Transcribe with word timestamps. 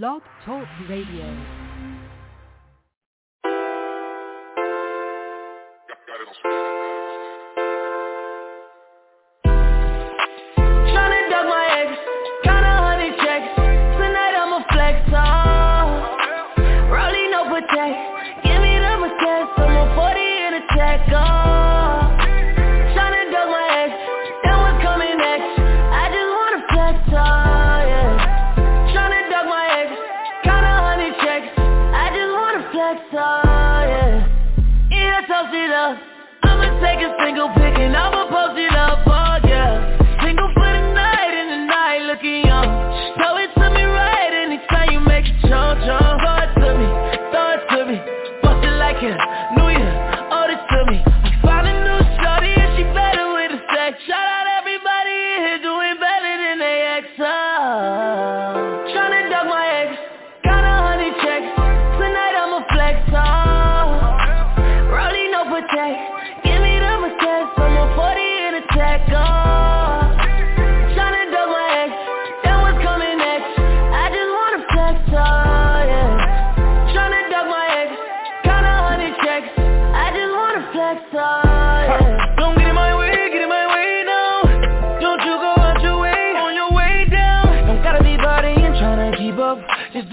Blog 0.00 0.22
Talk 0.46 0.66
Radio. 0.88 1.26
Tryna 21.04 21.31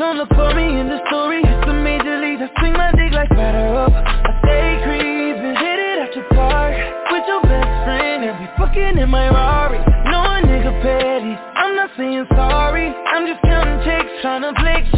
don't 0.10 0.18
look 0.18 0.34
for 0.34 0.56
me 0.56 0.66
in 0.80 0.90
the 0.90 0.98
story. 1.06 1.38
It's 1.46 1.66
the 1.68 1.74
major 1.74 2.18
league, 2.18 2.42
I 2.42 2.50
swing 2.58 2.74
my 2.74 2.90
dick 2.98 3.14
like 3.14 3.30
batter 3.30 3.70
up. 3.78 3.94
I 3.94 4.32
stay 4.42 4.82
creeping, 4.82 5.54
hit 5.54 5.78
it 5.78 6.16
your 6.18 6.26
park 6.34 6.74
with 7.14 7.26
your 7.30 7.42
best 7.46 7.70
friend 7.86 8.26
and 8.26 8.34
be 8.42 8.50
fucking 8.58 8.98
in 8.98 9.10
my 9.10 9.30
Rari. 9.30 9.78
No 10.10 10.18
a 10.26 10.42
nigga 10.42 10.74
petty, 10.82 11.38
I'm 11.38 11.76
not 11.76 11.92
saying 11.96 12.26
sorry. 12.34 12.90
I'm 12.90 13.28
just 13.30 13.42
counting 13.46 13.86
checks, 13.86 14.10
tryna 14.26 14.58
flex, 14.58 14.90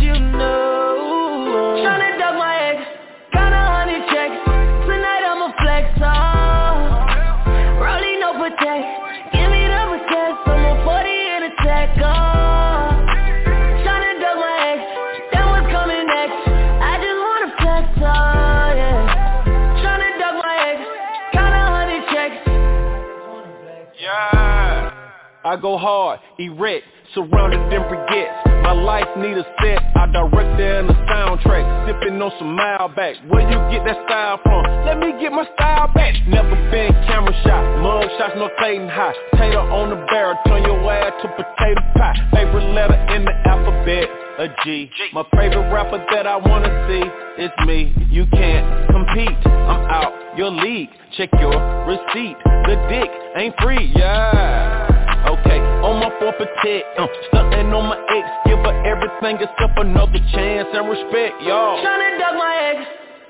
I 25.52 25.58
go 25.58 25.78
hard, 25.78 26.22
erect, 26.40 26.88
surrounded 27.14 27.60
in 27.76 27.84
briquettes. 27.92 28.64
My 28.64 28.72
life 28.72 29.04
need 29.18 29.36
a 29.36 29.44
set, 29.60 29.84
I 30.00 30.08
direct 30.08 30.56
it 30.56 30.80
in 30.80 30.88
the 30.88 30.96
soundtrack. 31.12 31.92
Sipping 31.92 32.22
on 32.22 32.32
some 32.40 32.56
Malbec, 32.56 33.20
where 33.28 33.44
you 33.44 33.60
get 33.68 33.84
that 33.84 34.00
style 34.08 34.40
from? 34.48 34.64
Let 34.88 34.98
me 35.04 35.12
get 35.20 35.34
my 35.34 35.44
style 35.60 35.92
back. 35.92 36.16
Never 36.26 36.56
been 36.72 36.96
camera 37.04 37.36
shot, 37.44 37.84
mug 37.84 38.08
shots, 38.16 38.32
no 38.40 38.48
Clayton 38.60 38.88
high. 38.88 39.12
Tater 39.36 39.60
on 39.60 39.90
the 39.90 40.00
barrel, 40.08 40.40
turn 40.48 40.64
your 40.64 40.80
ass 40.88 41.12
to 41.20 41.28
potato 41.36 41.84
pie. 42.00 42.16
Favorite 42.32 42.72
letter 42.72 42.96
in 43.12 43.26
the 43.26 43.36
alphabet, 43.44 44.08
a 44.40 44.48
G. 44.64 44.90
My 45.12 45.28
favorite 45.36 45.68
rapper 45.68 46.00
that 46.16 46.28
I 46.28 46.38
wanna 46.38 46.72
see 46.88 47.44
is 47.44 47.52
me. 47.68 47.92
You 48.10 48.26
can't 48.32 48.88
compete, 48.88 49.36
I'm 49.52 49.84
out 49.92 50.16
your 50.38 50.50
league. 50.50 50.88
Check 51.18 51.28
your 51.42 51.60
receipt, 51.92 52.40
the 52.40 52.80
dick 52.88 53.12
ain't 53.36 53.56
free, 53.60 53.92
yeah. 53.98 55.01
Okay, 55.22 55.60
on 55.86 56.00
my 56.02 56.10
four 56.20 56.34
protect, 56.34 56.86
uh, 56.98 57.08
stuntin' 57.30 57.72
on 57.74 57.86
my 57.90 57.98
ex, 58.10 58.26
give 58.46 58.60
her 58.60 58.74
everything 58.86 59.38
except 59.38 59.78
another 59.78 60.20
chance 60.34 60.68
and 60.74 60.90
respect, 60.90 61.42
y'all. 61.42 61.78
Tryna 61.84 62.18
duck 62.18 62.36
my 62.36 62.56
ex, 62.74 62.80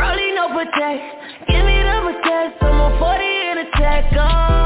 Rolling 0.00 0.34
no 0.34 0.48
protect, 0.48 1.02
give 1.48 1.64
me 1.64 1.76
the 1.84 1.96
protect. 2.08 2.62
I'm 2.62 2.80
a 2.80 2.98
40 2.98 3.24
in 3.24 3.58
a 3.58 3.66
tech, 3.76 4.04
oh. 4.16 4.65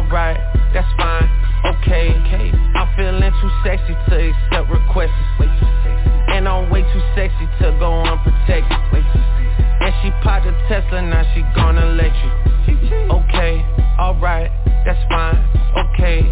alright, 0.00 0.40
that's 0.72 0.88
fine. 0.96 1.28
Okay, 1.60 2.08
okay. 2.24 2.48
I'm 2.74 2.88
feeling 2.96 3.20
too 3.20 3.52
sexy 3.64 3.92
to 4.08 4.16
accept 4.16 4.70
requests. 4.72 5.12
And 6.32 6.48
I'm 6.48 6.70
way 6.70 6.80
too 6.80 7.04
sexy 7.14 7.44
to 7.60 7.76
go 7.78 8.00
unprotected. 8.00 8.80
And 9.80 9.92
she 10.00 10.10
popped 10.24 10.46
a 10.46 10.52
Tesla, 10.68 11.02
now 11.02 11.24
she 11.34 11.42
gonna 11.54 11.92
let 11.92 12.12
you. 12.16 12.30
Okay, 13.12 13.60
alright, 14.00 14.50
that's 14.84 15.00
fine. 15.12 15.36
Okay. 15.76 16.24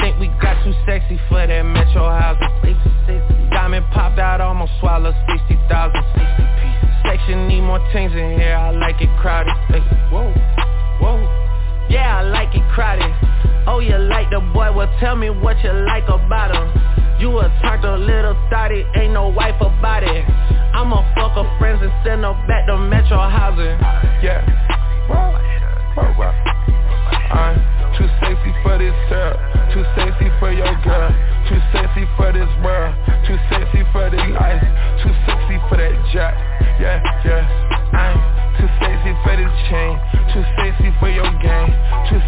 Think 0.00 0.18
we 0.18 0.28
got 0.40 0.56
too 0.64 0.72
sexy 0.86 1.20
for 1.28 1.46
that 1.46 1.62
metro 1.62 2.08
housing. 2.08 2.48
Diamond 3.50 3.84
popped 3.92 4.18
out, 4.18 4.40
almost 4.40 4.72
swallowed 4.80 5.14
60,000. 5.28 6.00
Section 7.04 7.48
need 7.48 7.60
more 7.60 7.80
things 7.92 8.12
in 8.12 8.40
here, 8.40 8.56
I 8.56 8.70
like 8.70 9.00
it 9.02 9.10
crowded. 9.20 9.52
Whoa, 10.10 10.32
whoa. 11.00 11.42
Yeah, 11.90 12.20
I 12.20 12.22
like 12.22 12.54
it 12.54 12.61
crowded. 12.74 13.12
Oh, 13.68 13.78
you 13.80 13.96
like 13.96 14.30
the 14.30 14.40
boy? 14.40 14.72
Well, 14.72 14.90
tell 14.98 15.16
me 15.16 15.30
what 15.30 15.60
you 15.62 15.72
like 15.86 16.08
about 16.08 16.50
him. 16.50 16.66
You 17.20 17.38
a 17.38 17.46
talk 17.62 17.84
a 17.84 17.96
little 17.96 18.34
thotty, 18.50 18.84
ain't 18.96 19.12
no 19.12 19.28
wife 19.28 19.60
about 19.60 20.02
it. 20.02 20.24
I'ma 20.74 21.04
fuck 21.14 21.36
her 21.38 21.46
friends 21.58 21.80
and 21.82 21.92
send 22.02 22.24
her 22.24 22.34
back 22.48 22.66
to 22.66 22.76
metro 22.76 23.20
housing. 23.20 23.76
Yeah. 24.24 24.42
Whoa. 25.06 25.36
Whoa, 25.94 26.08
whoa. 26.16 26.32
I'm 27.32 27.60
too 27.94 28.08
sexy 28.18 28.52
for 28.64 28.80
this 28.80 28.96
girl. 29.12 29.36
Too 29.72 29.84
sexy 29.94 30.28
for 30.40 30.50
your 30.50 30.72
girl. 30.82 31.12
Too 31.48 31.60
sexy 31.70 32.08
for 32.16 32.32
this 32.32 32.48
world. 32.64 32.96
Too 33.28 33.36
sexy 33.52 33.84
for 33.92 34.08
this 34.10 34.24
ice. 34.40 34.64
Too 35.04 35.12
sexy 35.28 35.60
for 35.68 35.76
that 35.76 35.94
jack. 36.12 36.34
Yeah, 36.80 36.98
yeah. 37.24 37.44
I'm 37.92 38.16
too 38.56 38.68
sexy 38.80 39.12
for 39.22 39.36
this 39.36 39.52
chain. 39.68 39.72
chain. 39.72 39.96
Too 40.32 40.44
sexy 40.56 40.90
for 41.00 41.08
your 41.08 41.30
game. 41.40 41.72
Too 42.08 42.20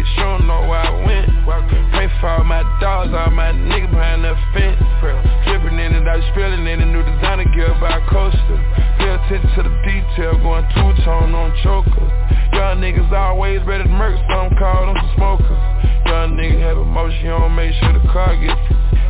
bitch, 0.00 0.16
you 0.16 0.22
don't 0.22 0.46
know 0.46 0.66
where 0.68 0.80
I 0.80 0.90
went. 1.04 1.28
Pray 1.92 2.08
for 2.20 2.28
all 2.28 2.44
my 2.44 2.62
dogs, 2.80 3.12
all 3.12 3.30
my 3.30 3.52
niggas 3.52 3.90
behind 3.90 4.24
the 4.24 4.34
fence. 4.52 4.80
Dripping 5.44 5.78
in 5.78 5.92
it, 5.94 6.08
I 6.08 6.16
was 6.16 6.24
feeling 6.34 6.66
in 6.66 6.80
a 6.80 6.86
new 6.86 7.02
designer 7.02 7.44
gear 7.52 7.74
by 7.80 8.00
Coaster. 8.08 8.58
Pay 8.98 9.10
attention 9.10 9.50
to 9.56 9.62
the 9.68 9.74
detail, 9.84 10.40
going 10.40 10.64
two-tone 10.72 11.34
on 11.34 11.52
chokers. 11.62 12.10
Young 12.52 12.80
niggas 12.80 13.12
always 13.12 13.60
ready 13.66 13.84
to 13.84 13.90
murk, 13.90 14.16
so 14.28 14.34
I'm 14.34 14.56
calling 14.56 14.94
them 14.94 15.04
smokers. 15.16 15.60
Young 16.06 16.36
niggas 16.36 16.60
have 16.60 16.78
emotion, 16.78 17.24
you 17.24 17.30
don't 17.30 17.54
make 17.54 17.74
sure 17.80 17.92
the 17.92 18.06
car 18.12 18.36
gets 18.36 18.60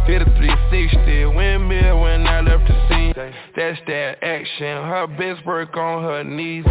Hit 0.06 0.22
a 0.22 0.24
360, 0.24 1.26
windmill 1.36 2.00
when 2.00 2.26
I 2.26 2.40
left 2.40 2.66
the 2.66 2.74
scene. 2.88 3.12
That's 3.54 3.78
that 3.86 4.24
action, 4.24 4.66
her 4.66 5.06
best 5.06 5.46
work 5.46 5.76
on 5.76 6.02
her 6.02 6.24
knees. 6.24 6.64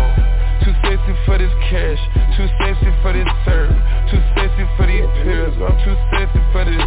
Sexy 0.90 1.14
for 1.24 1.38
this 1.38 1.54
cash, 1.70 2.02
too 2.34 2.50
sexy 2.58 2.90
for 3.06 3.14
this 3.14 3.30
serve, 3.46 3.70
too 4.10 4.18
sexy 4.34 4.66
for 4.74 4.90
these 4.90 5.06
pills, 5.22 5.54
I'm 5.62 5.78
too 5.86 5.94
sexy 6.10 6.42
for 6.50 6.66
this. 6.66 6.82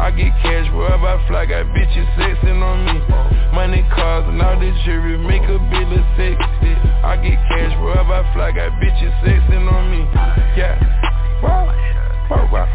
I 0.00 0.08
get 0.16 0.32
cash 0.40 0.72
wherever 0.72 1.04
I 1.04 1.20
fly, 1.28 1.44
got 1.44 1.66
bitches 1.76 2.08
sexing 2.16 2.64
on 2.64 2.88
me. 2.88 3.04
Money, 3.52 3.84
cars, 3.92 4.24
and 4.32 4.40
all 4.40 4.58
this 4.58 4.72
jewelry 4.86 5.18
make 5.18 5.44
a 5.44 5.60
bill 5.60 5.92
of 5.92 6.06
sexy. 6.16 6.72
I 7.04 7.20
get 7.20 7.36
cash 7.52 7.76
wherever 7.84 8.16
I 8.16 8.24
fly, 8.32 8.50
got 8.50 8.72
bitches 8.80 9.12
sexing 9.20 9.70
on 9.70 9.92
me. 9.92 10.08
Yeah, 10.56 10.80
wow, 11.42 11.68
wow. 12.30 12.68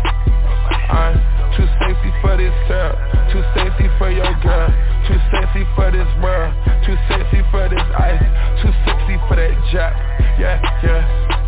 I'm 0.89 1.17
too 1.57 1.65
sexy 1.81 2.11
for 2.21 2.37
this 2.37 2.53
girl, 2.67 2.93
too 3.33 3.43
sexy 3.53 3.89
for 3.97 4.09
your 4.11 4.33
girl, 4.41 4.69
too 5.07 5.17
sexy 5.33 5.65
for 5.75 5.89
this 5.91 6.09
world, 6.21 6.53
too 6.85 6.97
sexy 7.09 7.41
for 7.49 7.69
this 7.69 7.81
ice, 7.97 8.21
too 8.61 8.73
sexy 8.85 9.17
for 9.27 9.35
that 9.37 9.53
jack. 9.71 9.93
Yeah, 10.37 10.57
yeah. 10.81 11.01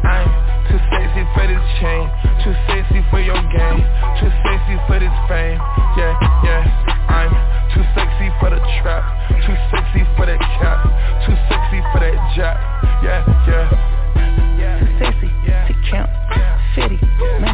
I'm 0.05 0.29
too 0.69 0.81
sexy 0.89 1.23
for 1.33 1.45
this 1.45 1.63
chain, 1.81 2.05
too 2.43 2.53
sexy 2.69 3.01
for 3.09 3.21
your 3.21 3.41
game, 3.53 3.85
too 4.21 4.31
sexy 4.45 4.75
for 4.89 4.97
this 4.97 5.13
fame. 5.29 5.57
Yeah, 5.97 6.13
yeah. 6.45 6.61
I'm 7.09 7.33
too 7.73 7.85
sexy 7.93 8.29
for 8.41 8.49
the 8.49 8.61
trap, 8.81 9.03
too 9.45 9.57
sexy 9.69 10.01
for 10.17 10.25
that 10.25 10.41
cap, 10.59 10.85
too 11.25 11.37
sexy 11.49 11.79
for 11.93 11.99
that 12.01 12.17
jack. 12.33 12.57
Yeah, 13.05 13.21
yeah. 13.49 13.69
Too 14.81 14.89
sexy 14.97 15.29
to 15.29 15.73
count, 15.89 16.09
fitty, 16.75 16.97
my 17.41 17.50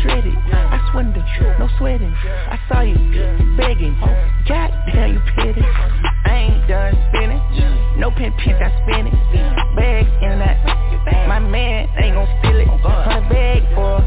I 0.00 0.02
shred 0.02 0.24
I 0.24 0.88
swindle, 0.92 1.22
no 1.58 1.68
sweating, 1.76 2.14
I 2.24 2.58
saw 2.68 2.80
you 2.80 2.96
begging, 3.56 3.92
God 4.48 4.72
damn 4.88 5.12
you 5.12 5.20
petty, 5.36 5.60
I 5.60 6.48
ain't 6.48 6.68
done 6.68 6.96
spinning, 7.08 8.00
no 8.00 8.10
pin 8.10 8.32
pins 8.40 8.56
I 8.64 8.72
spin 8.80 9.08
it, 9.08 9.76
bag 9.76 10.06
in 10.22 10.38
that, 10.38 11.28
my 11.28 11.38
man 11.38 11.88
ain't 11.98 12.14
gon' 12.14 12.28
steal 12.40 12.60
it, 12.60 12.68
hundred 12.80 13.28
bag 13.28 13.62
for 13.74 14.00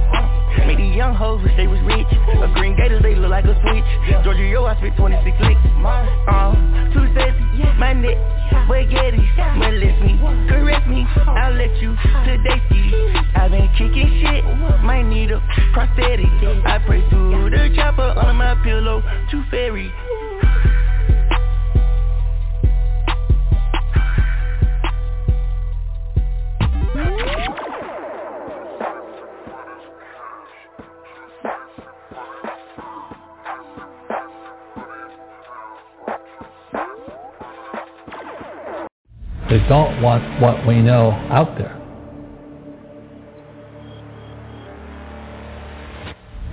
Made 0.65 0.77
these 0.77 0.95
young 0.95 1.13
hoes 1.13 1.43
wish 1.43 1.51
they 1.57 1.67
was 1.67 1.81
rich. 1.81 2.07
A 2.39 2.47
green 2.53 2.77
gator, 2.77 3.01
they 3.01 3.15
look 3.15 3.31
like 3.31 3.43
a 3.43 3.57
switch. 3.65 3.83
Georgia, 4.23 4.45
yo, 4.45 4.63
I 4.65 4.77
spit 4.77 4.95
26 4.95 5.35
licks. 5.41 5.59
Uh, 5.83 6.53
too 6.93 7.09
sexy, 7.13 7.67
my 7.77 7.91
neck 7.91 8.15
Spaghetti, 8.63 9.19
molest 9.57 9.99
me 10.05 10.15
Correct 10.47 10.87
me, 10.87 11.05
I'll 11.27 11.52
what 40.41 40.65
we 40.67 40.81
know 40.81 41.11
out 41.29 41.57
there. 41.57 41.79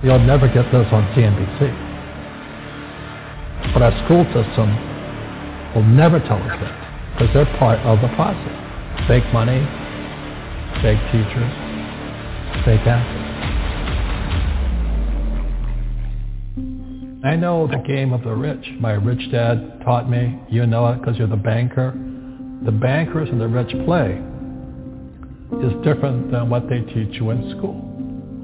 You'll 0.03 0.19
never 0.19 0.47
get 0.47 0.65
this 0.71 0.87
on 0.91 1.03
CNBC. 1.13 1.89
But 3.73 3.83
our 3.83 4.05
school 4.05 4.25
system 4.33 4.69
will 5.75 5.83
never 5.83 6.19
tell 6.19 6.41
us 6.41 6.57
that 6.59 7.13
because 7.13 7.33
they're 7.33 7.57
part 7.57 7.79
of 7.79 8.01
the 8.01 8.07
process. 8.15 9.07
Fake 9.07 9.25
money, 9.31 9.61
fake 10.81 10.99
teachers, 11.11 11.51
fake 12.65 12.85
assets. 12.87 13.27
I 17.23 17.35
know 17.35 17.67
the 17.67 17.77
game 17.87 18.13
of 18.13 18.23
the 18.23 18.33
rich. 18.33 18.65
My 18.79 18.93
rich 18.93 19.31
dad 19.31 19.81
taught 19.85 20.09
me. 20.09 20.39
You 20.49 20.65
know 20.65 20.87
it 20.87 20.97
because 20.99 21.17
you're 21.17 21.27
the 21.27 21.35
banker 21.35 21.93
the 22.63 22.71
bankers 22.71 23.29
and 23.29 23.41
the 23.41 23.47
rich 23.47 23.71
play 23.85 24.21
is 25.65 25.73
different 25.83 26.31
than 26.31 26.49
what 26.49 26.69
they 26.69 26.81
teach 26.93 27.19
you 27.19 27.31
in 27.31 27.57
school. 27.57 27.87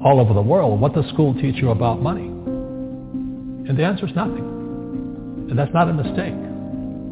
All 0.04 0.20
over 0.20 0.34
the 0.34 0.42
world, 0.42 0.80
what 0.80 0.94
does 0.94 1.06
school 1.10 1.34
teach 1.34 1.56
you 1.56 1.70
about 1.70 2.02
money? 2.02 2.26
And 2.26 3.78
the 3.78 3.84
answer 3.84 4.06
is 4.06 4.14
nothing. 4.16 5.46
And 5.50 5.58
that's 5.58 5.72
not 5.72 5.88
a 5.88 5.92
mistake. 5.92 6.34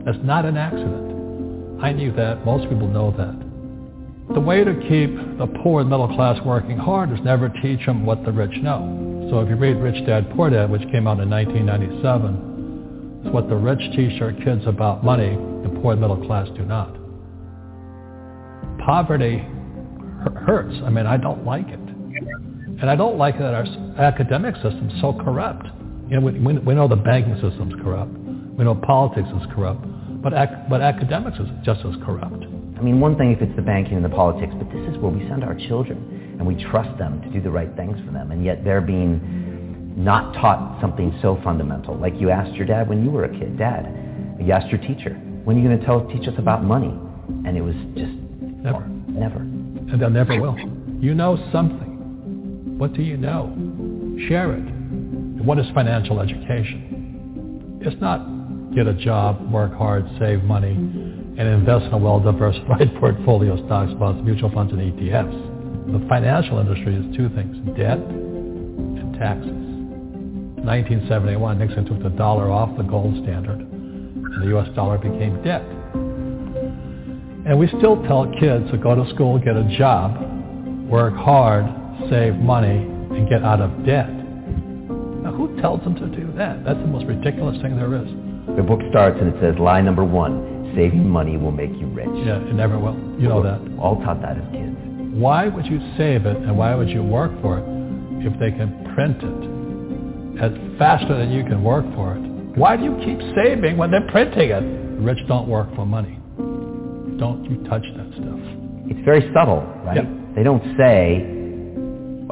That's 0.04 0.18
not 0.24 0.44
an 0.44 0.56
accident. 0.56 1.82
I 1.82 1.92
knew 1.92 2.12
that. 2.12 2.44
Most 2.44 2.68
people 2.68 2.88
know 2.88 3.10
that. 3.12 4.34
The 4.34 4.40
way 4.40 4.64
to 4.64 4.74
keep 4.88 5.38
the 5.38 5.46
poor 5.62 5.82
and 5.82 5.90
middle 5.90 6.08
class 6.08 6.40
working 6.44 6.78
hard 6.78 7.12
is 7.12 7.20
never 7.24 7.48
teach 7.62 7.84
them 7.86 8.04
what 8.04 8.24
the 8.24 8.32
rich 8.32 8.56
know. 8.62 9.28
So 9.30 9.40
if 9.40 9.48
you 9.48 9.56
read 9.56 9.76
Rich 9.76 10.06
Dad 10.06 10.30
Poor 10.34 10.50
Dad, 10.50 10.70
which 10.70 10.82
came 10.90 11.06
out 11.06 11.20
in 11.20 11.30
1997, 11.30 12.55
it's 12.55 12.55
what 13.32 13.48
the 13.48 13.56
rich 13.56 13.80
teach 13.94 14.18
their 14.18 14.32
kids 14.32 14.66
about 14.66 15.04
money, 15.04 15.36
the 15.62 15.80
poor 15.80 15.96
middle 15.96 16.26
class 16.26 16.48
do 16.56 16.64
not 16.64 16.96
poverty 18.86 19.38
hurts. 20.46 20.74
I 20.84 20.90
mean, 20.90 21.06
I 21.06 21.16
don't 21.16 21.44
like 21.44 21.68
it. 21.68 21.80
And 21.80 22.88
I 22.88 22.94
don't 22.94 23.18
like 23.18 23.36
that 23.38 23.52
our 23.52 23.66
academic 23.98 24.54
system's 24.56 24.92
so 25.00 25.12
corrupt. 25.12 25.66
You 26.08 26.20
know, 26.20 26.26
we, 26.26 26.58
we 26.58 26.74
know 26.74 26.86
the 26.86 26.96
banking 26.96 27.34
system's 27.34 27.74
corrupt. 27.82 28.12
We 28.56 28.64
know 28.64 28.76
politics 28.76 29.28
is 29.28 29.46
corrupt. 29.54 29.82
But, 30.22 30.34
ac- 30.34 30.70
but 30.70 30.80
academics 30.80 31.38
is 31.38 31.48
just 31.64 31.80
as 31.80 31.94
corrupt. 32.04 32.44
I 32.78 32.82
mean, 32.82 33.00
one 33.00 33.16
thing 33.16 33.32
if 33.32 33.42
it's 33.42 33.54
the 33.56 33.62
banking 33.62 33.94
and 33.96 34.04
the 34.04 34.10
politics, 34.10 34.52
but 34.56 34.68
this 34.70 34.86
is 34.88 34.98
where 34.98 35.10
we 35.10 35.26
send 35.28 35.42
our 35.42 35.54
children 35.66 36.36
and 36.38 36.46
we 36.46 36.62
trust 36.70 36.96
them 36.98 37.20
to 37.22 37.30
do 37.30 37.40
the 37.40 37.50
right 37.50 37.74
things 37.74 37.96
for 38.04 38.12
them. 38.12 38.30
And 38.30 38.44
yet 38.44 38.62
they're 38.62 38.82
being 38.82 39.45
not 39.96 40.34
taught 40.34 40.80
something 40.80 41.18
so 41.22 41.40
fundamental. 41.42 41.96
Like 41.96 42.14
you 42.20 42.30
asked 42.30 42.54
your 42.54 42.66
dad 42.66 42.88
when 42.88 43.04
you 43.04 43.10
were 43.10 43.24
a 43.24 43.30
kid, 43.30 43.58
Dad, 43.58 44.36
you 44.38 44.52
asked 44.52 44.68
your 44.68 44.80
teacher, 44.80 45.14
when 45.44 45.56
are 45.56 45.60
you 45.60 45.68
going 45.68 45.78
to 45.78 45.84
tell, 45.84 46.06
teach 46.08 46.28
us 46.28 46.34
about 46.38 46.62
money? 46.62 46.94
And 47.46 47.56
it 47.56 47.62
was 47.62 47.74
just 47.96 48.12
Never. 48.66 48.86
Never. 49.08 49.38
And 49.38 50.00
they'll 50.00 50.10
never 50.10 50.40
will. 50.40 50.56
You 51.00 51.14
know 51.14 51.36
something. 51.52 52.76
What 52.78 52.94
do 52.94 53.02
you 53.02 53.16
know? 53.16 53.54
Share 54.28 54.52
it. 54.52 54.64
What 55.44 55.58
is 55.58 55.66
financial 55.72 56.20
education? 56.20 57.78
It's 57.80 58.00
not 58.00 58.26
get 58.74 58.88
a 58.88 58.94
job, 58.94 59.52
work 59.52 59.72
hard, 59.74 60.04
save 60.18 60.42
money, 60.42 60.72
and 60.72 61.40
invest 61.40 61.84
in 61.86 61.92
a 61.92 61.98
well-diversified 61.98 62.90
portfolio 63.00 63.56
of 63.56 63.64
stocks, 63.66 63.92
bonds, 63.94 64.24
mutual 64.24 64.50
funds, 64.50 64.72
and 64.72 64.80
ETFs. 64.80 65.92
The 65.92 66.08
financial 66.08 66.58
industry 66.58 66.96
is 66.96 67.16
two 67.16 67.28
things, 67.30 67.56
debt 67.76 67.98
and 67.98 69.14
taxes. 69.14 69.65
1971, 70.66 71.58
Nixon 71.58 71.84
took 71.86 72.02
the 72.02 72.10
dollar 72.10 72.50
off 72.50 72.76
the 72.76 72.82
gold 72.82 73.14
standard, 73.22 73.60
and 73.60 74.42
the 74.42 74.48
U.S. 74.48 74.68
dollar 74.74 74.98
became 74.98 75.40
debt. 75.44 75.62
And 77.46 77.56
we 77.56 77.68
still 77.78 78.02
tell 78.10 78.26
kids 78.40 78.68
to 78.72 78.76
go 78.76 78.96
to 78.96 79.08
school, 79.14 79.38
get 79.38 79.56
a 79.56 79.62
job, 79.78 80.18
work 80.90 81.14
hard, 81.14 81.64
save 82.10 82.34
money, 82.34 82.82
and 82.82 83.28
get 83.28 83.44
out 83.44 83.60
of 83.60 83.70
debt. 83.86 84.10
Now, 84.10 85.30
who 85.30 85.54
tells 85.62 85.84
them 85.84 85.94
to 85.94 86.06
do 86.08 86.32
that? 86.36 86.64
That's 86.64 86.80
the 86.80 86.90
most 86.90 87.06
ridiculous 87.06 87.62
thing 87.62 87.76
there 87.76 87.94
is. 87.94 88.10
The 88.56 88.62
book 88.62 88.80
starts 88.90 89.18
and 89.20 89.32
it 89.32 89.40
says 89.40 89.54
lie 89.60 89.80
number 89.80 90.02
one, 90.02 90.74
saving 90.74 91.08
money 91.08 91.36
will 91.36 91.52
make 91.52 91.70
you 91.70 91.86
rich. 91.86 92.10
Yeah, 92.26 92.42
it 92.42 92.54
never 92.54 92.76
will. 92.76 92.98
You 93.22 93.28
know 93.28 93.42
that. 93.42 93.62
All 93.78 94.02
taught 94.02 94.20
that 94.22 94.36
as 94.36 94.50
kids. 94.50 94.74
Why 95.14 95.46
would 95.46 95.66
you 95.66 95.78
save 95.96 96.26
it 96.26 96.36
and 96.36 96.58
why 96.58 96.74
would 96.74 96.88
you 96.88 97.04
work 97.04 97.30
for 97.40 97.58
it 97.58 97.64
if 98.26 98.34
they 98.40 98.50
can 98.50 98.92
print 98.94 99.22
it 99.22 99.55
as 100.40 100.52
faster 100.78 101.16
than 101.16 101.30
you 101.30 101.44
can 101.44 101.62
work 101.62 101.84
for 101.94 102.14
it? 102.14 102.20
Why 102.58 102.76
do 102.76 102.84
you 102.84 102.96
keep 103.04 103.18
saving 103.36 103.76
when 103.76 103.90
they're 103.90 104.08
printing 104.10 104.50
it? 104.50 104.60
The 104.60 105.02
rich 105.02 105.18
don't 105.28 105.48
work 105.48 105.74
for 105.74 105.86
money. 105.86 106.18
Don't 107.18 107.44
you 107.50 107.62
touch 107.68 107.84
that 107.96 108.12
stuff. 108.12 108.40
It's 108.88 109.04
very 109.04 109.30
subtle, 109.34 109.62
right? 109.84 109.96
Yeah. 109.96 110.10
They 110.34 110.42
don't 110.42 110.62
say, 110.76 111.16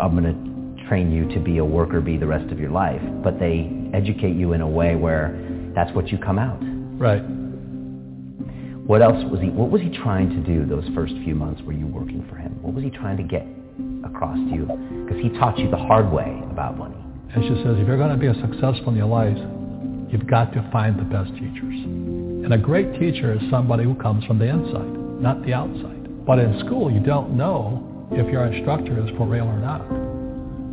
I'm 0.01 0.17
going 0.17 0.25
to 0.25 0.89
train 0.89 1.11
you 1.11 1.29
to 1.35 1.41
be 1.41 1.59
a 1.59 1.65
worker 1.65 2.01
bee 2.01 2.17
the 2.17 2.27
rest 2.27 2.53
of 2.53 2.59
your 2.59 2.71
life, 2.71 3.01
but 3.23 3.39
they 3.39 3.71
educate 3.95 4.37
you 4.37 4.53
in 4.53 4.61
a 4.61 4.69
way 4.69 4.97
where 4.97 5.73
that's 5.75 5.93
what 5.95 6.09
you 6.09 6.19
come 6.19 6.39
out. 6.39 6.59
Right. 6.99 7.23
What 8.87 9.01
else 9.01 9.25
was 9.31 9.41
he, 9.41 9.49
what 9.49 9.71
was 9.71 9.81
he 9.81 9.89
trying 9.89 10.29
to 10.31 10.37
do 10.41 10.67
those 10.67 10.85
first 10.95 11.15
few 11.25 11.35
months 11.35 11.63
were 11.63 11.73
you 11.73 11.87
working 11.87 12.27
for 12.29 12.37
him? 12.37 12.63
What 12.63 12.75
was 12.75 12.85
he 12.85 12.91
trying 12.91 13.17
to 13.17 13.23
get 13.23 13.47
across 14.05 14.37
to 14.37 14.55
you? 14.55 14.67
Because 15.07 15.23
he 15.23 15.31
taught 15.39 15.59
you 15.59 15.71
the 15.71 15.79
hard 15.79 16.13
way 16.13 16.41
about 16.51 16.77
money. 16.77 17.04
And 17.35 17.43
she 17.43 17.63
says, 17.65 17.77
if 17.79 17.89
you're 17.89 17.99
going 17.99 18.17
to 18.17 18.17
be 18.17 18.33
successful 18.41 18.91
in 18.91 18.97
your 18.97 19.09
life, 19.09 19.37
you've 20.09 20.27
got 20.27 20.53
to 20.53 20.63
find 20.71 20.99
the 20.99 21.03
best 21.03 21.33
teachers. 21.35 21.75
And 22.45 22.53
a 22.55 22.59
great 22.59 22.93
teacher 23.01 23.35
is 23.35 23.41
somebody 23.51 23.83
who 23.83 23.97
comes 23.97 24.25
from 24.25 24.39
the 24.39 24.45
inside, 24.45 25.21
not 25.21 25.45
the 25.45 25.53
outside. 25.53 26.25
But 26.25 26.39
in 26.39 26.61
school, 26.61 26.91
you 26.93 27.01
don't 27.01 27.37
know 27.37 28.09
if 28.13 28.31
your 28.31 28.47
instructor 28.47 29.03
is 29.03 29.11
for 29.17 29.27
real 29.27 29.47
or 29.47 29.59
not. 29.59 29.83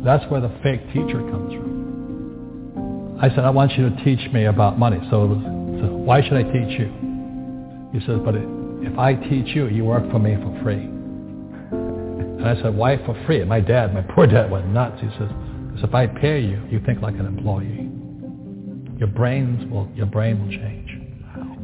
That's 0.04 0.24
where 0.30 0.40
the 0.40 0.50
fake 0.62 0.86
teacher 0.92 1.18
comes 1.30 1.52
from. 1.52 3.18
I 3.20 3.28
said, 3.30 3.40
I 3.40 3.50
want 3.50 3.72
you 3.72 3.90
to 3.90 4.04
teach 4.04 4.32
me 4.32 4.44
about 4.44 4.78
money. 4.78 4.98
So, 5.10 5.28
so 5.80 5.86
why 5.94 6.22
should 6.22 6.34
I 6.34 6.42
teach 6.44 6.78
you? 6.78 6.90
He 7.92 8.00
says, 8.06 8.20
but 8.24 8.34
if 8.36 8.98
I 8.98 9.14
teach 9.14 9.54
you, 9.54 9.66
you 9.66 9.84
work 9.84 10.08
for 10.10 10.18
me 10.18 10.36
for 10.36 10.60
free. 10.62 10.82
And 10.82 12.46
I 12.46 12.54
said, 12.62 12.74
why 12.76 12.98
for 13.04 13.20
free? 13.26 13.44
My 13.44 13.60
dad, 13.60 13.94
my 13.94 14.02
poor 14.02 14.26
dad 14.26 14.50
went 14.50 14.68
nuts. 14.68 15.00
He 15.00 15.08
says, 15.18 15.30
because 15.72 15.88
if 15.88 15.94
I 15.94 16.06
pay 16.06 16.40
you, 16.40 16.62
you 16.70 16.80
think 16.84 17.00
like 17.00 17.14
an 17.14 17.26
employee. 17.26 17.90
Your 18.98 19.08
brains 19.08 19.68
will, 19.70 19.88
your 19.94 20.06
brain 20.06 20.38
will 20.40 20.50
change. 20.50 20.90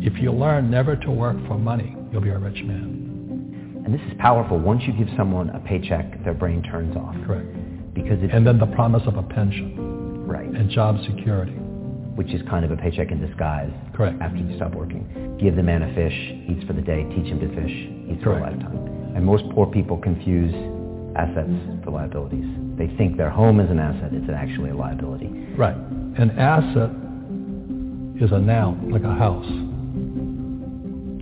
If 0.01 0.21
you 0.21 0.33
learn 0.33 0.71
never 0.71 0.97
to 0.97 1.11
work 1.11 1.37
for 1.47 1.59
money, 1.59 1.95
you'll 2.11 2.23
be 2.23 2.31
a 2.31 2.39
rich 2.39 2.63
man. 2.65 3.83
And 3.85 3.95
this 3.95 4.01
is 4.09 4.15
powerful. 4.19 4.59
Once 4.59 4.83
you 4.87 4.93
give 4.93 5.09
someone 5.17 5.51
a 5.51 5.61
paycheck, 5.61 6.25
their 6.25 6.35
brain 6.35 6.63
turns 6.63 6.97
off. 6.97 7.15
Correct. 7.27 7.95
Because 7.95 8.19
it's, 8.23 8.33
And 8.33 8.47
then 8.47 8.59
the 8.59 8.67
promise 8.67 9.03
of 9.07 9.17
a 9.17 9.23
pension 9.23 10.27
right, 10.27 10.49
and 10.49 10.71
job 10.71 10.97
security. 11.07 11.53
which 11.53 12.33
is 12.33 12.41
kind 12.49 12.65
of 12.65 12.71
a 12.71 12.77
paycheck 12.77 13.11
in 13.11 13.21
disguise 13.25 13.71
Correct. 13.95 14.21
after 14.21 14.39
you 14.39 14.57
stop 14.57 14.75
working. 14.75 15.37
Give 15.41 15.55
the 15.55 15.63
man 15.63 15.83
a 15.83 15.95
fish, 15.95 16.15
eats 16.49 16.65
for 16.67 16.73
the 16.73 16.83
day, 16.83 17.05
teach 17.15 17.27
him 17.27 17.41
to 17.41 17.49
fish, 17.55 18.13
eats 18.13 18.23
for 18.25 18.39
a 18.39 18.41
lifetime. 18.41 19.15
And 19.15 19.25
most 19.25 19.45
poor 19.55 19.67
people 19.67 19.97
confuse 19.99 20.55
assets 21.17 21.51
for 21.85 21.91
liabilities. 21.93 22.68
They 22.79 22.87
think 22.97 23.17
their 23.17 23.31
home 23.31 23.59
is 23.59 23.71
an 23.71 23.81
asset. 23.81 24.11
It's 24.13 24.31
actually 24.31 24.71
a 24.71 24.77
liability. 24.77 25.27
Right. 25.57 25.77
An 25.77 26.31
asset 26.39 26.91
is 28.23 28.31
a 28.33 28.39
noun, 28.39 28.91
like 28.91 29.03
a 29.03 29.15
house. 29.15 29.47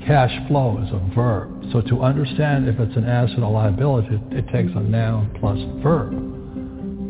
Cash 0.06 0.32
flow 0.48 0.78
is 0.84 0.92
a 0.92 1.14
verb. 1.14 1.50
So 1.72 1.80
to 1.80 2.02
understand 2.02 2.68
if 2.68 2.78
it's 2.78 2.96
an 2.96 3.06
asset 3.06 3.40
or 3.40 3.50
liability, 3.50 4.20
it 4.30 4.46
takes 4.52 4.70
a 4.76 4.80
noun 4.80 5.34
plus 5.40 5.58
verb. 5.82 6.12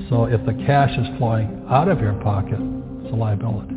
So 0.08 0.26
if 0.26 0.44
the 0.46 0.54
cash 0.64 0.96
is 0.96 1.06
flowing 1.18 1.66
out 1.68 1.88
of 1.88 2.00
your 2.00 2.14
pocket, 2.22 2.58
it's 3.02 3.12
a 3.12 3.16
liability. 3.16 3.74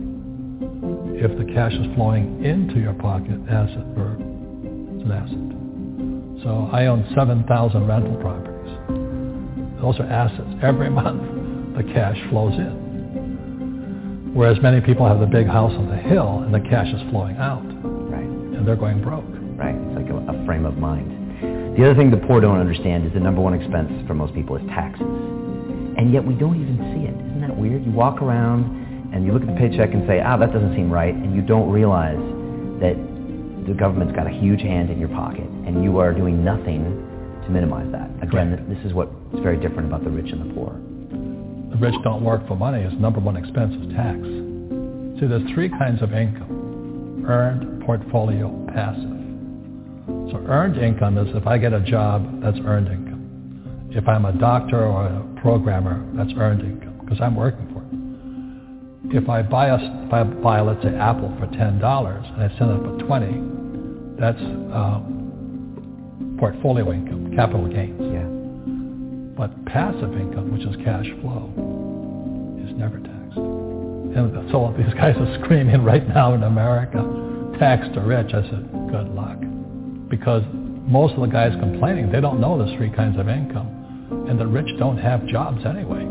If 1.17 1.37
the 1.37 1.51
cash 1.53 1.73
is 1.73 1.87
flowing 1.95 2.45
into 2.45 2.79
your 2.79 2.93
pocket, 2.93 3.41
asset, 3.49 3.83
verb, 3.97 4.21
it's 4.21 5.03
an 5.03 5.11
asset. 5.11 6.43
So 6.43 6.69
I 6.71 6.85
own 6.85 7.05
7,000 7.15 7.87
rental 7.87 8.15
properties. 8.21 8.48
Those 9.81 9.99
are 9.99 10.05
assets. 10.05 10.49
Every 10.61 10.89
month, 11.01 11.75
the 11.77 11.83
cash 11.93 12.17
flows 12.29 12.53
in. 12.53 14.31
Whereas 14.33 14.61
many 14.61 14.79
people 14.81 15.07
have 15.07 15.19
the 15.19 15.25
big 15.25 15.47
house 15.47 15.73
on 15.73 15.89
the 15.89 15.97
hill 15.97 16.43
and 16.45 16.53
the 16.53 16.59
cash 16.59 16.87
is 16.93 17.01
flowing 17.09 17.37
out 17.37 17.63
Right. 17.65 18.23
and 18.23 18.67
they're 18.67 18.75
going 18.75 19.01
broke. 19.01 19.25
Right. 19.57 19.75
It's 19.75 19.95
like 19.95 20.09
a, 20.09 20.15
a 20.15 20.45
frame 20.45 20.65
of 20.65 20.77
mind. 20.77 21.77
The 21.77 21.85
other 21.85 21.95
thing 21.95 22.11
the 22.11 22.17
poor 22.27 22.39
don't 22.41 22.59
understand 22.59 23.05
is 23.07 23.13
the 23.13 23.19
number 23.19 23.41
one 23.41 23.53
expense 23.53 23.91
for 24.07 24.13
most 24.13 24.33
people 24.33 24.55
is 24.55 24.65
taxes. 24.69 25.01
And 25.01 26.13
yet 26.13 26.23
we 26.23 26.33
don't 26.35 26.61
even 26.61 26.77
see 26.93 27.07
it. 27.07 27.15
Isn't 27.15 27.41
that 27.41 27.55
weird? 27.55 27.83
You 27.85 27.91
walk 27.91 28.21
around 28.21 29.11
and 29.13 29.25
you 29.25 29.31
look 29.33 29.41
at 29.41 29.47
the 29.47 29.55
paycheck 29.55 29.93
and 29.93 30.05
say, 30.07 30.21
ah, 30.21 30.37
that 30.37 30.53
doesn't 30.53 30.75
seem 30.75 30.91
right. 30.91 31.13
And 31.13 31.35
you 31.35 31.41
don't 31.41 31.69
realize 31.71 32.19
that 32.79 32.95
the 33.65 33.73
government's 33.73 34.13
got 34.15 34.27
a 34.27 34.31
huge 34.31 34.61
hand 34.61 34.89
in 34.89 34.99
your 34.99 35.09
pocket 35.09 35.43
and 35.65 35.83
you 35.83 35.97
are 35.99 36.13
doing 36.13 36.43
nothing 36.43 36.83
to 37.49 37.53
minimize 37.53 37.91
that. 37.91 38.09
Again, 38.21 38.51
Right. 38.51 38.69
this 38.69 38.85
is 38.85 38.93
what's 38.93 39.11
very 39.41 39.57
different 39.57 39.87
about 39.89 40.03
the 40.03 40.09
rich 40.09 40.31
and 40.31 40.41
the 40.41 40.53
poor. 40.53 40.73
The 41.71 41.77
rich 41.77 41.95
don't 42.03 42.23
work 42.23 42.47
for 42.47 42.55
money. 42.55 42.81
His 42.81 42.93
number 42.99 43.19
one 43.19 43.35
expense 43.35 43.73
is 43.75 43.93
tax. 43.93 44.17
See, 45.19 45.27
there's 45.27 45.49
three 45.51 45.69
kinds 45.69 46.01
of 46.01 46.13
income. 46.13 47.25
Earned, 47.27 47.83
portfolio, 47.85 48.49
passive. 48.73 49.17
So 50.31 50.43
earned 50.47 50.77
income 50.77 51.17
is 51.17 51.35
if 51.35 51.45
I 51.45 51.57
get 51.57 51.73
a 51.73 51.79
job, 51.81 52.41
that's 52.41 52.57
earned 52.65 52.87
income. 52.87 53.89
If 53.91 54.07
I'm 54.07 54.25
a 54.25 54.31
doctor 54.33 54.85
or 54.85 55.05
a 55.05 55.41
programmer, 55.41 56.03
that's 56.13 56.31
earned 56.37 56.61
income 56.61 56.99
because 57.03 57.19
I'm 57.21 57.35
working 57.35 57.67
for 57.73 57.81
it. 57.81 59.17
If 59.23 59.27
I 59.29 59.41
buy 59.41 59.67
a, 59.67 60.05
if 60.05 60.13
I 60.13 60.23
buy, 60.23 60.61
let's 60.61 60.81
say, 60.83 60.95
Apple 60.95 61.35
for 61.39 61.47
ten 61.57 61.79
dollars 61.79 62.25
and 62.27 62.43
I 62.43 62.57
sell 62.57 62.71
it 62.71 62.79
for 62.79 62.97
twenty, 63.05 63.33
that's 64.19 64.39
um, 64.39 65.18
portfolio 66.39 66.91
income, 66.91 67.35
capital 67.35 67.67
gains. 67.67 67.99
Yeah. 67.99 68.25
But 69.37 69.53
passive 69.65 70.13
income, 70.15 70.51
which 70.51 70.63
is 70.65 70.75
cash 70.83 71.05
flow, 71.21 71.51
is 72.63 72.75
never 72.75 72.99
taxed. 72.99 73.37
And 73.37 74.51
so 74.51 74.73
these 74.77 74.93
guys 74.95 75.15
are 75.17 75.39
screaming 75.43 75.83
right 75.83 76.07
now 76.07 76.33
in 76.33 76.43
America, 76.43 77.03
tax 77.59 77.87
the 77.93 78.01
rich. 78.01 78.33
I 78.33 78.41
said, 78.49 78.71
good 78.89 79.09
luck. 79.13 79.37
Because 80.09 80.43
most 80.87 81.13
of 81.13 81.21
the 81.21 81.27
guys 81.27 81.53
complaining, 81.59 82.11
they 82.11 82.19
don't 82.19 82.41
know 82.41 82.57
the 82.57 82.75
three 82.75 82.89
kinds 82.89 83.19
of 83.19 83.29
income. 83.29 83.75
And 84.27 84.39
the 84.39 84.47
rich 84.47 84.67
don't 84.79 84.97
have 84.97 85.27
jobs 85.27 85.65
anyway. 85.65 86.07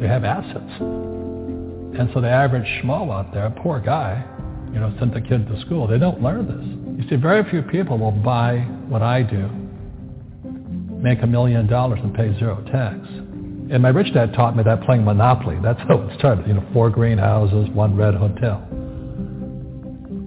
They 0.00 0.08
have 0.08 0.24
assets. 0.24 0.80
And 0.80 2.08
so 2.14 2.20
the 2.20 2.30
average 2.30 2.66
schmo 2.80 3.12
out 3.12 3.34
there, 3.34 3.50
poor 3.62 3.80
guy, 3.80 4.24
you 4.72 4.80
know, 4.80 4.94
sent 4.98 5.12
the 5.12 5.20
kid 5.20 5.46
to 5.48 5.60
school, 5.60 5.86
they 5.86 5.98
don't 5.98 6.22
learn 6.22 6.46
this. 6.46 6.89
You 7.00 7.08
see, 7.08 7.16
very 7.16 7.48
few 7.48 7.62
people 7.62 7.96
will 7.96 8.10
buy 8.10 8.58
what 8.88 9.00
I 9.00 9.22
do 9.22 9.48
make 11.00 11.22
a 11.22 11.26
million 11.26 11.66
dollars 11.66 11.98
and 12.02 12.14
pay 12.14 12.38
zero 12.38 12.62
tax. 12.70 12.98
And 13.72 13.80
my 13.80 13.88
rich 13.88 14.12
dad 14.12 14.34
taught 14.34 14.54
me 14.54 14.62
that 14.64 14.82
playing 14.82 15.04
Monopoly. 15.04 15.56
That's 15.62 15.80
how 15.88 16.02
it 16.02 16.18
started. 16.18 16.46
You 16.46 16.54
know, 16.54 16.66
four 16.74 16.90
greenhouses, 16.90 17.70
one 17.70 17.96
red 17.96 18.14
hotel. 18.14 18.66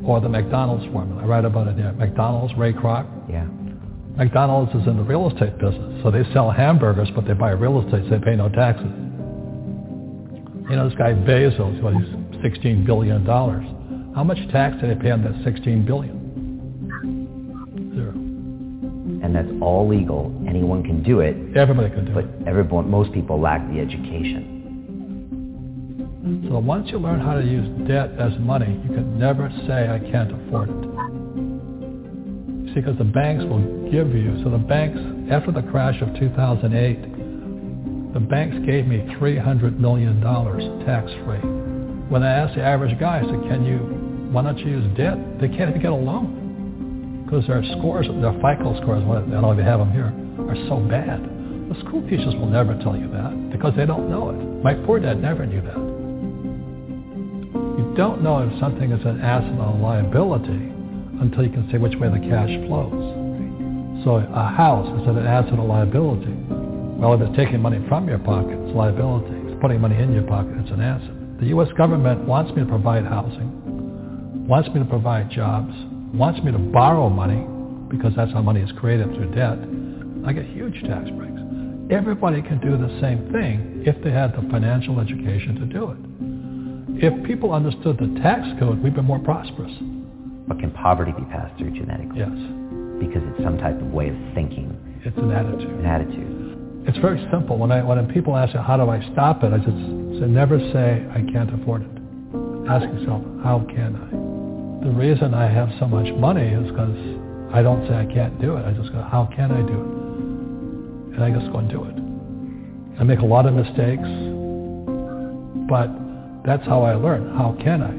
Or 0.04 0.20
the 0.20 0.30
McDonald's 0.30 0.86
formula. 0.92 1.22
I 1.22 1.26
write 1.26 1.46
about 1.46 1.68
it 1.68 1.78
there. 1.78 1.94
McDonald's, 1.94 2.56
Ray 2.58 2.74
Kroc. 2.74 3.06
Yeah. 3.30 3.46
McDonald's 4.18 4.74
is 4.74 4.88
in 4.88 4.98
the 4.98 5.04
real 5.04 5.30
estate 5.30 5.58
business. 5.60 6.02
So 6.02 6.10
they 6.10 6.24
sell 6.34 6.50
hamburgers, 6.50 7.10
but 7.14 7.28
they 7.28 7.34
buy 7.34 7.52
real 7.52 7.86
estate, 7.86 8.04
so 8.06 8.18
they 8.18 8.26
pay 8.26 8.36
no 8.36 8.50
taxes. 8.50 8.90
You 10.70 10.76
know, 10.76 10.90
this 10.90 10.98
guy 10.98 11.14
Bezos, 11.14 11.82
what, 11.84 11.94
he's 11.94 12.10
$16 12.42 12.84
billion. 12.86 13.26
How 14.16 14.24
much 14.24 14.40
tax 14.52 14.82
did 14.82 14.90
they 14.90 15.02
pay 15.02 15.12
on 15.12 15.22
that 15.24 15.34
$16 15.46 15.86
billion? 15.86 16.23
And 19.24 19.34
that's 19.34 19.48
all 19.62 19.88
legal. 19.88 20.36
Anyone 20.48 20.84
can 20.84 21.02
do 21.02 21.22
it. 21.22 21.36
Everybody 21.56 21.90
can 21.90 22.06
do 22.06 22.14
But 22.14 22.26
it. 22.26 22.48
everyone, 22.48 22.90
most 22.90 23.14
people 23.14 23.40
lack 23.40 23.66
the 23.72 23.80
education. 23.80 24.50
So 26.50 26.60
once 26.60 26.90
you 26.92 26.98
learn 27.00 27.22
how 27.22 27.36
to 27.36 27.44
use 27.44 27.68
debt 27.88 28.12
as 28.20 28.38
money, 28.40 28.80
you 28.84 28.94
can 28.94 29.18
never 29.18 29.50
say, 29.66 29.88
I 29.90 30.00
can't 30.12 30.32
afford 30.32 30.70
it. 30.70 30.76
See, 32.74 32.82
because 32.82 32.98
the 32.98 33.06
banks 33.06 33.46
will 33.46 33.64
give 33.90 34.14
you, 34.14 34.42
so 34.44 34.50
the 34.50 34.58
banks, 34.58 35.00
after 35.32 35.52
the 35.52 35.64
crash 35.72 36.02
of 36.02 36.14
2008, 36.20 38.14
the 38.14 38.20
banks 38.20 38.58
gave 38.66 38.88
me 38.88 39.00
$300 39.20 39.80
million 39.80 40.22
tax-free. 40.86 41.40
When 42.10 42.24
I 42.24 42.32
asked 42.32 42.56
the 42.56 42.64
average 42.64 43.00
guy, 43.00 43.20
I 43.20 43.22
said, 43.22 43.42
can 43.50 43.64
you, 43.66 43.78
why 44.32 44.44
don't 44.44 44.58
you 44.58 44.68
use 44.68 44.98
debt? 44.98 45.18
They 45.40 45.48
can't 45.48 45.70
even 45.70 45.82
get 45.82 45.92
a 45.92 45.96
loan 45.96 46.43
because 47.34 47.48
their 47.48 47.64
scores, 47.80 48.06
their 48.22 48.34
FICO 48.34 48.78
scores, 48.82 49.02
I 49.02 49.42
don't 49.42 49.58
even 49.58 49.66
have 49.66 49.82
them 49.82 49.90
here, 49.90 50.14
are 50.46 50.60
so 50.70 50.78
bad. 50.86 51.18
The 51.66 51.74
school 51.82 52.06
teachers 52.06 52.36
will 52.38 52.46
never 52.46 52.78
tell 52.86 52.96
you 52.96 53.10
that 53.10 53.34
because 53.50 53.74
they 53.76 53.88
don't 53.88 54.08
know 54.08 54.30
it. 54.30 54.38
My 54.62 54.76
poor 54.86 55.00
dad 55.00 55.20
never 55.20 55.44
knew 55.48 55.62
that. 55.66 55.82
You 57.82 57.94
don't 57.98 58.22
know 58.22 58.46
if 58.46 58.54
something 58.60 58.92
is 58.92 59.04
an 59.04 59.20
asset 59.22 59.50
or 59.58 59.74
a 59.74 59.78
liability 59.82 60.70
until 61.26 61.42
you 61.42 61.50
can 61.50 61.68
say 61.72 61.80
which 61.80 61.98
way 61.98 62.06
the 62.14 62.22
cash 62.22 62.54
flows. 62.70 63.02
So 64.06 64.22
a 64.22 64.54
house, 64.54 64.86
is 65.02 65.08
it 65.10 65.18
an 65.18 65.26
asset 65.26 65.58
or 65.58 65.66
liability? 65.66 66.38
Well, 67.02 67.18
if 67.18 67.22
it's 67.22 67.36
taking 67.36 67.62
money 67.62 67.82
from 67.90 68.08
your 68.08 68.20
pocket, 68.20 68.62
it's 68.62 68.74
a 68.74 68.78
liability. 68.78 69.34
If 69.42 69.58
it's 69.58 69.62
putting 69.62 69.82
money 69.82 69.98
in 69.98 70.14
your 70.14 70.30
pocket, 70.30 70.54
it's 70.62 70.70
an 70.70 70.82
asset. 70.82 71.18
The 71.40 71.48
U.S. 71.58 71.70
government 71.78 72.28
wants 72.28 72.54
me 72.54 72.62
to 72.62 72.70
provide 72.70 73.06
housing, 73.06 74.46
wants 74.46 74.70
me 74.70 74.78
to 74.80 74.86
provide 74.86 75.32
jobs, 75.32 75.74
wants 76.14 76.42
me 76.44 76.52
to 76.52 76.60
borrow 76.60 77.10
money 77.10 77.46
because 77.90 78.14
that's 78.16 78.32
how 78.32 78.42
money 78.42 78.62
is 78.62 78.72
created 78.80 79.08
through 79.16 79.32
debt. 79.34 79.58
I 80.26 80.34
get 80.34 80.46
huge 80.46 80.80
tax 80.84 81.10
breaks. 81.10 81.42
Everybody 81.92 82.42
can 82.42 82.60
do 82.60 82.78
the 82.78 82.90
same 83.02 83.32
thing 83.32 83.84
if 83.86 84.02
they 84.04 84.12
had 84.12 84.34
the 84.34 84.48
financial 84.50 85.00
education 85.00 85.56
to 85.60 85.66
do 85.66 85.92
it. 85.92 85.98
If 87.04 87.26
people 87.26 87.52
understood 87.54 87.98
the 87.98 88.08
tax 88.22 88.48
code, 88.60 88.82
we'd 88.82 88.96
be 88.96 89.02
more 89.02 89.20
prosperous. 89.20 89.74
But 90.48 90.60
can 90.60 90.72
poverty 90.72 91.12
be 91.12 91.26
passed 91.26 91.58
through 91.58 91.72
genetically? 91.72 92.20
Yes. 92.20 92.30
because 93.00 93.22
it's 93.34 93.44
some 93.44 93.58
type 93.58 93.80
of 93.82 93.88
way 93.88 94.10
of 94.10 94.16
thinking. 94.34 94.72
It's 95.04 95.18
an 95.18 95.32
attitude. 95.32 95.70
An 95.70 95.86
attitude. 95.86 96.88
It's 96.88 96.98
very 97.00 97.20
simple. 97.32 97.58
When 97.58 97.72
I 97.72 97.84
when 97.84 98.06
people 98.14 98.36
ask 98.36 98.54
me 98.54 98.62
how 98.62 98.78
do 98.78 98.90
I 98.90 99.02
stop 99.12 99.44
it, 99.44 99.52
I 99.52 99.58
just 99.58 99.68
say 100.20 100.28
never 100.28 100.60
say 100.72 101.06
I 101.12 101.22
can't 101.32 101.52
afford 101.62 101.82
it. 101.84 101.92
Ask 102.70 102.86
yourself 102.86 103.24
how 103.44 103.66
can 103.68 103.96
I. 103.96 104.33
The 104.84 104.92
reason 104.92 105.34
I 105.34 105.50
have 105.50 105.70
so 105.80 105.88
much 105.88 106.14
money 106.16 106.46
is 106.46 106.70
because 106.70 106.98
I 107.54 107.62
don't 107.62 107.88
say 107.88 107.96
I 107.96 108.06
can't 108.06 108.40
do 108.42 108.58
it. 108.58 108.66
I 108.66 108.74
just 108.74 108.92
go 108.92 109.02
how 109.02 109.30
can 109.34 109.50
I 109.50 109.62
do 109.62 109.80
it, 109.80 111.16
and 111.16 111.24
I 111.24 111.32
just 111.32 111.50
go 111.54 111.60
and 111.60 111.70
do 111.70 111.86
it. 111.86 111.96
I 113.00 113.04
make 113.04 113.20
a 113.20 113.26
lot 113.26 113.46
of 113.46 113.54
mistakes, 113.54 114.04
but 115.70 115.88
that's 116.46 116.68
how 116.68 116.84
I 116.84 116.96
learn. 116.96 117.34
How 117.38 117.56
can 117.64 117.82
I? 117.82 117.92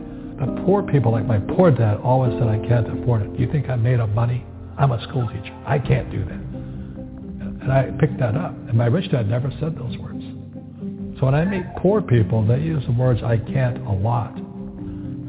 But 0.44 0.66
poor 0.66 0.82
people 0.82 1.12
like 1.12 1.24
my 1.24 1.38
poor 1.56 1.70
dad 1.70 2.00
always 2.04 2.32
said 2.38 2.48
I 2.48 2.58
can't 2.68 2.86
afford 3.00 3.22
it. 3.22 3.40
You 3.40 3.50
think 3.50 3.70
I'm 3.70 3.82
made 3.82 4.00
of 4.00 4.10
money? 4.10 4.44
I'm 4.76 4.92
a 4.92 5.02
school 5.08 5.26
teacher. 5.28 5.56
I 5.64 5.78
can't 5.78 6.10
do 6.10 6.22
that. 6.24 6.40
And 7.64 7.72
I 7.72 7.90
picked 7.98 8.18
that 8.18 8.36
up. 8.36 8.52
And 8.68 8.74
my 8.74 8.86
rich 8.86 9.10
dad 9.10 9.26
never 9.26 9.50
said 9.58 9.74
those 9.78 9.96
words. 9.96 10.22
So 11.18 11.26
when 11.26 11.34
I 11.34 11.46
meet 11.46 11.64
poor 11.78 12.02
people, 12.02 12.46
they 12.46 12.58
use 12.60 12.84
the 12.84 12.92
words 12.92 13.22
I 13.22 13.38
can't 13.38 13.78
a 13.86 13.92
lot. 13.92 14.36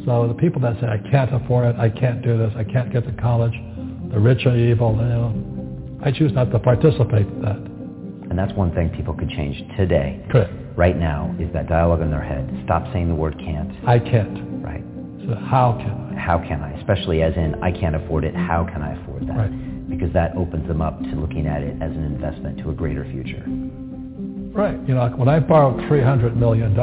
So 0.06 0.28
the 0.28 0.36
people 0.36 0.62
that 0.62 0.80
say 0.80 0.88
I 0.88 1.00
can't 1.10 1.34
afford 1.34 1.76
it, 1.76 1.80
I 1.80 1.90
can't 1.90 2.22
do 2.22 2.38
this, 2.38 2.54
I 2.56 2.64
can't 2.64 2.94
get 2.94 3.06
to 3.06 3.12
college, 3.22 3.54
the 4.12 4.20
rich 4.20 4.46
are 4.46 4.56
evil, 4.56 4.94
you 4.94 5.02
know, 5.02 6.00
I 6.06 6.12
choose 6.12 6.32
not 6.32 6.52
to 6.52 6.60
participate 6.60 7.26
in 7.26 7.42
that. 7.42 7.58
And 8.30 8.38
that's 8.38 8.54
one 8.54 8.74
thing 8.74 8.90
people 8.90 9.16
could 9.16 9.30
change 9.30 9.58
today. 9.76 10.24
Correct. 10.30 10.54
Right 10.76 10.98
now 10.98 11.36
is 11.40 11.52
that 11.54 11.68
dialogue 11.68 12.02
in 12.02 12.12
their 12.12 12.24
head. 12.24 12.48
Stop 12.66 12.92
saying 12.94 13.08
the 13.10 13.16
word 13.16 13.38
can't. 13.40 13.72
I 13.88 13.98
can't. 13.98 14.64
Right. 14.64 14.84
So 15.26 15.36
how 15.36 15.74
can 15.80 16.16
I? 16.16 16.20
How 16.20 16.38
can 16.38 16.62
I? 16.62 16.74
Especially 16.80 17.24
as 17.24 17.34
in 17.36 17.56
I 17.64 17.72
can't 17.72 17.96
afford 17.96 18.26
it. 18.26 18.36
How 18.36 18.66
can 18.66 18.84
I 18.84 19.02
afford 19.02 19.28
that? 19.28 19.38
Right. 19.38 19.90
Because 19.90 20.14
that 20.14 20.36
opens 20.36 20.68
them 20.68 20.82
up 20.82 21.00
to 21.00 21.16
looking 21.16 21.48
at 21.48 21.64
it 21.64 21.82
as 21.82 21.92
an 21.92 22.04
investment 22.04 22.60
to 22.60 22.70
a 22.70 22.74
greater 22.74 23.06
future. 23.06 23.44
Right. 24.54 24.78
You 24.88 24.96
know, 24.96 25.08
when 25.16 25.30
I 25.30 25.40
borrowed 25.40 25.80
$300 25.90 26.36
million, 26.36 26.78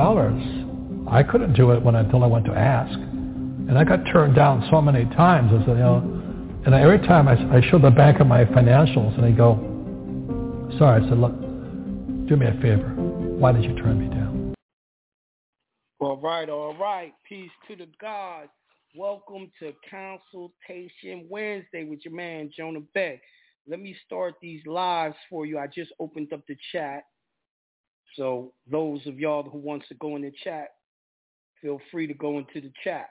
I 1.09 1.23
couldn't 1.23 1.55
do 1.55 1.71
it 1.73 1.83
when 1.83 1.95
until 1.95 2.25
I 2.25 2.27
went 2.27 2.47
to 2.47 2.53
ask. 2.53 2.99
And 3.69 3.79
I 3.79 3.85
got 3.85 4.05
turned 4.13 4.35
down 4.35 4.67
so 4.71 4.81
many 4.81 5.05
times. 5.15 5.53
I 5.53 5.65
said, 5.65 5.77
you 5.77 5.83
know, 5.83 6.23
and 6.67 6.75
every 6.75 6.99
time 6.99 7.29
I, 7.29 7.35
I 7.57 7.61
showed 7.71 7.83
the 7.83 7.91
bank 7.91 8.21
of 8.21 8.27
my 8.27 8.45
financials 8.45 9.15
and 9.15 9.25
they 9.25 9.33
go, 9.33 9.57
sorry. 10.79 11.05
I 11.05 11.09
said, 11.09 11.19
look, 11.19 11.33
do 12.29 12.37
me 12.37 12.47
a 12.47 12.53
favor. 12.61 12.89
Why 13.39 13.53
did 13.53 13.65
you 13.65 13.75
turn 13.77 13.99
me 13.99 14.09
down? 14.15 14.55
All 16.01 16.19
right, 16.19 16.49
all 16.49 16.77
right. 16.77 17.13
Peace 17.29 17.51
to 17.69 17.77
the 17.77 17.87
gods. 18.01 18.51
Welcome 18.97 19.51
to 19.61 19.73
Consultation 19.89 21.27
Wednesday 21.31 21.85
with 21.85 22.05
your 22.05 22.15
man 22.15 22.51
Jonah 22.55 22.81
Bey. 22.95 23.21
Let 23.67 23.81
me 23.81 23.97
start 24.05 24.35
these 24.43 24.61
lives 24.67 25.17
for 25.31 25.47
you. 25.47 25.59
I 25.59 25.67
just 25.67 25.93
opened 25.99 26.33
up 26.33 26.41
the 26.47 26.57
chat. 26.73 27.05
So 28.17 28.53
those 28.71 29.07
of 29.07 29.19
y'all 29.19 29.45
who 29.45 29.59
wants 29.59 29.89
to 29.89 29.95
go 29.95 30.17
in 30.17 30.23
the 30.23 30.33
chat, 30.45 30.75
feel 31.63 31.81
free 31.91 32.07
to 32.07 32.15
go 32.15 32.39
into 32.39 32.61
the 32.61 32.73
chat. 32.85 33.09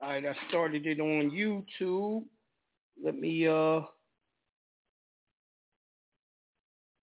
All 0.00 0.10
right, 0.10 0.24
I 0.26 0.34
started 0.48 0.86
it 0.86 1.00
on 1.00 1.30
YouTube. 1.30 2.24
Let 3.02 3.16
me 3.16 3.48
uh 3.48 3.80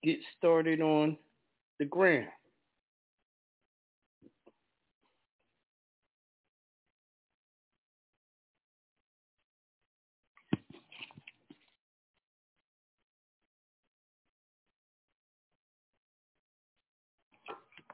get 0.04 0.20
started 0.38 0.82
on 0.82 1.18
the 1.80 1.86
gram. 1.86 2.28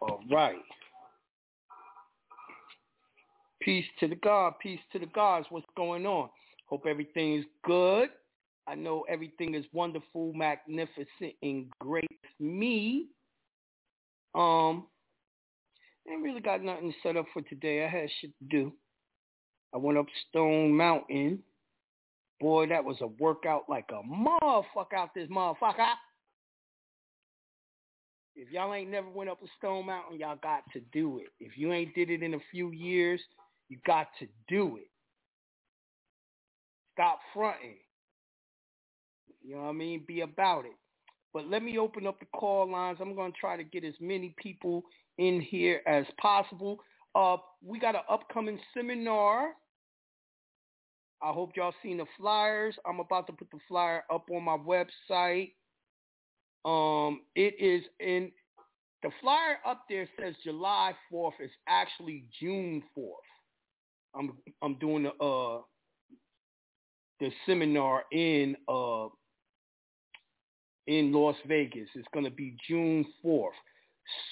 All 0.02 0.22
right. 0.32 0.56
Peace 3.64 3.86
to 4.00 4.08
the 4.08 4.16
God. 4.16 4.54
Peace 4.62 4.80
to 4.92 5.00
the 5.00 5.06
gods. 5.08 5.48
What's 5.50 5.66
going 5.78 6.06
on? 6.06 6.30
Hope 6.68 6.86
everything 6.86 7.36
is 7.36 7.46
good. 7.64 8.10
I 8.68 8.76
know 8.76 9.06
everything 9.10 9.56
is 9.56 9.66
wonderful, 9.74 10.34
magnificent, 10.34 11.34
and 11.42 11.70
great 11.80 12.10
me. 12.40 13.08
Um, 14.36 14.88
ain't 16.10 16.24
really 16.24 16.42
got 16.42 16.64
nothing 16.64 16.94
set 17.04 17.18
up 17.18 17.26
for 17.34 17.42
today. 17.44 17.86
I 17.86 17.90
had 17.90 18.10
shit 18.20 18.32
to 18.40 18.46
do. 18.50 18.74
I 19.74 19.78
went 19.78 19.98
up 19.98 20.08
Stone 20.30 20.76
Mountain. 20.76 21.40
Boy, 22.40 22.68
that 22.68 22.84
was 22.84 22.98
a 23.02 23.08
workout 23.08 23.64
like 23.70 23.90
a 23.92 24.02
motherfucker 24.06 24.98
out 24.98 25.14
this 25.16 25.30
motherfucker. 25.30 25.94
If 28.36 28.52
y'all 28.52 28.74
ain't 28.74 28.90
never 28.90 29.10
went 29.10 29.30
up 29.30 29.42
a 29.44 29.48
Stone 29.58 29.86
Mountain, 29.86 30.20
y'all 30.20 30.40
got 30.42 30.64
to 30.74 30.82
do 30.92 31.20
it. 31.20 31.28
If 31.40 31.58
you 31.58 31.72
ain't 31.72 31.94
did 31.96 32.10
it 32.10 32.24
in 32.24 32.34
a 32.34 32.40
few 32.52 32.72
years, 32.72 33.22
you 33.74 33.80
got 33.88 34.08
to 34.20 34.28
do 34.48 34.78
it. 34.78 34.88
Stop 36.94 37.20
fronting. 37.34 37.78
You 39.42 39.56
know 39.56 39.64
what 39.64 39.70
I 39.70 39.74
mean? 39.74 40.04
Be 40.08 40.22
about 40.22 40.66
it. 40.66 40.78
But 41.34 41.48
let 41.48 41.64
me 41.64 41.80
open 41.80 42.06
up 42.06 42.20
the 42.20 42.28
call 42.36 42.72
lines. 42.72 43.00
I'm 43.02 43.16
going 43.16 43.32
to 43.32 43.38
try 43.40 43.58
to 43.58 43.64
get 43.64 43.84
as 43.84 43.96
many 44.00 44.36
people 44.38 44.84
in 45.18 45.42
here 45.42 45.82
as 45.88 46.06
possible. 46.22 46.82
Uh, 47.16 47.38
we 47.66 47.80
got 47.80 47.96
an 47.96 48.02
upcoming 48.08 48.60
seminar. 48.76 49.54
I 51.24 51.32
hope 51.32 51.54
y'all 51.56 51.74
seen 51.82 51.98
the 51.98 52.06
flyers. 52.20 52.76
I'm 52.86 53.00
about 53.00 53.26
to 53.28 53.34
put 53.34 53.50
the 53.50 53.58
flyer 53.68 54.04
up 54.14 54.28
on 54.32 54.44
my 54.44 54.58
website. 54.58 55.54
Um, 56.64 57.22
it 57.36 57.56
is 57.60 57.84
in 58.00 58.32
the 59.02 59.10
flyer 59.20 59.58
up 59.66 59.86
there 59.90 60.08
says 60.20 60.36
July 60.44 60.94
4th. 61.12 61.34
It's 61.40 61.52
actually 61.68 62.26
June 62.40 62.84
4th. 62.96 63.33
I'm 64.16 64.32
I'm 64.62 64.76
doing 64.80 65.04
the 65.04 65.24
uh 65.24 65.62
the 67.20 67.32
seminar 67.46 68.04
in 68.12 68.56
uh 68.68 69.08
in 70.88 71.12
Las 71.14 71.36
Vegas. 71.48 71.88
It's 71.96 72.08
going 72.14 72.26
to 72.26 72.32
be 72.32 72.56
June 72.68 73.06
4th. 73.24 73.50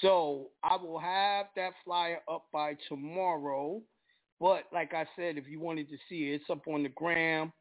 So 0.02 0.50
I 0.62 0.76
will 0.76 0.98
have 0.98 1.46
that 1.56 1.72
flyer 1.84 2.18
up 2.30 2.44
by 2.52 2.76
tomorrow. 2.88 3.80
But 4.38 4.64
like 4.72 4.92
I 4.92 5.06
said, 5.16 5.38
if 5.38 5.46
you 5.48 5.60
wanted 5.60 5.88
to 5.88 5.96
see 6.08 6.30
it, 6.30 6.34
it's 6.34 6.50
up 6.50 6.66
on 6.68 6.82
the 6.82 6.90
gram. 6.90 7.52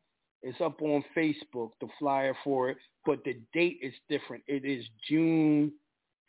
It's 0.43 0.59
up 0.59 0.81
on 0.81 1.03
Facebook, 1.15 1.71
the 1.79 1.87
flyer 1.99 2.35
for 2.43 2.69
it. 2.69 2.77
But 3.05 3.23
the 3.23 3.39
date 3.53 3.79
is 3.81 3.93
different. 4.09 4.43
It 4.47 4.65
is 4.65 4.83
June 5.07 5.71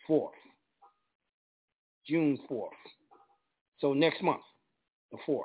4th. 0.08 0.28
June 2.06 2.38
4th. 2.50 2.68
So 3.80 3.94
next 3.94 4.22
month, 4.22 4.42
the 5.10 5.18
4th. 5.26 5.44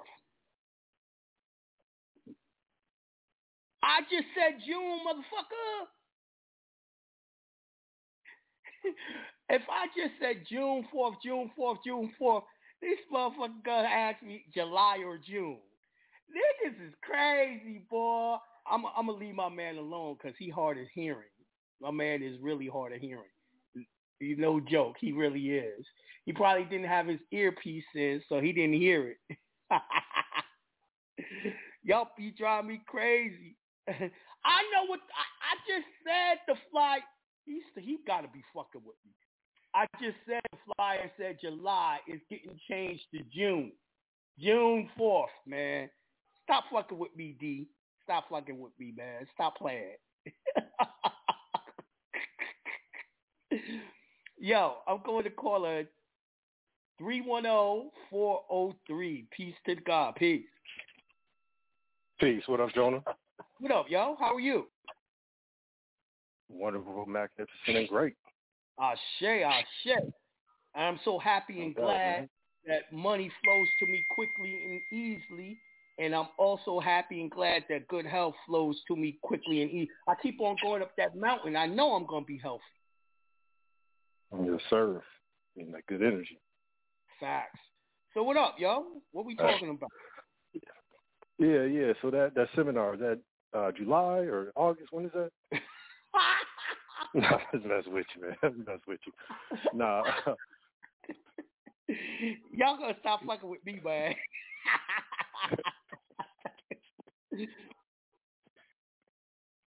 I 3.88 4.02
just 4.12 4.28
said 4.36 4.60
June, 4.68 5.00
motherfucker. 5.08 5.88
if 9.50 9.62
I 9.70 9.88
just 9.96 10.14
said 10.22 10.44
June 10.50 10.86
4th, 10.94 11.16
June 11.24 11.52
4th, 11.58 11.78
June 11.86 12.12
4th, 12.22 12.44
this 12.82 13.00
motherfucker 13.14 13.64
gonna 13.66 13.88
ask 13.88 14.22
me 14.22 14.44
July 14.54 14.98
or 15.06 15.18
June. 15.18 15.60
Niggas 16.30 16.88
is 16.88 16.94
crazy, 17.02 17.86
boy. 17.90 18.36
I'm 18.70 18.86
I'm 18.98 19.08
gonna 19.08 19.18
leave 19.18 19.36
my 19.36 19.50
man 19.50 19.78
alone 19.78 20.18
because 20.22 20.36
he 20.38 20.50
hard 20.50 20.78
of 20.78 20.88
hearing. 20.94 21.30
My 21.82 21.92
man 21.92 22.22
is 22.22 22.38
really 22.42 22.68
hard 22.68 22.94
of 22.94 23.00
hearing. 23.00 23.24
You 24.20 24.36
no 24.36 24.60
joke, 24.60 24.96
he 25.00 25.14
really 25.14 25.52
is. 25.52 25.86
He 26.26 26.34
probably 26.34 26.66
didn't 26.66 26.88
have 26.88 27.08
his 27.08 27.20
earpiece 27.32 27.86
in, 27.96 28.22
so 28.28 28.42
he 28.42 28.52
didn't 28.52 28.74
hear 28.74 29.16
it. 29.30 29.38
Yup, 31.84 32.12
you 32.18 32.32
drive 32.34 32.66
me 32.66 32.82
crazy. 32.86 33.56
I 34.46 34.64
know 34.74 34.86
what 34.88 35.00
I, 35.00 35.24
I 35.44 35.56
just 35.68 35.88
said. 36.04 36.40
The 36.48 36.56
fly, 36.72 37.00
he 37.46 37.62
he 37.80 38.00
got 38.06 38.22
to 38.22 38.28
be 38.28 38.44
fucking 38.54 38.82
with 38.86 38.98
me. 39.06 39.14
I 39.74 39.86
just 40.02 40.18
said 40.28 40.42
the 40.52 40.58
flyer 40.76 41.10
said 41.18 41.38
July 41.42 42.00
is 42.08 42.20
getting 42.30 42.60
changed 42.70 43.04
to 43.14 43.22
June, 43.34 43.72
June 44.40 44.90
fourth, 44.98 45.32
man. 45.46 45.90
Stop 46.44 46.66
fucking 46.72 46.98
with 46.98 47.16
me, 47.16 47.36
D. 47.40 47.68
Stop 48.04 48.30
fucking 48.30 48.60
with 48.60 48.74
me, 48.80 48.94
man. 48.96 49.26
Stop 49.34 49.58
playing. 49.58 49.96
Yo, 54.40 54.78
I'm 54.88 55.02
going 55.06 55.26
to 55.26 55.30
call 55.30 55.66
her 55.66 55.84
310-403. 57.02 59.26
Peace 59.30 59.56
to 59.66 59.76
God. 59.76 60.16
Peace. 60.16 60.46
Peace. 62.20 62.44
What 62.48 62.62
up, 62.62 62.74
Jonah? 62.74 63.04
What 63.60 63.72
up, 63.72 63.86
yo? 63.90 64.16
How 64.20 64.36
are 64.36 64.40
you? 64.40 64.68
Wonderful, 66.50 67.06
magnificent, 67.06 67.50
and 67.68 67.90
great. 67.90 68.14
Ashe, 68.80 69.00
ashe. 69.24 69.98
I'm 70.76 71.00
so 71.04 71.18
happy 71.18 71.62
and 71.64 71.76
glad 71.76 72.30
that 72.68 72.92
money 72.94 73.32
flows 73.44 73.68
to 73.80 73.86
me 73.88 74.06
quickly 74.16 74.60
and 74.70 75.00
easily 75.00 75.58
and 76.00 76.14
I'm 76.14 76.28
also 76.38 76.80
happy 76.80 77.22
and 77.22 77.32
glad 77.32 77.64
that 77.70 77.88
good 77.88 78.06
health 78.06 78.36
flows 78.46 78.80
to 78.88 78.96
me 78.96 79.18
quickly 79.24 79.64
and 79.64 79.72
easy. 79.72 79.90
I 80.08 80.14
keep 80.22 80.40
on 80.40 80.56
going 80.62 80.82
up 80.82 80.96
that 80.98 81.16
mountain. 81.16 81.56
I 81.56 81.66
know 81.66 81.94
I'm 81.94 82.06
gonna 82.06 82.26
be 82.26 82.38
healthy. 82.38 82.64
Yes, 84.44 84.62
sir. 84.70 85.02
And 85.56 85.74
that 85.74 85.86
good 85.88 86.02
energy. 86.04 86.40
Facts. 87.20 87.60
So 88.14 88.22
what 88.24 88.38
up, 88.38 88.56
yo? 88.60 88.86
What 89.12 89.26
we 89.26 89.36
uh, 89.40 89.44
talking 89.44 89.70
about? 89.70 89.90
Yeah, 91.40 91.64
yeah. 91.64 91.94
So 92.02 92.12
that 92.12 92.34
that 92.36 92.48
seminar 92.56 92.96
that 92.98 93.20
uh, 93.58 93.72
July 93.72 94.20
or 94.20 94.52
August? 94.56 94.92
When 94.92 95.06
is 95.06 95.12
that? 95.14 95.32
no, 97.14 97.40
that's 97.52 97.66
mess 97.66 97.84
with 97.88 98.06
you, 98.16 98.22
man. 98.22 98.36
That's 98.66 98.86
with 98.88 99.00
you. 99.06 99.14
Nah. 99.74 100.04
Y'all 102.52 102.78
gonna 102.78 102.96
stop 103.00 103.22
fucking 103.26 103.50
with 103.50 103.66
me, 103.66 103.80
man. 103.84 104.14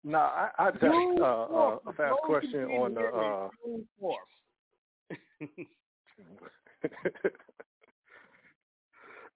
nah, 0.02 0.18
I, 0.18 0.50
I 0.58 0.70
just 0.72 0.84
uh, 0.84 0.88
uh, 0.88 1.78
a 1.86 1.92
fast 1.92 2.16
question 2.24 2.64
on 2.64 2.94
the. 2.94 3.00
Uh, 3.00 3.48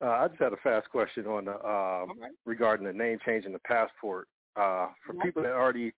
uh, 0.02 0.07
I 0.07 0.28
just 0.28 0.40
had 0.40 0.52
a 0.52 0.57
fast 0.64 0.90
question 0.90 1.26
on 1.26 1.44
the 1.44 1.52
um, 1.52 2.18
right. 2.20 2.33
regarding 2.44 2.87
the 2.87 2.92
name 2.92 3.18
change 3.24 3.44
in 3.44 3.52
the 3.52 3.61
passport. 3.61 4.26
Uh, 4.56 4.88
for 5.04 5.14
people 5.14 5.42
that 5.42 5.52
already 5.52 5.92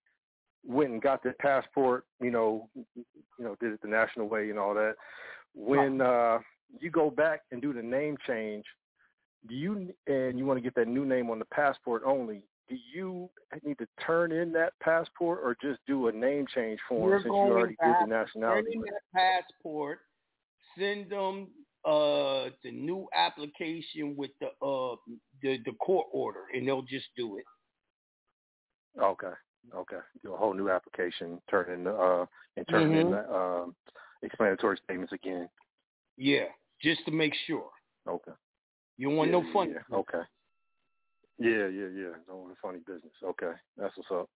went 0.65 0.91
and 0.91 1.01
got 1.01 1.23
their 1.23 1.35
passport, 1.39 2.05
you 2.19 2.31
know, 2.31 2.69
you 2.75 3.05
know, 3.39 3.55
did 3.59 3.71
it 3.71 3.81
the 3.81 3.87
national 3.87 4.27
way 4.27 4.49
and 4.49 4.59
all 4.59 4.73
that. 4.73 4.95
When 5.53 6.01
uh, 6.01 6.39
you 6.79 6.91
go 6.91 7.09
back 7.09 7.41
and 7.51 7.61
do 7.61 7.73
the 7.73 7.81
name 7.81 8.17
change, 8.27 8.65
do 9.47 9.55
you 9.55 9.93
and 10.07 10.37
you 10.37 10.45
want 10.45 10.57
to 10.57 10.61
get 10.61 10.75
that 10.75 10.87
new 10.87 11.05
name 11.05 11.29
on 11.29 11.39
the 11.39 11.45
passport 11.45 12.01
only? 12.05 12.43
Do 12.67 12.75
you 12.93 13.29
need 13.63 13.77
to 13.77 13.87
turn 14.05 14.31
in 14.31 14.51
that 14.53 14.73
passport 14.81 15.39
or 15.41 15.55
just 15.61 15.79
do 15.87 16.07
a 16.07 16.11
name 16.11 16.45
change 16.53 16.79
form 16.89 17.09
You're 17.09 17.19
since 17.19 17.27
you 17.27 17.31
already 17.31 17.75
did 17.81 17.95
the 18.01 18.05
to 18.05 18.09
nationality? 18.09 18.73
Turn 18.73 18.73
in 18.73 18.81
that 18.81 19.43
passport, 19.55 19.99
send 20.77 21.09
them 21.09 21.47
uh 21.85 22.49
the 22.63 22.71
new 22.71 23.07
application 23.15 24.15
with 24.17 24.31
the 24.41 24.47
uh 24.65 24.95
the 25.41 25.59
the 25.63 25.71
court 25.79 26.07
order, 26.11 26.45
and 26.53 26.67
they'll 26.67 26.81
just 26.81 27.07
do 27.15 27.37
it. 27.37 27.45
Okay. 28.99 29.33
Okay. 29.75 29.99
Do 30.23 30.33
a 30.33 30.37
whole 30.37 30.53
new 30.53 30.69
application, 30.69 31.41
turn 31.49 31.71
in 31.71 31.87
uh 31.87 32.25
and 32.55 32.67
turn 32.67 32.93
in 32.93 33.07
Mhm. 33.07 33.11
the 33.11 33.35
um 33.35 33.75
explanatory 34.23 34.77
statements 34.77 35.13
again. 35.13 35.49
Yeah, 36.17 36.45
just 36.81 37.05
to 37.05 37.11
make 37.11 37.33
sure. 37.45 37.69
Okay. 38.07 38.31
You 38.97 39.09
don't 39.09 39.17
want 39.17 39.29
yeah, 39.29 39.39
no 39.39 39.53
fun. 39.53 39.69
Yeah. 39.69 39.95
Okay. 39.97 40.21
Yeah, 41.39 41.67
yeah, 41.67 41.87
yeah. 41.87 42.13
Don't 42.27 42.43
want 42.43 42.57
funny 42.61 42.79
business. 42.79 43.13
Okay. 43.23 43.53
That's 43.77 43.95
what's 43.97 44.11
up. 44.11 44.29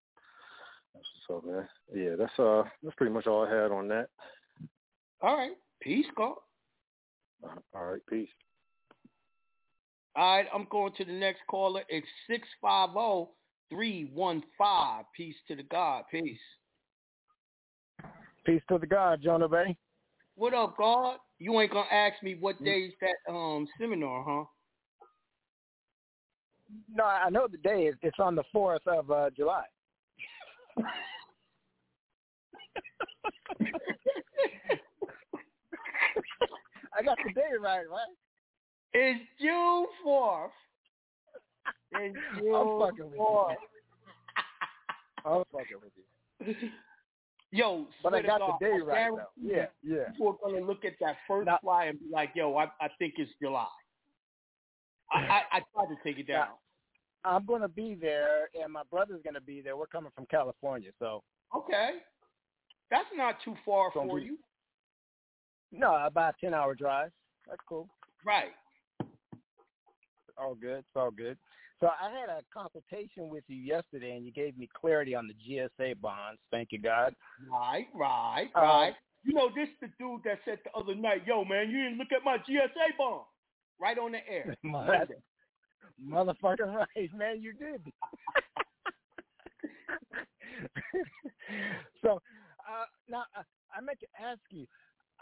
That's 0.94 1.08
what's 1.28 1.44
up, 1.46 1.50
man. 1.50 1.70
Yeah, 1.94 2.16
that's 2.16 2.38
uh 2.40 2.64
that's 2.84 2.96
pretty 2.96 3.14
much 3.14 3.28
all 3.28 3.46
I 3.46 3.50
had 3.50 3.72
on 3.72 3.88
that. 3.88 4.10
All 5.22 5.38
right, 5.38 5.56
peace, 5.80 6.06
God. 6.16 6.36
Uh, 7.44 7.56
all 7.74 7.86
right, 7.92 8.02
peace. 8.08 8.30
All 10.16 10.36
right, 10.38 10.48
I'm 10.54 10.68
going 10.70 10.94
to 10.94 11.06
the 11.06 11.12
next 11.14 11.42
caller. 11.48 11.84
It's 11.90 12.08
six 12.28 12.48
five 12.62 12.92
zero 12.92 13.30
three 13.72 14.12
one 14.14 14.44
five. 14.58 15.06
Peace 15.16 15.36
to 15.48 15.56
the 15.56 15.64
God. 15.64 16.04
Peace. 16.12 16.38
Peace 18.46 18.62
to 18.70 18.78
the 18.78 18.86
God, 18.86 19.22
Jonah 19.24 19.48
Bey. 19.48 19.76
What 20.36 20.54
up, 20.54 20.78
God? 20.78 21.18
You 21.40 21.60
ain't 21.60 21.72
gonna 21.72 21.88
ask 21.92 22.22
me 22.22 22.36
what 22.40 22.64
day's 22.64 22.94
that 23.02 23.16
um 23.32 23.68
seminar, 23.80 24.24
huh? 24.28 24.46
No, 26.94 27.04
I 27.04 27.30
know 27.30 27.48
the 27.50 27.58
day 27.58 27.88
is. 27.88 27.96
It's 28.02 28.20
on 28.20 28.36
the 28.36 28.44
fourth 28.52 28.86
of 28.88 29.10
uh, 29.12 29.30
July. 29.36 29.64
I 36.94 37.04
got 37.04 37.18
the 37.26 37.34
day 37.34 37.42
right, 37.60 37.90
right? 37.90 38.16
It's 38.94 39.22
June 39.40 39.88
fourth. 40.04 40.52
I'm 41.96 42.14
fucking 42.80 43.06
with 43.12 43.16
you. 43.16 43.56
I'm 45.26 45.44
fucking 45.52 45.78
with 45.82 46.56
you. 46.56 46.70
Yo, 47.54 47.86
But 48.02 48.14
I 48.14 48.22
got 48.22 48.40
God, 48.40 48.54
the 48.62 48.66
day 48.66 48.74
I 48.74 48.78
right 48.78 49.12
though. 49.12 49.24
Yeah, 49.42 49.66
yeah. 49.84 50.10
People 50.12 50.40
are 50.46 50.52
gonna 50.52 50.66
look 50.66 50.86
at 50.86 50.94
that 51.02 51.18
first 51.28 51.48
Now- 51.48 51.60
fly 51.62 51.86
and 51.86 52.00
be 52.00 52.06
like, 52.12 52.32
"Yo, 52.34 52.56
I, 52.56 52.66
I 52.80 52.88
think 52.98 53.16
it's 53.18 53.32
July." 53.42 53.68
I, 55.12 55.18
I, 55.20 55.42
I 55.58 55.60
tried 55.74 55.94
to 55.94 55.98
take 56.04 56.18
it 56.18 56.28
down. 56.28 56.48
I'm 57.26 57.46
gonna 57.46 57.68
be 57.68 57.94
there, 57.94 58.50
and 58.62 58.72
my 58.72 58.84
brother's 58.90 59.22
gonna 59.24 59.42
be 59.42 59.60
there. 59.62 59.76
We're 59.76 59.86
coming 59.88 60.12
from 60.16 60.26
California, 60.28 60.92
so 60.98 61.24
Okay, 61.56 61.96
that's 62.90 63.10
not 63.16 63.36
too 63.44 63.56
far 63.66 63.92
for 63.92 64.18
be- 64.18 64.24
you, 64.26 64.38
no, 65.74 65.96
about 66.06 66.36
a 66.36 66.46
ten 66.46 66.54
hour 66.54 66.74
drive. 66.74 67.12
That's 67.48 67.62
cool. 67.68 67.90
right? 68.26 68.52
All 70.38 70.56
good. 70.56 70.80
It's 70.80 70.88
all 70.96 71.12
good. 71.12 71.38
So 71.82 71.88
I 71.88 72.12
had 72.12 72.30
a 72.30 72.42
consultation 72.54 73.28
with 73.28 73.44
you 73.48 73.58
yesterday, 73.58 74.16
and 74.16 74.24
you 74.26 74.32
gave 74.32 74.56
me 74.58 74.70
clarity 74.80 75.16
on 75.16 75.28
the 75.28 75.34
GSA 75.34 76.00
bonds. 76.00 76.40
Thank 76.52 76.72
you, 76.72 76.80
God. 76.80 77.14
Right, 77.52 77.88
right, 77.94 78.50
Uh, 78.56 78.62
right. 78.62 78.94
You 79.24 79.34
know, 79.34 79.50
this 79.54 79.68
the 79.82 79.88
dude 80.00 80.22
that 80.24 80.40
said 80.46 80.60
the 80.64 80.72
other 80.80 80.96
night, 80.96 81.26
"Yo, 81.28 81.44
man, 81.44 81.70
you 81.70 81.84
didn't 81.84 81.98
look 81.98 82.12
at 82.16 82.24
my 82.24 82.38
GSA 82.40 82.96
bond." 82.98 83.26
Right 83.80 83.98
on 83.98 84.12
the 84.14 84.28
air. 84.30 84.56
Mother- 84.64 85.08
Motherfucker, 86.04 86.74
right, 86.96 87.14
man, 87.16 87.42
you 87.42 87.54
did. 87.54 87.82
so 92.04 92.22
uh, 92.68 92.86
now 93.10 93.24
uh, 93.38 93.44
I 93.76 93.82
meant 93.82 94.00
to 94.00 94.08
ask 94.24 94.40
you. 94.50 94.66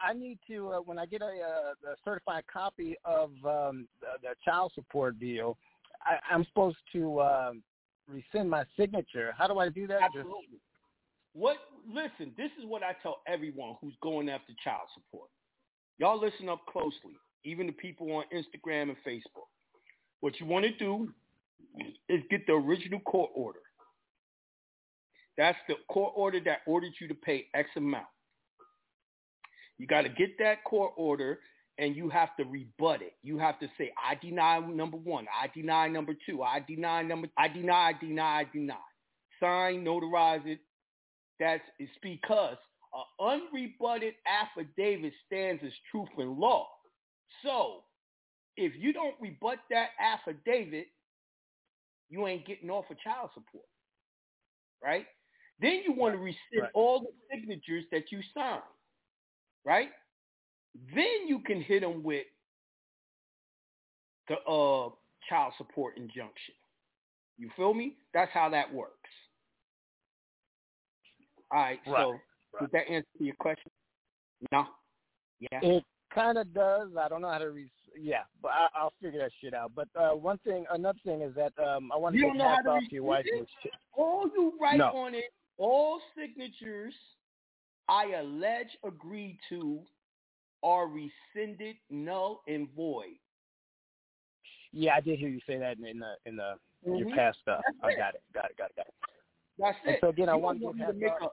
I 0.02 0.14
need 0.14 0.40
to 0.48 0.70
uh, 0.70 0.80
when 0.80 0.98
I 0.98 1.06
get 1.06 1.22
a, 1.22 1.26
uh, 1.26 1.92
a 1.92 1.96
certified 2.06 2.46
copy 2.52 2.96
of 3.04 3.32
um, 3.44 3.88
the, 4.00 4.08
the 4.22 4.36
child 4.46 4.72
support 4.74 5.20
bill. 5.20 5.58
I, 6.04 6.18
I'm 6.34 6.46
supposed 6.46 6.78
to 6.94 7.22
um, 7.22 7.64
rescind 8.08 8.50
my 8.50 8.64
signature. 8.78 9.34
How 9.38 9.48
do 9.48 9.60
I 9.60 9.70
do 9.70 9.88
that? 9.88 10.00
Just- 10.00 10.18
Absolutely. 10.18 10.60
What? 11.34 11.58
Listen, 11.88 12.34
this 12.38 12.50
is 12.60 12.66
what 12.66 12.84
I 12.84 12.94
tell 13.04 13.22
everyone 13.28 13.76
who's 13.82 13.94
going 14.02 14.30
after 14.30 14.54
child 14.64 14.88
support. 14.94 15.30
Y'all 16.00 16.20
listen 16.20 16.50
up 16.50 16.66
closely, 16.66 17.18
even 17.44 17.68
the 17.68 17.74
people 17.74 18.12
on 18.16 18.24
Instagram 18.34 18.84
and 18.84 18.98
Facebook. 19.06 19.48
What 20.22 20.40
you 20.40 20.46
want 20.46 20.66
to 20.66 20.72
do 20.72 21.10
is 22.10 22.22
get 22.30 22.46
the 22.48 22.54
original 22.54 23.00
court 23.02 23.32
order. 23.36 23.60
That's 25.38 25.58
the 25.68 25.76
court 25.90 26.14
order 26.16 26.40
that 26.46 26.60
ordered 26.68 26.94
you 27.00 27.08
to 27.08 27.16
pay 27.16 27.48
X 27.54 27.70
amount. 27.78 28.08
You 29.78 29.88
got 29.88 30.02
to 30.02 30.10
get 30.10 30.38
that 30.40 30.64
court 30.66 30.92
order 30.98 31.40
and 31.80 31.96
you 31.98 32.10
have 32.10 32.38
to 32.38 32.46
rebut 32.46 33.02
it. 33.04 33.14
You 33.24 33.40
have 33.40 33.60
to 33.62 33.70
say, 33.80 33.94
I 33.98 34.16
deny 34.16 34.60
number 34.60 34.98
one, 34.98 35.28
I 35.42 35.48
deny 35.56 35.90
number 35.90 36.14
two, 36.28 36.44
I 36.44 36.62
deny 36.68 37.04
number, 37.04 37.30
I 37.38 37.50
deny, 37.50 37.90
I 37.90 37.94
deny, 38.00 38.42
I 38.42 38.46
deny. 38.54 38.76
Sign, 39.42 39.86
notarize 39.86 40.48
it. 40.48 40.60
That's 41.40 41.64
it's 41.80 41.92
because 42.04 42.58
an 42.94 43.42
unrebutted 43.60 44.14
affidavit 44.28 45.14
stands 45.28 45.64
as 45.66 45.74
truth 45.92 46.10
in 46.20 46.40
law. 46.40 46.68
So 47.44 47.84
if 48.58 48.74
you 48.78 48.94
don't 48.94 49.16
rebut 49.22 49.60
that 49.72 49.90
affidavit, 50.00 50.88
you 52.10 52.28
ain't 52.28 52.48
getting 52.48 52.72
off 52.72 52.86
of 52.92 53.00
child 53.00 53.32
support. 53.34 53.66
Right? 54.84 55.08
Then 55.62 55.82
you 55.86 55.94
want 55.94 56.16
to 56.16 56.20
rescind 56.20 56.40
Right. 56.54 56.72
all 56.74 57.02
the 57.02 57.14
signatures 57.36 57.86
that 57.92 58.12
you 58.12 58.22
signed. 58.36 58.64
Right? 59.66 59.90
Then 60.96 61.28
you 61.28 61.40
can 61.46 61.62
hit 61.62 61.82
them 61.82 62.04
with 62.04 62.26
the 64.28 64.36
uh, 64.36 64.90
child 65.28 65.54
support 65.58 65.98
injunction. 65.98 66.54
You 67.38 67.50
feel 67.56 67.74
me? 67.74 67.96
That's 68.14 68.32
how 68.34 68.50
that 68.50 68.72
works. 68.74 68.94
All 71.52 71.60
right, 71.62 71.80
so 71.86 71.92
Right, 71.92 72.62
did 72.62 72.72
that 72.74 72.92
answer 72.92 73.08
your 73.20 73.36
question? 73.36 73.72
No. 74.52 74.66
Yeah. 75.40 75.60
It 75.62 75.84
kind 76.14 76.38
of 76.38 76.54
does. 76.54 76.90
I 77.00 77.08
don't 77.08 77.22
know 77.22 77.32
how 77.32 77.38
to. 77.40 77.50
Re- 77.50 77.72
yeah, 78.00 78.22
but 78.42 78.50
I, 78.50 78.68
I'll 78.76 78.94
figure 79.02 79.20
that 79.22 79.32
shit 79.42 79.54
out. 79.54 79.72
But 79.76 79.88
uh, 80.00 80.12
one 80.12 80.38
thing, 80.40 80.66
another 80.72 81.00
thing 81.04 81.22
is 81.22 81.34
that 81.36 81.54
um, 81.64 81.92
I 81.92 81.98
want 81.98 82.14
to 82.14 82.20
You 82.20 82.26
get 82.26 82.30
don't 82.30 82.38
know 82.38 82.44
how 82.44 82.56
hats 82.56 82.66
to 82.66 82.70
off 82.72 82.84
to 82.90 82.94
your 82.96 83.04
wife. 83.04 83.26
rescind 83.26 83.48
it? 83.64 83.72
All 83.94 84.30
you 84.36 84.54
write 84.62 84.78
No. 84.78 84.86
on 84.96 85.16
it, 85.16 85.26
all 85.58 86.00
signatures 86.16 86.94
I 87.88 88.12
allege 88.20 88.78
agree 88.86 89.40
to 89.50 89.80
are 90.64 90.88
rescinded, 90.88 91.76
null, 91.90 92.42
and 92.48 92.68
void. 92.76 93.18
Yeah, 94.72 94.96
I 94.96 95.02
did 95.02 95.18
hear 95.20 95.30
you 95.30 95.40
say 95.48 95.58
that 95.58 95.78
in, 95.78 95.86
in 95.86 96.00
the 96.00 96.14
in 96.26 96.36
the 96.36 96.56
your 96.86 97.08
Mhm. 97.08 97.16
past 97.16 97.40
stuff. 97.42 97.62
That's 97.82 97.96
I 97.96 97.96
got 97.98 98.16
it. 98.16 98.22
Got 98.34 98.52
it. 98.52 98.58
Got 98.58 98.70
it. 98.70 98.76
Got 98.76 98.88
it. 98.88 98.94
That's 99.58 99.78
And 99.86 99.96
it. 99.96 100.00
so 100.02 100.10
again, 100.10 100.30
I 100.30 100.36
You 100.36 100.42
want 100.42 100.62
don't 100.62 100.78
to 100.78 100.84
want 100.84 100.94
to 100.94 101.00
make 101.00 101.12
a, 101.22 101.30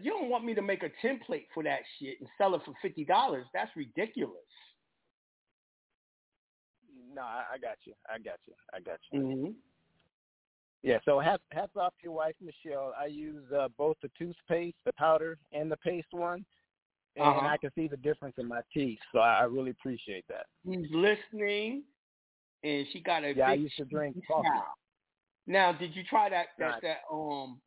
you 0.00 0.10
don't 0.10 0.28
want 0.28 0.44
me 0.44 0.54
to 0.54 0.62
make 0.62 0.82
a 0.82 0.90
template 1.04 1.46
for 1.54 1.62
that 1.62 1.80
shit 1.98 2.20
and 2.20 2.28
sell 2.36 2.54
it 2.54 2.62
for 2.64 2.74
fifty 2.82 3.04
dollars. 3.04 3.46
That's 3.54 3.74
ridiculous. 3.76 4.42
no, 7.14 7.22
I, 7.22 7.44
I 7.54 7.58
got 7.58 7.78
you. 7.84 7.94
I 8.08 8.18
got 8.18 8.38
you. 8.46 8.54
I 8.74 8.80
got 8.80 8.98
you. 9.10 9.20
Mm-hmm. 9.20 9.50
Yeah, 10.82 10.98
so 11.04 11.18
hats, 11.18 11.42
hats 11.50 11.72
off 11.74 11.92
to 11.96 12.04
your 12.04 12.12
wife, 12.12 12.34
Michelle. 12.40 12.92
I 12.96 13.06
use 13.06 13.42
uh, 13.52 13.68
both 13.76 13.96
the 14.02 14.10
toothpaste, 14.16 14.76
the 14.84 14.92
powder, 14.92 15.38
and 15.52 15.70
the 15.72 15.76
paste 15.78 16.06
one, 16.12 16.44
and 17.18 17.26
Uh-huh. 17.28 17.46
I 17.46 17.56
can 17.56 17.70
see 17.74 17.88
the 17.88 17.96
difference 17.96 18.36
in 18.38 18.46
my 18.46 18.60
teeth. 18.72 18.98
So 19.12 19.18
I, 19.18 19.40
I 19.40 19.42
really 19.44 19.70
appreciate 19.70 20.24
that. 20.28 20.46
He's 20.66 20.86
listening, 20.90 21.82
and 22.62 22.86
she 22.92 23.00
got 23.00 23.24
a 23.24 23.32
Yeah, 23.32 23.50
I 23.50 23.54
used 23.54 23.76
to 23.76 23.84
drink 23.84 24.16
coffee. 24.26 24.48
Now, 25.46 25.72
did 25.72 25.96
you 25.96 26.02
try 26.04 26.28
that 26.28 26.48
that 26.58 26.70
Nice. 26.70 26.82
that 26.82 26.98
um 27.14 27.60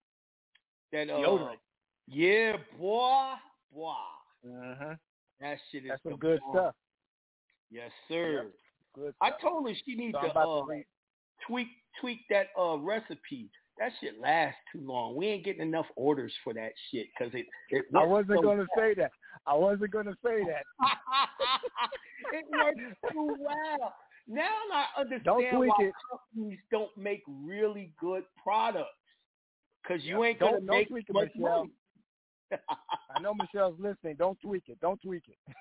that 0.92 1.10
uh 1.10 1.18
Deodorant. 1.18 1.58
yeah, 2.08 2.58
boy, 2.78 3.34
boy, 3.74 3.94
Mm-hmm. 4.46 4.94
that 5.40 5.58
shit 5.72 5.84
is 5.86 5.90
That's 5.90 6.04
some 6.04 6.18
good 6.18 6.40
bomb. 6.40 6.56
stuff. 6.56 6.76
Yes, 7.70 7.92
sir. 8.08 8.48
Good 8.94 9.14
I 9.22 9.32
told 9.42 9.68
her 9.70 9.76
she 9.86 9.96
needs 9.96 10.18
So 10.22 10.28
to 10.28 10.40
uh, 10.40 10.66
to 10.66 10.84
tweak 11.48 11.68
tweak 12.00 12.20
that 12.30 12.48
uh 12.60 12.78
recipe. 12.78 13.50
That 13.80 13.92
shit 14.00 14.20
lasts 14.20 14.60
too 14.72 14.82
long. 14.86 15.16
We 15.16 15.28
ain't 15.28 15.44
getting 15.46 15.62
enough 15.64 15.88
orders 15.96 16.34
for 16.44 16.54
that 16.54 16.72
shit 16.92 17.08
because 17.18 17.34
it 17.34 17.46
it 17.70 17.86
I 17.96 18.04
wasn't 18.06 18.38
so 18.40 18.42
going 18.42 18.60
to 18.60 18.68
say 18.78 18.94
that. 18.96 19.12
I 19.48 19.56
wasn't 19.56 19.92
going 19.92 20.06
to 20.06 20.16
say 20.24 20.44
that. 20.46 20.64
it 22.34 22.46
works 22.52 22.98
too 23.12 23.36
well. 23.40 23.94
Now 24.28 24.50
I 24.74 25.02
understand 25.02 25.24
Don't 25.24 25.68
why 25.68 25.76
it. 25.80 25.94
companies 26.12 26.60
don't 26.70 26.96
make 26.96 27.24
really 27.28 27.92
good 28.00 28.24
products 28.42 28.90
because 29.82 30.04
you 30.04 30.18
Yep. 30.22 30.26
ain't 30.30 30.40
gonna 30.40 30.52
Don't- 30.54 30.66
don't 30.68 30.78
make 30.78 30.92
it, 30.92 31.14
much 31.14 31.30
Michelle. 31.36 31.58
money. 31.60 31.72
I 33.16 33.20
know 33.22 33.34
Michelle's 33.34 33.80
listening. 33.80 34.16
Don't 34.20 34.40
tweak 34.42 34.64
it. 34.68 34.80
Don't 34.82 35.02
tweak 35.02 35.24
it. 35.28 35.38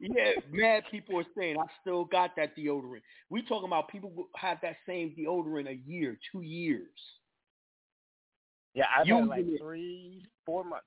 yeah, 0.00 0.32
mad 0.50 0.84
people 0.90 1.18
are 1.18 1.26
saying 1.36 1.56
I 1.58 1.66
still 1.80 2.04
got 2.04 2.36
that 2.36 2.56
deodorant. 2.56 3.02
We 3.30 3.42
talking 3.42 3.68
about 3.68 3.88
people 3.88 4.12
who 4.14 4.28
have 4.36 4.58
that 4.62 4.76
same 4.86 5.14
deodorant 5.18 5.68
a 5.68 5.80
year, 5.86 6.18
two 6.32 6.42
years. 6.42 6.88
Yeah, 8.74 8.84
I've 8.96 9.06
had 9.06 9.14
Using 9.14 9.28
like 9.28 9.44
it. 9.46 9.60
three, 9.60 10.24
four 10.46 10.64
months. 10.64 10.86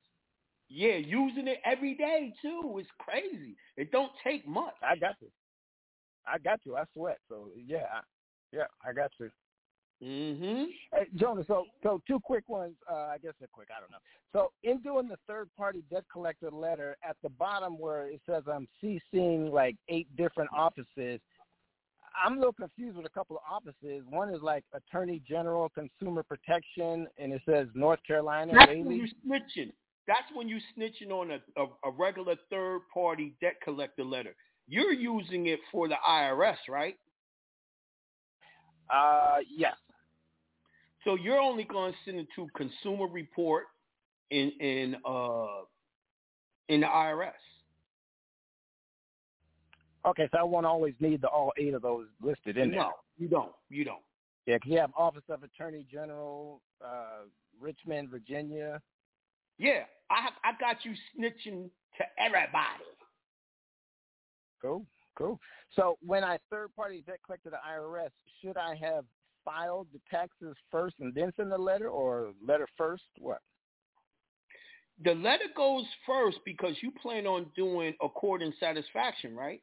Yeah, 0.69 0.95
using 0.95 1.47
it 1.47 1.59
every 1.65 1.95
day 1.95 2.33
too. 2.41 2.77
It's 2.77 2.89
crazy. 2.97 3.57
It 3.75 3.91
don't 3.91 4.11
take 4.23 4.47
much. 4.47 4.73
I 4.81 4.95
got 4.95 5.15
you. 5.21 5.27
I 6.25 6.37
got 6.37 6.61
you. 6.65 6.77
I 6.77 6.83
sweat. 6.93 7.17
So 7.27 7.49
yeah, 7.57 7.85
I, 7.93 7.99
yeah, 8.53 8.67
I 8.87 8.93
got 8.93 9.11
you. 9.19 9.29
Mm-hmm. 10.03 10.63
Hey, 10.93 11.07
Jonas, 11.15 11.45
so 11.47 11.65
so 11.83 12.01
two 12.07 12.19
quick 12.19 12.43
ones. 12.47 12.73
Uh, 12.89 12.95
I 12.95 13.17
guess 13.21 13.33
they're 13.39 13.49
quick. 13.51 13.67
I 13.75 13.79
don't 13.79 13.91
know. 13.91 13.97
So 14.33 14.51
in 14.63 14.81
doing 14.81 15.07
the 15.07 15.17
third 15.27 15.49
party 15.55 15.83
debt 15.91 16.05
collector 16.11 16.49
letter, 16.49 16.97
at 17.07 17.17
the 17.21 17.29
bottom 17.29 17.77
where 17.77 18.07
it 18.07 18.19
says 18.27 18.43
I'm 18.51 18.67
CCing 18.83 19.51
like 19.51 19.75
eight 19.89 20.07
different 20.17 20.49
offices, 20.55 21.19
I'm 22.25 22.33
a 22.33 22.35
little 22.37 22.53
confused 22.53 22.97
with 22.97 23.05
a 23.05 23.09
couple 23.09 23.37
of 23.37 23.43
offices. 23.49 24.03
One 24.09 24.33
is 24.33 24.41
like 24.41 24.63
Attorney 24.73 25.21
General 25.27 25.69
Consumer 25.69 26.23
Protection, 26.23 27.07
and 27.17 27.31
it 27.31 27.41
says 27.47 27.67
North 27.75 27.99
Carolina. 28.05 28.53
That's 28.55 28.69
when 28.69 28.83
Raleigh. 28.83 28.95
you 28.95 29.07
snitching. 29.27 29.71
That's 30.07 30.27
when 30.33 30.49
you 30.49 30.57
snitching 30.75 31.11
on 31.11 31.31
a, 31.31 31.61
a, 31.61 31.65
a 31.85 31.91
regular 31.91 32.35
third 32.49 32.81
party 32.91 33.35
debt 33.39 33.55
collector 33.63 34.03
letter. 34.03 34.35
You're 34.67 34.93
using 34.93 35.47
it 35.47 35.59
for 35.71 35.87
the 35.87 35.95
IRS, 36.07 36.55
right? 36.67 36.95
Uh, 38.89 39.37
yes. 39.55 39.75
So 41.03 41.15
you're 41.15 41.39
only 41.39 41.63
going 41.63 41.91
to 41.93 41.97
send 42.05 42.19
it 42.19 42.27
to 42.35 42.47
consumer 42.55 43.07
report 43.07 43.65
in 44.29 44.51
in 44.59 44.95
uh 45.05 45.63
in 46.69 46.81
the 46.81 46.87
IRS. 46.87 47.31
Okay, 50.05 50.27
so 50.31 50.39
I 50.39 50.43
won't 50.43 50.65
always 50.65 50.95
need 50.99 51.21
the 51.21 51.27
all 51.27 51.53
eight 51.57 51.73
of 51.73 51.81
those 51.81 52.07
listed 52.21 52.57
in 52.57 52.71
there. 52.71 52.79
No, 52.79 52.91
you 53.17 53.27
don't. 53.27 53.51
You 53.69 53.85
don't. 53.85 54.01
Yeah, 54.47 54.55
because 54.55 54.71
you 54.71 54.79
have 54.79 54.91
Office 54.97 55.23
of 55.29 55.43
Attorney 55.43 55.85
General, 55.91 56.61
uh, 56.83 57.25
Richmond, 57.59 58.09
Virginia. 58.09 58.81
Yeah, 59.59 59.83
I 60.09 60.29
I 60.43 60.51
got 60.59 60.83
you 60.83 60.93
snitching 61.15 61.69
to 61.97 62.03
everybody. 62.17 62.83
Cool, 64.59 64.85
cool. 65.15 65.39
So 65.75 65.97
when 66.03 66.23
I 66.23 66.39
third 66.49 66.75
party 66.75 67.03
debt 67.05 67.19
collector 67.23 67.51
to 67.51 67.57
the 67.57 67.69
IRS, 67.69 68.09
should 68.41 68.57
I 68.57 68.75
have 68.75 69.05
filed 69.43 69.87
the 69.93 69.99
taxes 70.09 70.55
first 70.69 70.95
and 70.99 71.13
then 71.13 71.31
send 71.35 71.51
the 71.51 71.57
letter, 71.57 71.89
or 71.89 72.31
letter 72.45 72.67
first? 72.77 73.03
What? 73.19 73.39
The 75.03 75.15
letter 75.15 75.45
goes 75.55 75.85
first 76.05 76.37
because 76.45 76.75
you 76.81 76.91
plan 76.91 77.25
on 77.25 77.47
doing 77.55 77.95
accord 78.01 78.41
and 78.41 78.53
satisfaction, 78.59 79.35
right? 79.35 79.61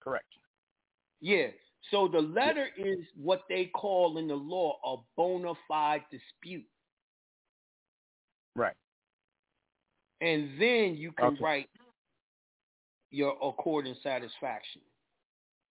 Correct. 0.00 0.26
Yeah. 1.20 1.48
So 1.90 2.08
the 2.08 2.20
letter 2.20 2.68
is 2.76 2.98
what 3.16 3.42
they 3.48 3.66
call 3.66 4.18
in 4.18 4.28
the 4.28 4.34
law 4.34 4.78
a 4.84 4.96
bona 5.16 5.54
fide 5.66 6.04
dispute. 6.10 6.64
Right. 8.54 8.76
And 10.20 10.60
then 10.60 10.96
you 10.96 11.12
can 11.12 11.34
Okay. 11.34 11.42
write 11.42 11.70
your 13.10 13.36
accord 13.42 13.86
and 13.86 13.96
satisfaction. 14.02 14.82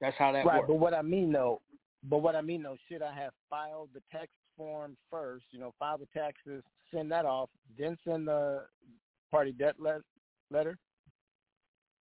That's 0.01 0.17
how 0.17 0.31
that 0.33 0.45
right, 0.45 0.59
works. 0.59 0.67
but 0.67 0.75
what 0.75 0.93
I 0.93 1.01
mean 1.01 1.31
though, 1.31 1.61
but 2.03 2.19
what 2.19 2.35
I 2.35 2.41
mean 2.41 2.63
though, 2.63 2.77
should 2.89 3.01
I 3.01 3.13
have 3.13 3.31
filed 3.49 3.89
the 3.93 4.01
tax 4.11 4.27
form 4.57 4.95
first? 5.09 5.45
You 5.51 5.59
know, 5.59 5.73
file 5.79 5.97
the 5.97 6.07
taxes, 6.17 6.63
send 6.93 7.11
that 7.11 7.25
off, 7.25 7.49
then 7.77 7.97
send 8.07 8.27
the 8.27 8.65
party 9.31 9.51
debt 9.51 9.75
le- 9.79 10.01
letter. 10.51 10.77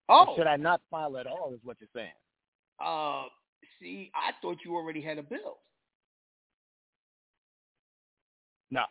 Or 0.09 0.27
Oh, 0.29 0.35
should 0.37 0.47
I 0.47 0.57
not 0.57 0.81
file 0.91 1.17
at 1.17 1.27
all? 1.27 1.53
Is 1.55 1.61
what 1.65 1.77
you're 1.81 1.88
saying? 1.95 2.12
uh, 2.81 3.25
see, 3.81 4.11
I 4.15 4.33
thought 4.43 4.59
you 4.65 4.75
already 4.75 5.01
had 5.01 5.19
a 5.19 5.23
bill. 5.23 5.59
No, 8.71 8.85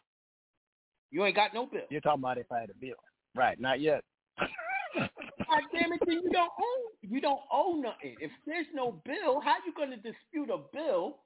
You 1.09 1.25
ain't 1.25 1.35
got 1.35 1.53
no 1.53 1.65
bill. 1.65 1.81
you're 1.89 2.01
talking 2.01 2.21
about 2.21 2.37
if 2.37 2.51
I 2.51 2.59
had 2.59 2.69
a 2.69 2.75
bill. 2.79 2.95
Right, 3.35 3.59
not 3.59 3.79
yet. 3.79 4.03
God 5.47 5.63
damn 5.73 5.93
it, 5.93 5.99
then 6.05 6.21
you 6.23 6.29
don't 6.31 6.51
owe 6.59 6.87
you 7.01 7.21
don't 7.21 7.41
owe 7.51 7.73
nothing. 7.73 8.15
If 8.19 8.31
there's 8.45 8.67
no 8.73 9.01
bill, 9.05 9.39
how 9.41 9.55
you 9.65 9.73
gonna 9.75 9.97
dispute 9.97 10.49
a 10.49 10.57
bill 10.73 11.19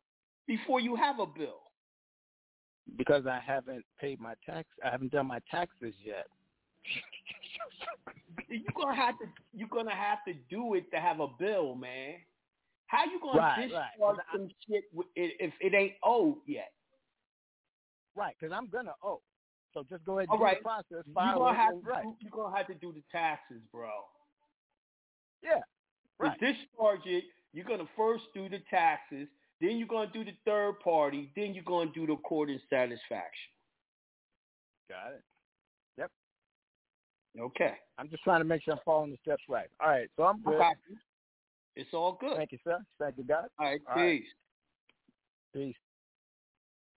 before 0.47 0.79
you 0.79 0.95
have 0.95 1.19
a 1.19 1.25
bill? 1.25 1.61
because 2.97 3.25
I 3.25 3.39
haven't 3.39 3.83
paid 3.99 4.19
my 4.19 4.35
tax. 4.45 4.69
I 4.83 4.89
haven't 4.89 5.11
done 5.11 5.27
my 5.27 5.39
taxes 5.49 5.95
yet. 6.03 6.27
You're 8.49 8.73
gonna 8.75 8.95
have 8.95 9.17
to 9.19 9.25
you're 9.53 9.67
gonna 9.69 9.95
have 9.95 10.19
to 10.27 10.33
do 10.49 10.75
it 10.75 10.91
to 10.91 10.99
have 10.99 11.19
a 11.19 11.27
bill, 11.27 11.73
man. 11.75 12.15
How 12.87 13.05
you 13.05 13.19
gonna 13.19 13.39
Right, 13.39 13.61
discharge 13.67 14.17
right. 14.17 14.19
some 14.31 14.49
shit 14.67 14.83
if 15.15 15.33
if 15.39 15.53
it 15.61 15.73
ain't 15.73 15.93
owed 16.03 16.37
yet? 16.45 16.71
Right, 18.15 18.35
because 18.39 18.53
I'm 18.55 18.67
gonna 18.69 18.93
owe. 19.01 19.21
So 19.75 19.85
just 19.89 20.05
go 20.05 20.19
ahead 20.19 20.29
and 20.29 20.31
All 20.31 20.37
do 20.37 20.43
right. 20.45 20.57
the 20.57 20.63
process. 20.63 21.05
You're 21.05 21.35
gonna 21.35 21.53
have 21.53 21.73
to 21.73 21.79
right. 21.83 22.05
you're 22.21 22.31
gonna 22.31 22.55
have 22.55 22.67
to 22.67 22.75
do 22.75 22.93
the 22.93 23.03
taxes, 23.11 23.61
bro. 23.71 23.89
Yeah. 25.43 25.59
To 26.21 26.27
Right. 26.29 26.39
discharge 26.39 27.05
it, 27.05 27.25
you're 27.51 27.65
gonna 27.65 27.87
first 27.97 28.23
do 28.33 28.47
the 28.47 28.59
taxes, 28.69 29.27
then 29.59 29.77
you're 29.77 29.87
gonna 29.87 30.11
do 30.11 30.23
the 30.23 30.35
third 30.45 30.79
party, 30.79 31.29
then 31.35 31.53
you're 31.53 31.65
gonna 31.65 31.91
do 31.91 32.07
the 32.07 32.15
court 32.15 32.49
and 32.49 32.61
satisfaction. 32.69 33.51
Got 34.87 35.13
it. 35.13 35.23
Yep. 35.97 36.11
Okay. 37.37 37.77
I'm 37.97 38.09
just 38.09 38.23
trying 38.23 38.39
to 38.39 38.45
make 38.45 38.63
sure 38.63 38.75
I'm 38.75 38.79
following 38.85 39.11
the 39.11 39.17
steps 39.17 39.43
right. 39.49 39.67
All 39.81 39.89
right. 39.89 40.09
So 40.15 40.23
I'm 40.23 40.41
good. 40.41 40.61
It's 41.75 41.93
all 41.93 42.13
good. 42.13 42.37
Thank 42.37 42.53
you, 42.53 42.59
sir. 42.63 42.79
Thank 42.97 43.17
you, 43.17 43.25
God. 43.25 43.49
All 43.59 43.65
right, 43.65 43.81
All 43.89 43.95
right. 43.95 44.21
peace. 44.21 44.29
Peace. 45.53 45.75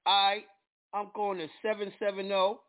All 0.07 0.29
right, 0.29 0.45
I'm 0.93 1.09
going 1.15 1.39
to 1.39 1.49
oh. 2.33 2.61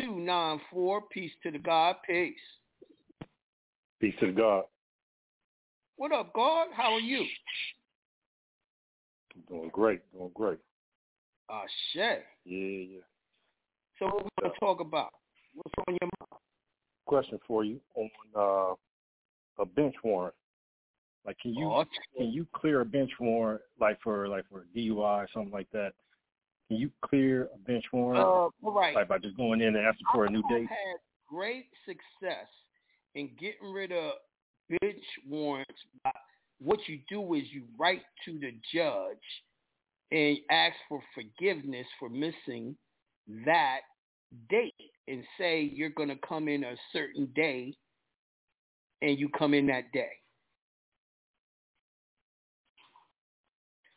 770-294. 0.00 1.00
Peace 1.10 1.32
to 1.42 1.50
the 1.50 1.58
God. 1.58 1.96
Peace. 2.06 2.34
Peace 4.00 4.14
to 4.20 4.26
the 4.26 4.32
God. 4.32 4.64
What 5.96 6.12
up, 6.12 6.32
God? 6.34 6.68
How 6.74 6.92
are 6.94 7.00
you? 7.00 7.24
Doing 9.48 9.70
great. 9.72 10.00
Doing 10.12 10.30
great. 10.34 10.58
Ah, 11.48 11.62
shit. 11.92 12.24
Yeah, 12.44 12.58
yeah. 12.58 13.00
So 13.98 14.06
what 14.06 14.24
we 14.24 14.30
going 14.40 14.52
to 14.52 14.60
talk 14.60 14.80
about? 14.80 15.10
What's 15.54 15.74
on 15.86 15.96
your 16.00 16.10
mind? 16.20 16.40
Question 17.06 17.38
for 17.46 17.64
you 17.64 17.80
on 17.94 18.10
uh, 18.36 18.74
a 19.62 19.66
bench 19.66 19.94
warrant. 20.02 20.34
Like, 21.26 21.38
can 21.40 21.54
you 21.54 21.70
Oh, 21.70 21.84
can 22.16 22.32
you 22.32 22.46
clear 22.52 22.80
a 22.80 22.84
bench 22.84 23.10
warrant 23.20 23.60
like 23.80 23.98
for 24.02 24.26
like 24.28 24.44
for 24.50 24.60
a 24.62 24.78
DUI 24.78 24.98
or 24.98 25.28
something 25.32 25.52
like 25.52 25.70
that? 25.72 25.92
Can 26.68 26.78
you 26.78 26.90
clear 27.04 27.48
a 27.54 27.58
bench 27.58 27.84
warrant 27.92 28.24
uh, 28.64 28.70
right. 28.70 28.94
like 28.94 29.08
by 29.08 29.18
just 29.18 29.36
going 29.36 29.60
in 29.60 29.76
and 29.76 29.86
asking 29.86 30.06
for 30.12 30.24
a 30.24 30.30
new 30.30 30.42
I 30.50 30.52
date? 30.54 30.68
had 30.68 30.98
great 31.28 31.66
success 31.86 32.48
in 33.14 33.30
getting 33.38 33.72
rid 33.72 33.92
of 33.92 34.12
bench 34.80 35.04
warrants. 35.28 35.72
What 36.60 36.78
you 36.86 37.00
do 37.08 37.34
is 37.34 37.42
you 37.52 37.64
write 37.78 38.02
to 38.24 38.38
the 38.38 38.52
judge 38.72 39.18
and 40.10 40.38
ask 40.50 40.76
for 40.88 41.00
forgiveness 41.14 41.86
for 41.98 42.08
missing 42.08 42.76
that 43.44 43.80
date 44.48 44.74
and 45.08 45.24
say 45.38 45.70
you're 45.74 45.90
going 45.90 46.08
to 46.08 46.18
come 46.26 46.48
in 46.48 46.64
a 46.64 46.74
certain 46.92 47.26
day 47.34 47.74
and 49.00 49.18
you 49.18 49.28
come 49.30 49.54
in 49.54 49.66
that 49.66 49.90
day. 49.92 50.12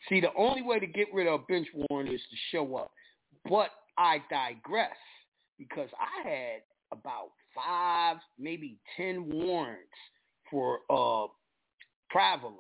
See, 0.10 0.22
the 0.22 0.34
only 0.38 0.62
way 0.62 0.80
to 0.80 0.88
get 0.88 1.08
rid 1.14 1.28
of 1.28 1.42
a 1.42 1.44
bench 1.46 1.68
warrant 1.74 2.14
is 2.14 2.22
to 2.22 2.38
show 2.52 2.76
up. 2.76 2.92
But 3.50 3.70
I 3.98 4.22
digress 4.30 4.98
because 5.58 5.90
I 6.00 6.28
had 6.28 6.62
about 6.92 7.30
five, 7.56 8.18
maybe 8.38 8.78
ten 8.98 9.30
warrants 9.30 9.90
for 10.52 10.80
uh 10.90 11.28
traveling. 12.12 12.56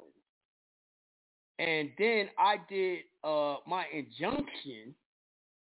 And 1.60 1.89
then 1.97 2.29
I 2.38 2.58
did 2.69 2.99
uh 3.23 3.58
my 3.67 3.86
injunction, 3.93 4.95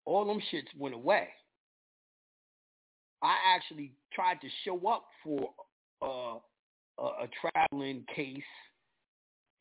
all 0.05 0.25
them 0.25 0.41
shits 0.51 0.67
went 0.77 0.95
away. 0.95 1.27
I 3.21 3.37
actually 3.55 3.93
tried 4.13 4.39
to 4.41 4.47
show 4.63 4.87
up 4.87 5.05
for 5.23 5.49
uh, 6.01 6.37
a, 6.99 7.23
a 7.23 7.27
traveling 7.41 8.05
case, 8.15 8.43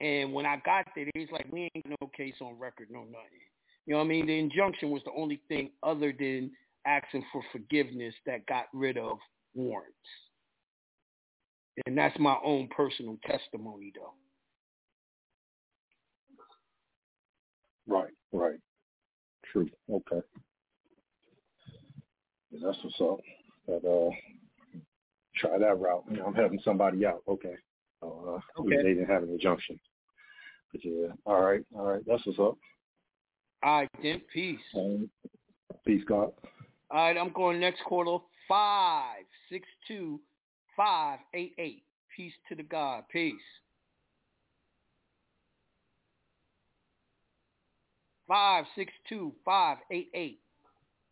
and 0.05 0.35
when 0.35 0.45
I 0.45 0.57
got 0.67 0.85
there, 0.95 1.07
it's 1.15 1.33
like 1.33 1.47
we 1.51 1.71
ain't 1.75 1.87
no 1.99 2.11
case 2.15 2.35
on 2.43 2.59
record, 2.59 2.89
no 2.91 3.01
nothing. 3.01 3.41
You 3.87 3.95
know 3.95 4.01
what 4.01 4.05
I 4.05 4.09
mean? 4.09 4.27
The 4.27 4.39
injunction 4.39 4.91
was 4.91 5.01
the 5.07 5.13
only 5.17 5.41
thing 5.49 5.71
other 5.83 6.13
than 6.17 6.51
asking 6.87 7.25
for 7.33 7.43
forgiveness 7.53 8.15
that 8.27 8.45
got 8.47 8.67
rid 8.75 8.99
of 8.99 9.17
warrants. 9.55 9.97
And 11.87 11.97
that's 11.97 12.19
my 12.19 12.37
own 12.45 12.69
personal 12.69 13.17
testimony, 13.25 13.95
though. 13.95 14.13
Right, 17.87 18.13
right. 18.33 18.61
True. 19.51 19.71
Okay. 19.91 20.21
Yeah, 22.51 22.61
that's 22.63 22.79
what's 22.85 23.01
up. 23.01 23.21
But 23.67 23.89
uh, 23.89 24.11
try 25.37 25.57
that 25.57 25.81
route. 25.81 26.05
You 26.11 26.19
know, 26.19 26.27
I'm 26.27 26.35
helping 26.35 26.61
somebody 26.63 27.07
out. 27.07 27.23
Okay. 27.27 27.55
Uh, 28.03 28.39
Okay. 28.59 28.77
They 28.77 28.95
didn't 28.95 29.09
have 29.09 29.23
an 29.23 29.31
injunction. 29.31 29.81
But 30.75 30.85
yeah. 30.85 31.07
All 31.25 31.41
right. 31.41 31.65
All 31.77 31.85
right. 31.85 32.03
That's 32.05 32.27
what's 32.27 32.39
up. 32.41 32.59
All 33.63 33.81
right, 33.81 33.89
then. 34.03 34.21
Peace. 34.33 34.59
Um, 34.77 35.09
peace, 35.87 36.03
God. 36.07 36.33
All 36.91 37.07
right, 37.07 37.17
I'm 37.17 37.33
going 37.33 37.61
next 37.61 37.83
quarter. 37.85 38.19
Five, 38.49 39.25
six, 39.51 39.67
two, 39.87 40.21
five, 40.77 41.21
eight, 41.33 41.55
eight. 41.59 41.85
Peace 42.15 42.33
to 42.49 42.57
the 42.57 42.65
God. 42.65 43.05
Peace. 43.11 43.35
Five, 48.27 48.65
six, 48.75 48.93
two, 49.09 49.33
five, 49.45 49.79
eight, 49.93 50.11
eight. 50.13 50.41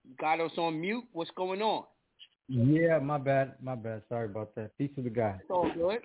You 0.04 0.14
got 0.20 0.40
us 0.40 0.52
on 0.56 0.80
mute. 0.80 1.04
What's 1.12 1.30
going 1.36 1.62
on? 1.62 1.84
Yeah, 2.48 2.98
my 2.98 3.18
bad, 3.18 3.54
my 3.62 3.76
bad. 3.76 4.02
Sorry 4.08 4.26
about 4.26 4.54
that. 4.56 4.76
Peace 4.76 4.90
to 4.96 5.02
the 5.02 5.10
guy. 5.10 5.36
It's 5.40 5.50
all 5.50 5.70
good. 5.72 6.00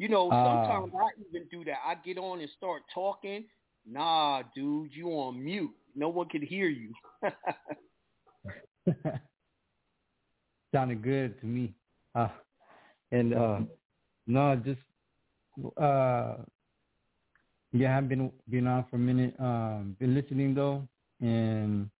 You 0.00 0.08
know, 0.08 0.30
Uh, 0.30 0.42
sometimes 0.42 0.94
I 0.98 1.10
even 1.28 1.46
do 1.50 1.62
that. 1.66 1.76
I 1.86 1.94
get 1.94 2.16
on 2.16 2.40
and 2.40 2.48
start 2.56 2.84
talking. 2.94 3.44
Nah, 3.86 4.42
dude, 4.54 4.94
you 4.94 5.08
on 5.10 5.44
mute. 5.44 5.74
No 5.94 6.08
one 6.08 6.26
can 6.28 6.40
hear 6.40 6.68
you. 6.68 6.94
Sounded 10.74 11.02
good 11.02 11.38
to 11.40 11.46
me. 11.46 11.74
Uh, 12.14 12.28
and 13.12 13.34
uh, 13.34 13.60
no, 14.26 14.56
just 14.56 14.80
uh, 15.76 16.36
yeah, 17.72 17.98
I've 17.98 18.08
been 18.08 18.32
been 18.48 18.66
on 18.66 18.86
for 18.88 18.96
a 18.96 18.98
minute. 18.98 19.34
Um, 19.38 19.96
been 20.00 20.14
listening 20.14 20.54
though, 20.54 20.88
and 21.20 21.90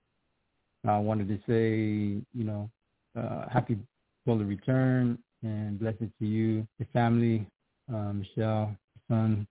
I 0.87 0.99
wanted 0.99 1.29
to 1.29 1.39
say, 1.47 2.23
you 2.33 2.45
know, 2.45 2.71
uh, 3.15 3.47
happy 3.51 3.77
Boulder 4.25 4.47
return 4.47 5.19
and 5.43 5.79
blessings 5.79 6.11
to 6.19 6.27
you, 6.27 6.67
your 6.79 6.89
family, 6.95 7.47
uh, 7.93 8.13
Michelle, 8.13 8.77
son, 9.09 9.47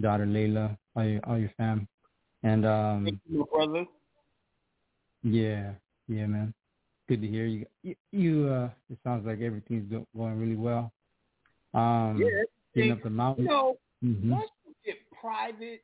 daughter 0.00 0.26
Layla, 0.26 0.76
all 0.96 1.04
your 1.04 1.20
all 1.26 1.38
your 1.38 1.52
fam, 1.56 1.88
and 2.42 2.64
um, 2.66 3.04
Thank 3.04 3.18
you, 3.28 3.38
my 3.38 3.44
brother. 3.66 3.84
yeah, 5.22 5.72
yeah, 6.08 6.26
man. 6.26 6.54
Good 7.08 7.22
to 7.22 7.26
hear 7.26 7.46
you. 7.46 7.66
You, 7.82 7.94
you 8.12 8.48
uh, 8.48 8.70
it 8.90 8.98
sounds 9.04 9.26
like 9.26 9.40
everything's 9.40 9.90
going 10.16 10.38
really 10.38 10.56
well. 10.56 10.92
Um, 11.74 12.18
Yeah, 12.20 12.42
getting 12.74 12.92
up 12.92 13.02
the 13.02 13.10
mountain. 13.10 13.44
You 13.44 13.50
know, 13.50 13.78
Mhm. 14.04 14.30
once 14.30 14.50
you 14.66 14.74
get 14.84 14.96
private, 15.10 15.82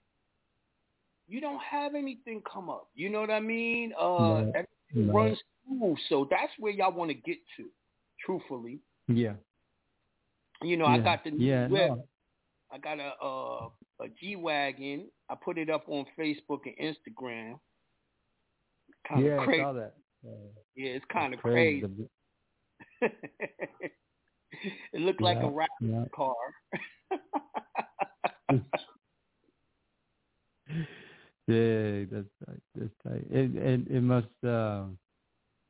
you 1.26 1.40
don't 1.40 1.60
have 1.62 1.94
anything 1.94 2.42
come 2.42 2.68
up. 2.68 2.88
You 2.94 3.08
know 3.10 3.20
what 3.20 3.30
I 3.30 3.40
mean? 3.40 3.92
Uh, 3.98 4.34
Right. 4.34 4.66
everything 4.92 5.14
runs 5.14 5.42
smooth. 5.66 5.98
So 6.08 6.26
that's 6.30 6.52
where 6.58 6.72
y'all 6.72 6.92
want 6.92 7.10
to 7.10 7.14
get 7.14 7.38
to, 7.56 7.70
truthfully. 8.24 8.80
Yeah. 9.08 9.34
You 10.64 10.76
know, 10.76 10.86
I 10.86 10.98
got 10.98 11.24
the 11.24 11.30
new 11.30 11.44
Yeah, 11.44 11.66
whip. 11.68 11.90
no. 11.90 12.08
I 12.72 12.78
got 12.78 12.98
a 12.98 13.12
uh, 13.22 13.68
a 14.04 14.08
G 14.20 14.36
wagon. 14.36 15.10
I 15.30 15.34
put 15.42 15.58
it 15.58 15.70
up 15.70 15.84
on 15.88 16.06
Facebook 16.18 16.60
and 16.66 16.74
Instagram. 16.80 17.58
Kind 19.08 19.26
of 19.26 19.30
yeah, 19.30 19.40
I 19.40 19.44
crazy. 19.44 19.62
saw 19.62 19.72
that. 19.74 19.94
Uh, 20.26 20.30
Yeah, 20.76 20.90
it's 20.90 21.04
kind 21.12 21.34
of 21.34 21.40
crazy. 21.40 21.80
crazy. 21.82 22.08
it 24.92 25.00
looked 25.00 25.20
like 25.22 25.36
a 25.38 25.44
Yeah, 25.44 25.50
rap 25.50 25.70
yeah. 25.80 26.04
car. 26.14 26.34
Yeah, 31.46 32.04
that's 32.10 32.28
right. 32.48 32.62
That's 32.74 32.94
right. 33.04 33.24
It 33.30 33.54
it 33.54 33.88
it 33.90 34.00
must 34.00 34.28
uh, 34.44 34.84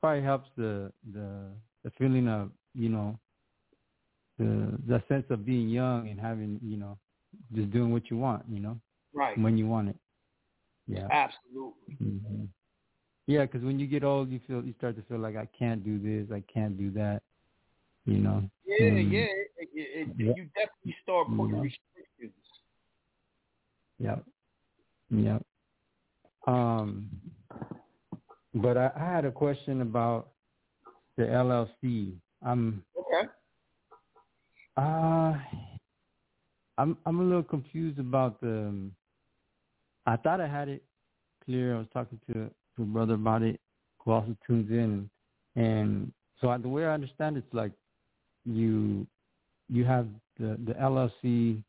probably 0.01 0.23
helps 0.23 0.49
the 0.57 0.93
the 1.13 1.51
the 1.83 1.91
feeling 1.99 2.29
of 2.29 2.53
you 2.75 2.91
know 2.91 3.19
the 4.39 4.79
the 4.87 5.03
sense 5.09 5.25
of 5.31 5.45
being 5.47 5.69
young 5.69 6.09
and 6.09 6.21
having 6.21 6.59
you 6.63 6.77
know 6.77 6.99
just 7.55 7.71
doing 7.71 7.93
what 7.93 8.11
you 8.11 8.17
want 8.19 8.45
you 8.49 8.61
know 8.61 8.79
Right. 9.17 9.39
when 9.39 9.57
you 9.57 9.67
want 9.69 9.89
it. 9.91 9.97
Yeah. 10.89 11.07
Absolutely. 11.11 11.95
hmm 11.99 12.45
Yeah, 13.27 13.43
because 13.47 13.63
when 13.63 13.79
you 13.79 13.87
get 13.87 14.03
old, 14.03 14.29
you 14.29 14.41
feel 14.47 14.65
you 14.65 14.75
start 14.77 14.97
to 14.97 15.03
feel 15.03 15.19
like 15.19 15.37
I 15.37 15.47
can't 15.57 15.85
do 15.85 15.99
this, 16.01 16.31
I 16.35 16.43
can't 16.53 16.77
do 16.77 16.91
that. 16.93 17.23
You 18.07 18.19
know. 18.19 18.43
Yeah, 18.67 18.87
And- 18.87 19.13
yeah. 19.13 19.21
It, 19.21 19.69
it, 19.73 20.09
Yeah. 20.19 20.33
You 20.37 20.45
definitely 20.55 20.97
start 21.03 21.29
putting 21.29 21.55
Yeah. 21.57 21.63
restrictions. 21.63 22.43
Yep. 23.99 24.25
Yep. 25.11 25.47
Um, 26.47 27.09
but 28.55 28.77
I, 28.77 28.91
I 28.97 29.05
had 29.05 29.25
a 29.25 29.33
question 29.33 29.81
about 29.81 30.31
the 31.17 31.23
LLC. 31.25 32.15
I'm. 32.43 32.85
Uh 34.77 35.35
I'm 36.77 36.97
I'm 37.07 37.21
a 37.21 37.23
little 37.23 37.43
confused 37.43 37.99
about 37.99 38.41
the 38.41 38.75
I 40.07 40.17
thought 40.17 40.41
I 40.41 40.49
had 40.49 40.69
it 40.69 40.83
clear. 41.45 41.75
I 41.75 41.79
was 41.79 41.87
talking 41.93 42.21
to, 42.27 42.35
to 42.35 42.83
a 42.83 42.85
brother 42.85 43.15
about 43.15 43.43
it 43.43 43.61
who 43.99 44.13
also 44.13 44.37
tunes 44.47 44.71
in 44.71 45.09
and 45.57 46.13
so 46.41 46.49
I, 46.49 46.59
the 46.59 46.69
way 46.69 46.85
I 46.85 46.93
understand 46.93 47.37
it's 47.37 47.55
like 47.55 47.73
you 48.45 49.07
you 49.69 49.85
have 49.85 50.07
the, 50.39 50.59
the 50.67 50.75
LLC 50.75 51.63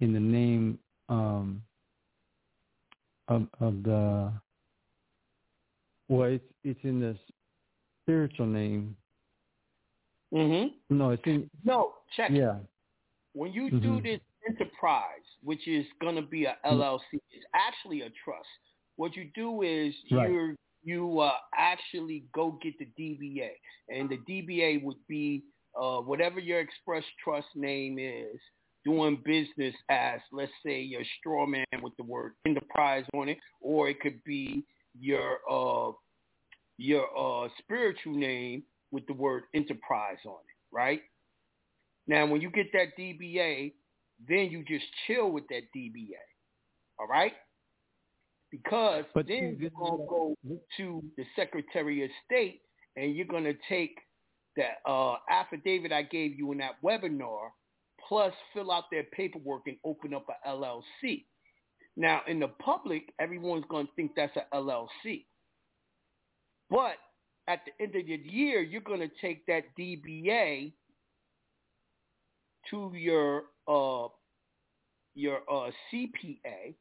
in 0.00 0.12
the 0.12 0.20
name 0.20 0.78
um 1.08 1.62
of 3.28 3.46
of 3.60 3.82
the 3.82 4.32
well 6.08 6.28
it's 6.28 6.44
it's 6.64 6.80
in 6.84 7.00
the 7.00 7.16
spiritual 8.02 8.46
name. 8.46 8.96
Mhm. 10.32 10.72
No, 10.90 11.10
it's 11.10 11.22
in 11.26 11.50
No, 11.64 11.94
check 12.16 12.30
yeah. 12.30 12.58
When 13.34 13.52
you 13.52 13.70
do 13.70 14.00
Mhm. 14.00 14.02
this 14.02 14.20
enterprise, 14.46 15.24
which 15.42 15.66
is 15.66 15.86
going 16.00 16.16
to 16.16 16.22
be 16.22 16.44
a 16.44 16.58
LLC, 16.64 17.20
it's 17.30 17.46
actually 17.54 18.02
a 18.02 18.10
trust. 18.10 18.48
What 18.96 19.16
you 19.16 19.30
do 19.34 19.62
is 19.62 19.94
Right. 20.10 20.30
you 20.30 20.56
you 20.84 21.20
uh, 21.20 21.38
actually 21.54 22.24
go 22.32 22.52
get 22.60 22.76
the 22.78 22.86
DBA, 22.98 23.52
and 23.88 24.08
the 24.08 24.18
DBA 24.18 24.78
would 24.82 25.06
be 25.06 25.44
uh, 25.74 26.00
whatever 26.00 26.40
your 26.40 26.58
express 26.60 27.04
trust 27.22 27.48
name 27.54 27.98
is, 27.98 28.38
doing 28.84 29.16
business 29.24 29.74
as, 29.88 30.20
let's 30.32 30.52
say, 30.62 30.80
your 30.82 31.04
straw 31.18 31.46
man 31.46 31.64
with 31.80 31.96
the 31.96 32.02
word 32.02 32.34
enterprise 32.44 33.06
on 33.14 33.28
it, 33.28 33.38
or 33.60 33.88
it 33.88 34.00
could 34.00 34.22
be 34.24 34.64
your 34.98 35.38
uh, 35.48 35.92
your 36.78 37.06
uh, 37.16 37.48
spiritual 37.58 38.14
name 38.14 38.64
with 38.92 39.06
the 39.06 39.14
word 39.14 39.44
enterprise 39.54 40.18
on 40.24 40.32
it, 40.32 40.74
right? 40.74 41.00
Now, 42.06 42.26
when 42.26 42.40
you 42.40 42.50
get 42.50 42.72
that 42.72 42.96
DBA, 42.98 43.72
then 44.28 44.48
you 44.50 44.64
just 44.68 44.84
chill 45.06 45.30
with 45.30 45.44
that 45.48 45.62
DBA. 45.76 46.10
All 47.00 47.08
right? 47.08 47.32
Because 48.50 49.04
But 49.14 49.26
then 49.26 49.56
you're 49.58 49.70
going 49.70 49.98
to 49.98 50.06
go 50.08 50.36
to 50.76 51.02
the 51.16 51.24
Secretary 51.34 52.04
of 52.04 52.10
State 52.26 52.60
and 52.96 53.16
you're 53.16 53.26
going 53.26 53.44
to 53.44 53.54
take 53.68 53.96
that 54.56 54.86
uh, 54.86 55.16
affidavit 55.30 55.92
I 55.92 56.02
gave 56.02 56.36
you 56.36 56.52
in 56.52 56.58
that 56.58 56.74
webinar, 56.84 57.48
plus 58.06 58.34
fill 58.52 58.70
out 58.70 58.84
their 58.90 59.04
paperwork 59.04 59.62
and 59.66 59.76
open 59.84 60.12
up 60.12 60.26
a 60.28 60.48
LLC. 60.48 61.24
Now, 61.96 62.20
in 62.26 62.40
the 62.40 62.48
public, 62.48 63.12
everyone's 63.18 63.64
going 63.70 63.86
to 63.86 63.92
think 63.96 64.12
that's 64.14 64.36
a 64.36 64.54
LLC. 64.54 65.24
But 66.68 66.96
at 67.48 67.60
the 67.64 67.84
end 67.84 67.94
of 67.96 68.06
the 68.06 68.30
year, 68.30 68.60
you're 68.62 68.80
going 68.80 69.00
to 69.00 69.10
take 69.20 69.44
that 69.46 69.62
DBA 69.78 70.72
to 72.70 72.92
your 72.94 73.44
uh, 73.66 74.08
your 75.14 75.40
uh, 75.50 75.70
CPA, 75.92 76.74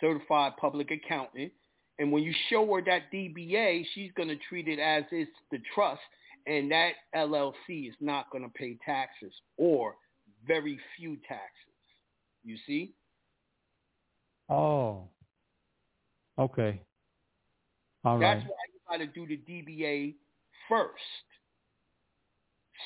certified 0.00 0.52
public 0.60 0.90
accountant. 0.90 1.52
And 1.98 2.10
when 2.10 2.22
you 2.22 2.32
show 2.50 2.66
her 2.74 2.82
that 2.86 3.12
DBA, 3.12 3.84
she's 3.94 4.10
going 4.16 4.28
to 4.28 4.38
treat 4.48 4.66
it 4.66 4.78
as 4.78 5.04
it's 5.12 5.30
the 5.50 5.58
trust, 5.74 6.00
and 6.46 6.70
that 6.70 6.92
LLC 7.14 7.88
is 7.88 7.94
not 8.00 8.30
going 8.30 8.42
to 8.44 8.50
pay 8.50 8.76
taxes 8.84 9.32
or 9.56 9.94
very 10.46 10.78
few 10.96 11.16
taxes. 11.28 11.50
You 12.44 12.56
see? 12.66 12.92
Oh. 14.48 15.04
Okay. 16.38 16.80
All 18.04 18.18
That's 18.18 18.42
right. 18.42 18.50
why 18.50 18.73
got 18.88 18.98
to 18.98 19.06
do 19.06 19.26
the 19.26 19.36
DBA 19.38 20.14
first. 20.68 21.02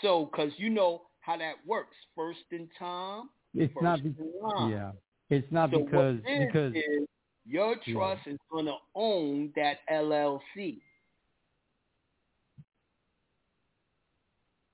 So, 0.03 0.27
because 0.31 0.53
you 0.59 0.71
know 0.71 1.03
how 1.21 1.37
that 1.39 1.55
works. 1.67 1.97
First 2.15 2.41
in 2.51 2.69
time, 2.79 3.31
It's 3.55 3.73
first 3.73 3.83
not 3.85 4.03
be- 4.03 4.15
yeah. 4.71 4.93
It's 5.31 5.51
not 5.53 5.71
So 5.71 5.81
because 5.85 6.21
because 6.25 6.75
your 7.47 7.77
Yeah. 7.87 7.93
trust 7.95 8.27
is 8.27 8.39
going 8.51 8.67
to 8.67 8.77
own 8.95 9.53
that 9.57 9.79
LLC. 9.91 10.81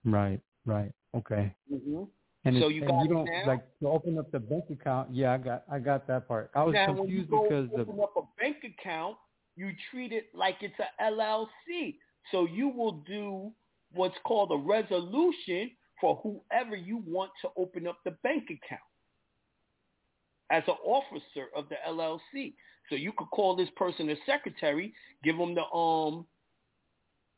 right, 0.05 0.41
right. 0.67 0.93
Okay. 1.15 1.55
Mm-hmm. 1.73 2.05
And, 2.47 2.59
So 2.61 2.69
you 2.69 2.83
and 2.83 2.91
got 2.91 3.03
you 3.03 3.09
don't 3.09 3.25
now? 3.25 3.47
like 3.47 3.79
to 3.81 3.89
open 3.89 4.19
up 4.19 4.31
the 4.31 4.39
bank 4.39 4.65
account. 4.71 5.11
Yeah, 5.15 5.33
I 5.33 5.39
got 5.39 5.65
I 5.71 5.79
got 5.79 6.07
that 6.09 6.29
part. 6.29 6.51
I 6.55 6.63
was 6.63 6.75
now, 6.75 6.95
confused 6.95 7.31
because 7.31 7.71
the 7.71 7.81
open 7.83 8.01
up 8.01 8.13
a 8.17 8.23
bank 8.41 8.57
account, 8.65 9.17
you 9.57 9.71
treat 9.91 10.13
it 10.13 10.27
like 10.35 10.57
it's 10.61 10.75
a 10.79 11.03
LLC. 11.03 11.97
So 12.31 12.47
you 12.47 12.69
will 12.69 13.03
do 13.07 13.53
what's 13.93 14.17
called 14.25 14.51
a 14.53 14.57
resolution 14.57 15.71
for 16.01 16.17
whoever 16.23 16.75
you 16.75 17.03
want 17.07 17.31
to 17.43 17.49
open 17.57 17.87
up 17.87 17.99
the 18.05 18.13
bank 18.23 18.45
account 18.45 18.81
as 20.51 20.63
an 20.67 20.75
officer 20.85 21.47
of 21.57 21.69
the 21.69 21.77
LLC. 21.89 22.55
So 22.91 22.97
you 22.97 23.13
could 23.17 23.31
call 23.31 23.57
this 23.57 23.69
person 23.77 24.11
a 24.11 24.17
secretary, 24.27 24.93
give 25.23 25.39
them 25.39 25.55
the 25.55 25.65
um 25.65 26.27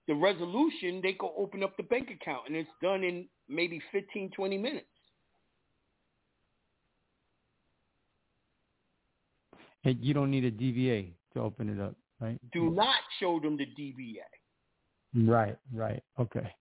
the 0.09 0.15
resolution, 0.15 1.01
they 1.03 1.15
go 1.15 1.35
open 1.37 1.65
up 1.65 1.77
the 1.77 1.83
bank 1.83 2.11
account 2.11 2.43
and 2.47 2.55
it's 2.55 2.71
done 2.81 3.03
in 3.03 3.27
maybe 3.49 3.81
15, 3.93 4.31
20 4.31 4.57
minutes. 4.57 4.87
and 9.87 10.05
you 10.05 10.13
don't 10.13 10.31
need 10.31 10.45
a 10.45 10.51
DBA 10.51 11.13
to 11.33 11.41
open 11.41 11.69
it 11.69 11.81
up, 11.81 11.95
right? 12.21 12.39
Do 12.53 12.71
not 12.71 13.01
show 13.21 13.41
them 13.41 13.57
the 13.57 13.67
DBA. 13.67 15.29
Right, 15.29 15.57
right. 15.73 16.03
Okay. 16.19 16.53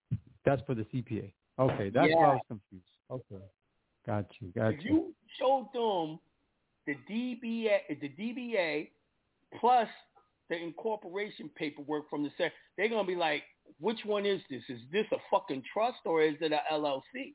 That's 0.45 0.61
for 0.65 0.75
the 0.75 0.83
CPA. 0.83 1.31
Okay, 1.57 1.89
that's 1.89 2.13
why 2.13 2.25
I 2.25 2.33
was 2.33 2.41
confused. 2.47 2.85
Okay. 3.09 3.43
Got 4.05 4.25
you, 4.39 4.49
got 4.49 4.73
if 4.73 4.83
you. 4.83 4.91
you 4.91 5.15
show 5.39 5.69
them 5.73 6.19
the 6.85 6.95
DBA, 7.11 7.99
the 7.99 8.09
DBA 8.09 8.89
plus 9.59 9.87
the 10.49 10.61
incorporation 10.61 11.49
paperwork 11.55 12.09
from 12.09 12.23
the 12.23 12.29
sec, 12.37 12.51
they're 12.77 12.89
gonna 12.89 13.07
be 13.07 13.15
like, 13.15 13.43
which 13.79 13.99
one 14.05 14.25
is 14.25 14.41
this? 14.49 14.61
Is 14.69 14.79
this 14.91 15.05
a 15.11 15.17
fucking 15.31 15.63
trust 15.73 15.99
or 16.05 16.21
is 16.21 16.35
it 16.41 16.51
a 16.51 16.61
LLC? 16.71 17.33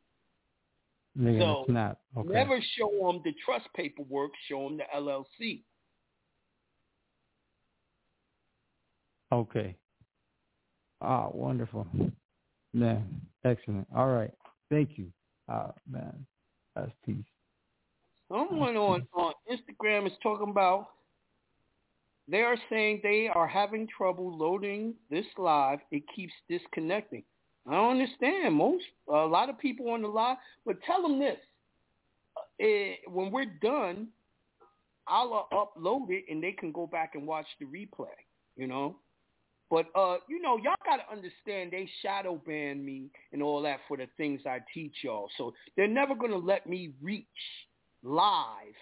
Gonna 1.19 1.97
so. 2.07 2.21
Okay. 2.21 2.33
Never 2.33 2.61
show 2.79 2.91
them 3.03 3.21
the 3.25 3.33
trust 3.45 3.67
paperwork. 3.75 4.31
Show 4.49 4.69
them 4.69 4.79
the 4.79 4.85
LLC. 4.97 5.63
Okay. 9.33 9.77
Ah, 11.01 11.29
wonderful. 11.33 11.87
Man, 12.73 13.05
excellent. 13.45 13.87
All 13.95 14.09
right. 14.09 14.33
Thank 14.71 14.97
you. 14.97 15.07
Ah, 15.49 15.73
man. 15.89 16.27
That's 16.75 16.93
peace. 17.05 17.25
Someone 18.29 18.77
on, 18.77 19.07
on 19.15 19.33
Instagram 19.51 20.07
is 20.07 20.13
talking 20.23 20.51
about 20.51 20.89
they 22.29 22.43
are 22.43 22.57
saying 22.71 23.01
they 23.03 23.29
are 23.35 23.49
having 23.49 23.89
trouble 23.89 24.37
loading 24.37 24.95
this 25.11 25.27
live. 25.37 25.81
It 25.91 26.05
keeps 26.15 26.33
disconnecting. 26.49 27.25
I 27.69 27.73
don't 27.73 28.01
understand. 28.01 28.55
Most 28.55 28.85
a 29.09 29.27
lot 29.27 29.51
of 29.51 29.59
people 29.59 29.91
on 29.91 30.03
the 30.03 30.09
live, 30.09 30.37
but 30.65 30.77
tell 30.85 31.03
them 31.03 31.19
this: 31.19 31.39
eh, 32.61 32.95
when 33.09 33.33
we're 33.33 33.53
done, 33.61 34.09
I'll 35.09 35.49
uh, 35.51 35.57
upload 35.57 36.11
it 36.11 36.25
and 36.31 36.43
they 36.43 36.53
can 36.53 36.71
go 36.71 36.87
back 36.87 37.15
and 37.15 37.27
watch 37.27 37.47
the 37.59 37.67
replay. 37.67 38.15
You 38.57 38.69
know, 38.69 38.97
but 39.71 39.87
uh, 39.95 40.17
you 40.29 40.43
know, 40.43 40.57
y'all 40.57 40.75
gotta 40.85 41.05
understand 41.11 41.71
they 41.71 41.89
shadow 42.03 42.41
ban 42.45 42.85
me 42.85 43.09
and 43.33 43.41
all 43.41 43.63
that 43.63 43.79
for 43.87 43.97
the 43.97 44.09
things 44.17 44.41
I 44.45 44.59
teach 44.75 44.95
y'all. 45.03 45.29
So 45.39 45.55
they're 45.77 45.87
never 45.87 46.17
gonna 46.17 46.37
let 46.37 46.69
me 46.69 46.93
reach 47.01 47.27
live 48.03 48.75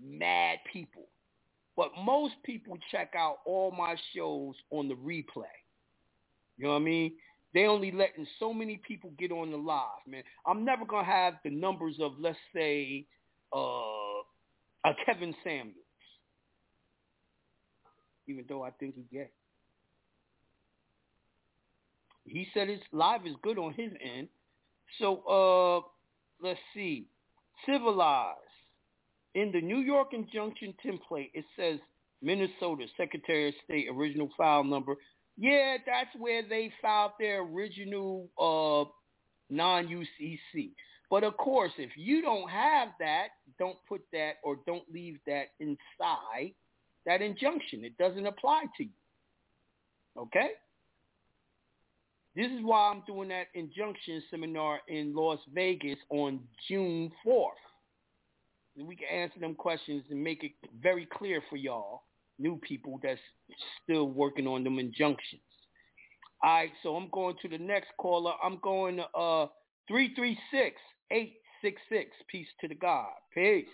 mad 0.00 0.58
people. 0.72 1.08
But 1.76 1.90
most 2.04 2.34
people 2.44 2.78
check 2.90 3.14
out 3.16 3.38
all 3.44 3.72
my 3.72 3.96
shows 4.14 4.54
on 4.70 4.88
the 4.88 4.94
replay. 4.94 5.44
You 6.56 6.64
know 6.64 6.70
what 6.70 6.76
I 6.76 6.84
mean? 6.84 7.12
They 7.52 7.64
only 7.66 7.90
letting 7.90 8.26
so 8.38 8.52
many 8.52 8.80
people 8.86 9.10
get 9.18 9.32
on 9.32 9.50
the 9.50 9.56
live, 9.56 10.06
man. 10.06 10.22
I'm 10.46 10.64
never 10.64 10.84
gonna 10.84 11.04
have 11.04 11.34
the 11.42 11.50
numbers 11.50 11.96
of 12.00 12.12
let's 12.20 12.38
say 12.54 13.06
uh 13.52 13.58
a 14.84 14.94
Kevin 15.04 15.34
Samuels. 15.42 15.74
Even 18.28 18.44
though 18.48 18.62
I 18.62 18.70
think 18.70 18.94
he 18.94 19.04
gay. 19.10 19.30
He 22.28 22.48
said 22.54 22.68
his 22.68 22.80
live 22.92 23.26
is 23.26 23.34
good 23.42 23.58
on 23.58 23.74
his 23.74 23.92
end. 24.02 24.28
So 24.98 25.22
uh 25.26 25.88
let's 26.42 26.60
see. 26.74 27.06
Civilized. 27.66 28.38
In 29.34 29.52
the 29.52 29.60
New 29.60 29.78
York 29.78 30.08
injunction 30.12 30.74
template, 30.84 31.30
it 31.34 31.44
says 31.56 31.78
Minnesota 32.22 32.86
Secretary 32.96 33.48
of 33.48 33.54
State 33.64 33.86
original 33.90 34.30
file 34.36 34.64
number. 34.64 34.96
Yeah, 35.36 35.76
that's 35.86 36.10
where 36.18 36.42
they 36.42 36.72
filed 36.82 37.12
their 37.20 37.42
original 37.42 38.28
uh, 38.38 38.90
non-UCC. 39.50 40.70
But 41.10 41.24
of 41.24 41.36
course, 41.36 41.72
if 41.78 41.90
you 41.96 42.20
don't 42.22 42.50
have 42.50 42.88
that, 42.98 43.28
don't 43.58 43.78
put 43.88 44.02
that 44.12 44.32
or 44.42 44.58
don't 44.66 44.84
leave 44.92 45.18
that 45.26 45.50
inside 45.60 46.54
that 47.06 47.22
injunction. 47.22 47.84
It 47.84 47.96
doesn't 47.96 48.26
apply 48.26 48.64
to 48.76 48.84
you. 48.84 48.90
Okay? 50.16 50.50
This 52.38 52.52
is 52.52 52.60
why 52.62 52.92
I'm 52.92 53.02
doing 53.04 53.30
that 53.30 53.48
injunction 53.54 54.22
seminar 54.30 54.78
in 54.86 55.12
Las 55.12 55.40
Vegas 55.52 55.98
on 56.08 56.38
June 56.68 57.10
4th. 57.26 57.48
And 58.76 58.86
we 58.86 58.94
can 58.94 59.08
answer 59.12 59.40
them 59.40 59.56
questions 59.56 60.04
and 60.08 60.22
make 60.22 60.44
it 60.44 60.52
very 60.80 61.08
clear 61.18 61.42
for 61.50 61.56
y'all, 61.56 62.04
new 62.38 62.60
people 62.62 63.00
that's 63.02 63.18
still 63.82 64.04
working 64.04 64.46
on 64.46 64.62
them 64.62 64.78
injunctions. 64.78 65.42
All 66.44 66.50
right, 66.54 66.70
so 66.84 66.94
I'm 66.94 67.08
going 67.10 67.34
to 67.42 67.48
the 67.48 67.58
next 67.58 67.88
caller. 67.98 68.34
I'm 68.40 68.60
going 68.62 68.98
to 68.98 69.08
uh 69.18 69.48
336-866. 69.90 70.44
Peace 72.28 72.46
to 72.60 72.68
the 72.68 72.76
God. 72.76 73.08
Peace. 73.34 73.66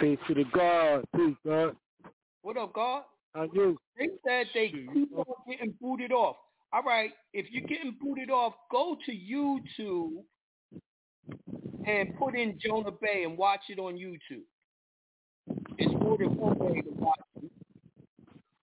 Peace 0.00 0.18
to 0.26 0.34
the 0.34 0.44
God. 0.52 1.04
Peace, 1.14 1.36
God. 1.46 1.76
What 2.42 2.56
up, 2.56 2.72
God? 2.72 3.04
How 3.32 3.46
you? 3.52 3.78
They 3.96 4.08
said 4.26 4.48
they 4.54 4.70
keep 4.70 5.16
on 5.16 5.24
getting 5.48 5.72
booted 5.80 6.10
off. 6.10 6.34
All 6.70 6.82
right, 6.82 7.12
if 7.32 7.46
you're 7.50 7.66
getting 7.66 7.96
booted 8.00 8.30
off, 8.30 8.52
go 8.70 8.96
to 9.06 9.12
YouTube 9.12 10.22
and 11.86 12.14
put 12.18 12.38
in 12.38 12.58
Jonah 12.62 12.90
Bey 12.90 13.24
and 13.24 13.38
watch 13.38 13.62
it 13.70 13.78
on 13.78 13.94
YouTube. 13.94 14.42
It's 15.78 15.92
more 15.94 16.18
than 16.18 16.36
one 16.36 16.58
way 16.58 16.82
to 16.82 16.90
watch 16.90 17.20
it. 17.42 17.50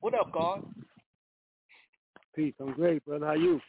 What 0.01 0.14
up, 0.14 0.32
God? 0.32 0.64
Peace. 2.36 2.53
I'm 2.60 2.74
great, 2.74 3.03
brother. 3.06 3.26
How 3.26 3.34
you? 3.34 3.60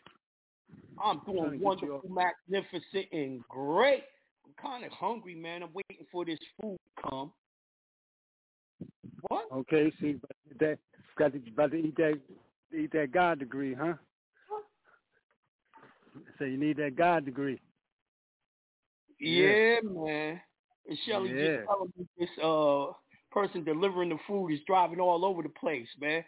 I'm 1.02 1.20
doing 1.24 1.58
wonderful, 1.58 2.02
magnificent, 2.06 3.06
and 3.12 3.40
great. 3.48 4.02
I'm 4.44 4.52
kind 4.60 4.84
of 4.84 4.92
hungry, 4.92 5.34
man. 5.34 5.62
I'm 5.62 5.70
waiting 5.72 6.04
for 6.12 6.26
this 6.26 6.38
food 6.60 6.76
to 6.96 7.08
come. 7.08 7.32
What? 9.28 9.46
Okay, 9.50 9.90
see, 9.98 10.16
but 10.20 10.30
that 10.60 10.78
got 11.16 11.32
to 11.32 11.40
about 11.50 11.70
to 11.70 11.78
eat 11.78 11.96
that 11.96 12.20
eat 12.76 12.92
that 12.92 13.12
God 13.12 13.38
degree, 13.38 13.74
huh? 13.74 13.94
So 16.38 16.44
you 16.44 16.56
need 16.56 16.76
that 16.78 16.96
God 16.96 17.24
degree. 17.24 17.60
Yeah, 19.18 19.80
man. 19.82 20.40
And 20.88 20.98
Shelly 21.06 21.30
Yeah. 21.30 21.56
just 21.56 21.68
telling 21.68 21.92
me 21.96 22.06
this 22.18 22.30
uh 22.42 22.92
person 23.30 23.64
delivering 23.64 24.10
the 24.10 24.18
food 24.26 24.48
is 24.48 24.60
driving 24.66 25.00
all 25.00 25.24
over 25.24 25.42
the 25.42 25.48
place, 25.48 25.88
man. 26.00 26.24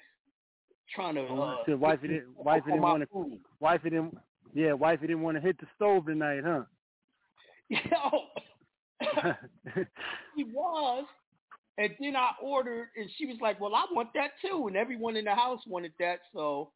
Trying 0.94 1.16
to 1.16 1.22
uh, 1.22 1.56
so 1.66 1.76
wifey 1.76 2.08
didn't 2.08 2.36
wifey 2.36 2.72
didn't 2.72 2.82
want 2.82 3.02
to 3.02 3.38
wifey 3.60 3.90
didn't 3.90 4.16
yeah 4.54 4.72
wifey 4.72 5.06
didn't 5.06 5.22
want 5.22 5.36
to 5.36 5.42
hit 5.42 5.58
the 5.60 5.66
stove 5.76 6.06
tonight, 6.06 6.42
huh? 6.44 6.62
Yo, 7.68 8.24
he 10.36 10.44
was. 10.44 11.04
And 11.76 11.90
then 12.00 12.16
I 12.16 12.30
ordered, 12.42 12.88
and 12.96 13.08
she 13.16 13.26
was 13.26 13.36
like, 13.40 13.60
"Well, 13.60 13.74
I 13.74 13.84
want 13.92 14.08
that 14.14 14.32
too." 14.42 14.66
And 14.66 14.76
everyone 14.76 15.16
in 15.16 15.26
the 15.26 15.34
house 15.34 15.60
wanted 15.66 15.92
that, 16.00 16.20
so 16.32 16.72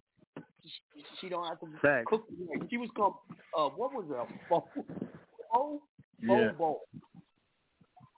she, 0.63 1.05
she 1.21 1.29
don't 1.29 1.47
have 1.47 1.61
to 1.61 1.67
Facts. 1.81 2.07
cook. 2.09 2.27
She 2.71 2.77
was 2.77 2.89
going, 2.95 3.13
uh, 3.57 3.69
what 3.69 3.93
was 3.93 4.07
it? 4.11 4.17
A 4.17 4.27
pho, 4.49 4.69
pho, 5.53 5.81
Yeah. 6.21 6.53
bowl. 6.53 6.83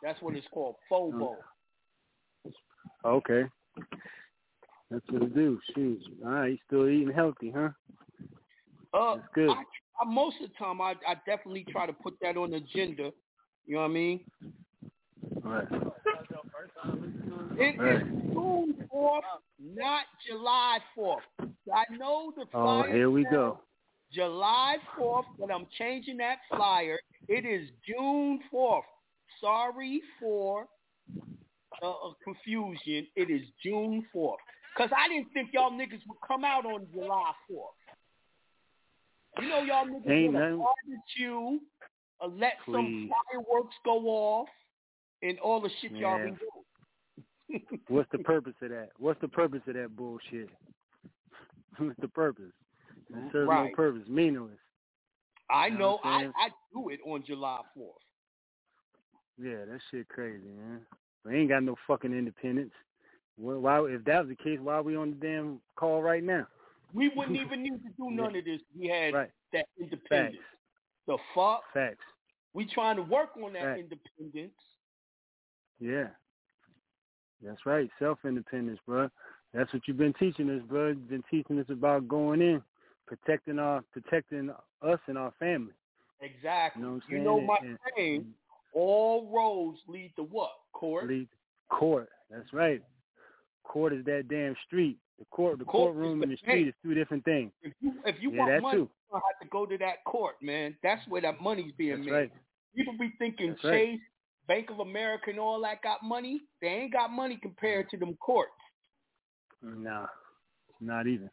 That's 0.02 0.20
what 0.20 0.34
it's 0.36 0.46
called, 0.48 0.76
pho 0.88 1.10
Mm. 1.12 1.18
bowl. 1.18 1.44
Okay. 3.04 3.44
That's 4.90 5.04
what 5.10 5.22
it 5.22 5.34
do. 5.34 5.60
Shoot. 5.74 6.02
All 6.24 6.30
right, 6.30 6.52
you 6.52 6.58
still 6.66 6.88
eating 6.88 7.12
healthy, 7.12 7.50
huh? 7.50 7.70
Uh, 8.92 9.16
That's 9.16 9.28
good. 9.34 9.50
I, 9.50 9.64
I, 10.00 10.04
most 10.06 10.36
of 10.40 10.50
the 10.50 10.54
time, 10.56 10.80
I, 10.80 10.94
I 11.06 11.14
definitely 11.26 11.64
try 11.70 11.86
to 11.86 11.92
put 11.92 12.14
that 12.20 12.36
on 12.36 12.50
the 12.50 12.56
agenda. 12.56 13.10
You 13.66 13.76
know 13.76 13.80
what 13.80 13.86
I 13.86 13.88
mean? 13.88 14.24
Right. 15.42 15.66
It 17.56 17.78
Right. 17.78 18.02
is 18.02 18.32
June 18.32 18.74
fourth, 18.90 19.24
not 19.58 20.06
July 20.26 20.80
fourth. 20.94 21.24
I 21.72 21.84
know 21.90 22.32
the 22.36 22.46
flyer. 22.46 22.88
Oh, 22.88 22.92
here 22.92 23.10
we 23.10 23.24
go. 23.24 23.60
July 24.12 24.76
fourth, 24.96 25.26
but 25.38 25.50
I'm 25.50 25.66
changing 25.78 26.16
that 26.18 26.38
flyer. 26.48 26.98
It 27.28 27.44
is 27.44 27.70
June 27.86 28.40
fourth. 28.50 28.84
Sorry 29.40 30.02
for 30.20 30.68
uh, 31.82 31.90
uh, 31.90 32.12
confusion. 32.22 33.06
It 33.16 33.30
is 33.30 33.42
June 33.62 34.06
fourth. 34.12 34.40
Cause 34.76 34.90
I 34.96 35.08
didn't 35.08 35.32
think 35.32 35.50
y'all 35.52 35.70
niggas 35.70 36.04
would 36.08 36.18
come 36.26 36.44
out 36.44 36.66
on 36.66 36.86
July 36.92 37.32
fourth. 37.48 37.74
You 39.40 39.48
know 39.48 39.60
y'all 39.60 39.86
niggas 39.86 40.10
Ain't 40.10 40.32
would 40.32 40.42
have 40.42 40.58
barbecue, 40.58 41.58
uh, 42.20 42.26
let 42.26 42.54
some 42.66 43.08
fireworks 43.30 43.74
go 43.84 43.98
off, 44.06 44.48
and 45.22 45.38
all 45.38 45.60
the 45.60 45.70
shit 45.80 45.92
y'all 45.92 46.18
be 46.18 46.24
Yeah. 46.30 46.36
doing. 46.36 46.64
What's 47.88 48.10
the 48.12 48.18
purpose 48.18 48.54
of 48.62 48.70
that? 48.70 48.90
What's 48.98 49.20
the 49.20 49.28
purpose 49.28 49.60
of 49.66 49.74
that 49.74 49.94
bullshit? 49.96 50.48
What's 51.78 52.00
the 52.00 52.08
purpose? 52.08 52.52
It 53.10 53.32
serves 53.32 53.48
Right. 53.48 53.70
no 53.70 53.76
purpose, 53.76 54.08
meaningless. 54.08 54.58
I 55.50 55.66
You 55.66 55.74
know 55.74 55.78
know. 55.78 56.00
I'm 56.04 56.32
I 56.36 56.48
do 56.72 56.88
it 56.88 57.00
on 57.06 57.22
July 57.24 57.60
fourth. 57.74 57.96
Yeah, 59.40 59.64
that 59.66 59.80
shit 59.90 60.08
crazy, 60.08 60.48
man. 60.48 60.80
We 61.24 61.36
ain't 61.36 61.48
got 61.48 61.62
no 61.62 61.76
fucking 61.86 62.12
independence. 62.12 62.72
Why, 63.36 63.54
why 63.54 63.78
if 63.90 64.04
that 64.04 64.20
was 64.26 64.28
the 64.28 64.42
case, 64.42 64.58
why 64.60 64.74
are 64.74 64.82
we 64.82 64.96
on 64.96 65.10
the 65.10 65.16
damn 65.16 65.60
call 65.76 66.02
right 66.02 66.22
now? 66.22 66.46
We 66.92 67.08
wouldn't 67.16 67.36
even 67.36 67.62
need 67.62 67.82
to 67.82 67.90
do 67.96 68.10
none 68.10 68.36
of 68.36 68.44
this. 68.44 68.60
We 68.78 68.88
had 68.88 69.12
Right. 69.14 69.30
that 69.52 69.66
independence. 69.78 70.36
Facts. 70.36 70.46
The 71.06 71.18
fuck? 71.34 71.62
Facts. 71.74 72.04
We 72.54 72.64
trying 72.66 72.96
to 72.96 73.02
work 73.02 73.30
on 73.42 73.52
that 73.54 73.62
Facts. 73.62 73.80
independence. 73.80 74.54
Yeah. 75.80 76.08
That's 77.44 77.64
right. 77.66 77.88
Self 77.98 78.18
independence, 78.24 78.78
bro. 78.86 79.08
That's 79.52 79.72
what 79.72 79.82
you've 79.86 79.98
been 79.98 80.14
teaching 80.14 80.50
us, 80.50 80.62
bro. 80.68 80.88
You've 80.88 81.08
been 81.08 81.24
teaching 81.30 81.58
us 81.58 81.66
about 81.68 82.08
going 82.08 82.40
in, 82.40 82.62
protecting 83.06 83.58
our 83.58 83.82
protecting 83.92 84.50
us 84.82 84.98
and 85.06 85.18
our 85.18 85.32
family. 85.38 85.72
Exactly. 86.20 86.80
You 86.82 86.88
know 86.88 86.94
what 86.94 87.02
I'm 87.04 87.10
You 87.10 87.16
saying? 87.16 87.24
know 87.24 87.40
my 87.40 87.56
And- 87.62 87.78
saying, 87.96 88.34
all 88.72 89.30
roads 89.32 89.78
lead 89.86 90.12
to 90.16 90.22
what? 90.22 90.50
Court. 90.72 91.06
Lead 91.08 91.28
court. 91.68 92.08
That's 92.30 92.52
right. 92.52 92.82
Court 93.64 93.92
is 93.92 94.04
that 94.06 94.28
damn 94.28 94.56
street. 94.66 94.98
The 95.18 95.24
court, 95.26 95.58
the 95.60 95.64
Court 95.64 95.92
courtroom, 95.94 96.18
the 96.18 96.24
and 96.24 96.32
the 96.32 96.36
street 96.38 96.68
is 96.68 96.74
two 96.82 96.92
different 96.94 97.24
things. 97.24 97.52
If 97.62 97.72
you 97.80 97.92
if 98.04 98.16
you 98.20 98.32
Yeah, 98.32 98.46
want 98.48 98.62
money, 98.62 98.76
too. 98.78 98.90
you 99.12 99.14
have 99.14 99.40
to 99.42 99.48
go 99.48 99.64
to 99.66 99.78
that 99.78 100.02
court, 100.04 100.36
man. 100.42 100.76
That's 100.82 101.06
where 101.08 101.22
that 101.22 101.40
money's 101.40 101.72
being 101.78 101.96
That's 101.98 102.06
made. 102.06 102.12
right. 102.12 102.32
People 102.74 102.94
be 102.98 103.12
thinking 103.18 103.50
That's. 103.50 103.62
Chase, 103.62 104.00
Bank 104.46 104.70
of 104.70 104.80
America, 104.80 105.30
and 105.30 105.38
all 105.38 105.60
that 105.62 105.82
got 105.82 106.02
money. 106.02 106.42
They 106.60 106.68
ain't 106.68 106.92
got 106.92 107.10
money 107.10 107.38
compared 107.40 107.88
to 107.90 107.96
them 107.96 108.16
courts. 108.20 108.52
Nah, 109.62 110.06
not 110.80 111.06
even. 111.06 111.30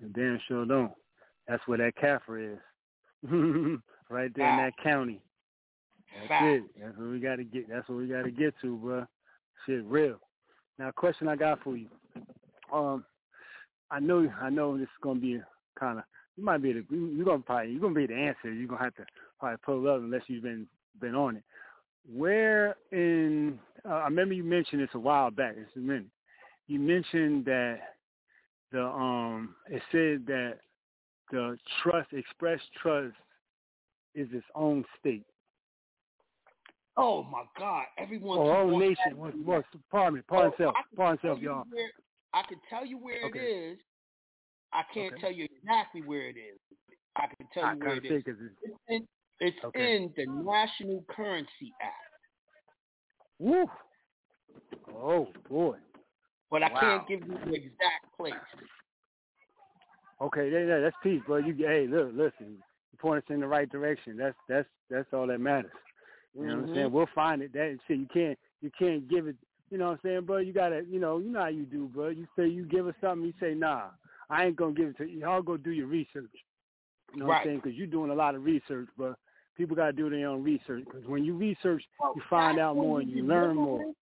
They 0.00 0.08
damn 0.08 0.40
sure 0.48 0.64
don't. 0.64 0.92
That's 1.46 1.62
where 1.66 1.78
that 1.78 1.96
Kaffir 1.96 2.54
is. 2.54 2.58
right 4.10 4.30
there 4.34 4.50
in 4.50 4.56
that 4.56 4.72
county. 4.82 5.20
That's 6.28 6.44
it. 6.44 6.62
That's 6.80 6.96
what 6.96 7.08
we 7.08 7.18
gotta 7.18 7.44
get 7.44 7.68
that's 7.68 7.88
what 7.88 7.98
we 7.98 8.06
gotta 8.06 8.30
get 8.30 8.54
to, 8.62 8.76
bro. 8.76 9.06
Shit 9.66 9.84
real. 9.84 10.18
Now 10.78 10.90
question 10.92 11.28
I 11.28 11.36
got 11.36 11.62
for 11.62 11.76
you. 11.76 11.88
Um 12.72 13.04
I 13.90 14.00
know 14.00 14.30
I 14.40 14.50
know 14.50 14.76
this 14.76 14.84
is 14.84 15.02
gonna 15.02 15.20
be 15.20 15.40
kinda 15.78 16.04
you 16.36 16.44
might 16.44 16.62
be 16.62 16.72
the 16.72 16.84
you're 16.90 17.24
gonna 17.24 17.42
probably 17.42 17.72
you're 17.72 17.80
gonna 17.80 17.94
be 17.94 18.06
the 18.06 18.14
answer. 18.14 18.52
You're 18.52 18.68
gonna 18.68 18.84
have 18.84 18.94
to 18.96 19.06
probably 19.38 19.58
pull 19.64 19.86
it 19.86 19.90
up 19.90 20.00
unless 20.00 20.22
you've 20.28 20.44
been 20.44 20.66
been 21.00 21.14
on 21.14 21.36
it. 21.36 21.42
Where 22.06 22.76
in 22.92 23.58
uh, 23.84 23.88
I 23.94 24.04
remember 24.04 24.34
you 24.34 24.44
mentioned 24.44 24.82
this 24.82 24.88
a 24.94 24.98
while 24.98 25.30
back, 25.30 25.54
it's 25.56 25.74
a 25.76 25.78
minute. 25.80 26.06
You 26.66 26.78
mentioned 26.78 27.44
that 27.46 27.78
the 28.72 28.84
um 28.84 29.54
it 29.70 29.82
said 29.92 30.26
that 30.26 30.58
the 31.30 31.56
trust 31.82 32.12
express 32.12 32.60
trust 32.80 33.14
is 34.14 34.28
its 34.32 34.46
own 34.54 34.84
state. 34.98 35.24
Oh 36.96 37.22
my 37.22 37.44
God! 37.58 37.84
Everyone. 37.96 38.38
Or 38.38 38.56
own 38.56 38.78
nation. 38.80 38.96
asking 39.04 39.18
What, 39.18 39.36
me 39.38 39.44
what, 39.44 39.64
that. 39.72 39.80
pardon 39.90 40.14
me, 40.14 40.20
pardon 40.26 40.52
Oh, 40.54 40.62
self. 40.64 40.74
I 40.76 40.82
Pardon 40.96 41.18
self, 41.22 41.38
y'all. 41.40 41.64
where- 41.70 41.92
I 42.34 42.42
can 42.42 42.58
tell 42.68 42.84
you 42.84 42.98
where 42.98 43.24
Okay. 43.24 43.38
it 43.38 43.42
is. 43.42 43.78
I 44.72 44.82
can't 44.92 45.14
Okay. 45.14 45.20
tell 45.20 45.32
you 45.32 45.46
exactly 45.62 46.02
where 46.02 46.28
it 46.28 46.36
is. 46.36 46.58
I 47.16 47.26
can 47.26 47.46
tell 47.54 47.64
I 47.64 47.72
you 47.72 47.78
where 47.78 47.94
it 47.96 48.04
is. 48.04 48.22
It's 48.26 48.78
in, 48.88 49.06
it's 49.40 49.56
Okay. 49.64 49.96
in 49.96 50.12
the 50.16 50.26
National 50.26 51.04
Currency 51.08 51.72
Act, 51.82 51.94
Woo. 53.38 53.66
Oh 54.94 55.28
boy. 55.48 55.76
but 56.50 56.62
I 56.62 56.70
Wow. 56.70 56.80
can't 56.80 57.08
give 57.08 57.28
you 57.28 57.38
the 57.46 57.54
exact 57.54 58.16
place. 58.16 58.34
Okay, 60.20 60.50
yeah, 60.50 60.64
yeah, 60.64 60.80
that's 60.80 60.96
peace, 61.02 61.22
bro. 61.26 61.36
You 61.36 61.54
hey, 61.56 61.86
look, 61.88 62.10
listen. 62.12 62.58
You 62.58 62.98
point 62.98 63.22
us 63.22 63.30
in 63.32 63.40
the 63.40 63.46
right 63.46 63.70
direction. 63.70 64.16
That's 64.16 64.36
that's 64.48 64.68
that's 64.90 65.06
all 65.12 65.26
that 65.28 65.40
matters. 65.40 65.70
You 66.34 66.46
know 66.46 66.48
what 66.48 66.62
I'm 66.62 66.66
Mhm. 66.68 66.74
saying? 66.74 66.92
We'll 66.92 67.06
find 67.14 67.42
it. 67.42 67.52
That 67.52 67.78
shit 67.86 67.98
you 67.98 68.08
can't 68.12 68.38
you 68.60 68.70
can't 68.78 69.08
give 69.08 69.28
it 69.28 69.36
you 69.70 69.76
know 69.76 69.86
what 69.88 69.92
I'm 69.92 70.00
saying, 70.02 70.20
bro? 70.22 70.38
You 70.38 70.52
gotta 70.52 70.82
you 70.88 70.98
know, 70.98 71.18
you 71.18 71.30
know 71.30 71.40
how 71.40 71.48
you 71.48 71.64
do, 71.64 71.86
bro. 71.88 72.08
You 72.08 72.26
say 72.36 72.48
you 72.48 72.64
give 72.64 72.86
us 72.86 72.94
something, 73.00 73.26
you 73.26 73.34
say, 73.40 73.54
nah, 73.54 73.88
I 74.30 74.46
ain't 74.46 74.56
gonna 74.56 74.72
give 74.72 74.88
it 74.88 74.96
to 74.98 75.04
you. 75.04 75.20
Y'all 75.20 75.42
go 75.42 75.56
do 75.56 75.70
your 75.70 75.86
research. 75.86 76.30
You 77.12 77.20
know 77.20 77.26
what 77.26 77.38
I'm 77.38 77.44
saying? 77.44 77.60
Because 77.62 77.74
you're 77.74 77.86
doing 77.86 78.10
a 78.10 78.14
lot 78.14 78.34
of 78.34 78.44
research, 78.44 78.88
bro. 78.96 79.14
People 79.58 79.74
gotta 79.74 79.92
do 79.92 80.08
their 80.08 80.28
own 80.28 80.42
research. 80.42 80.84
Because 80.84 81.04
when 81.06 81.24
you 81.24 81.34
research, 81.34 81.82
Well, 82.00 82.12
you 82.14 82.22
find 82.30 82.58
out 82.58 82.76
more 82.76 83.00
and 83.00 83.10
you 83.10 83.24
learn 83.24 83.56
more. 83.56 83.92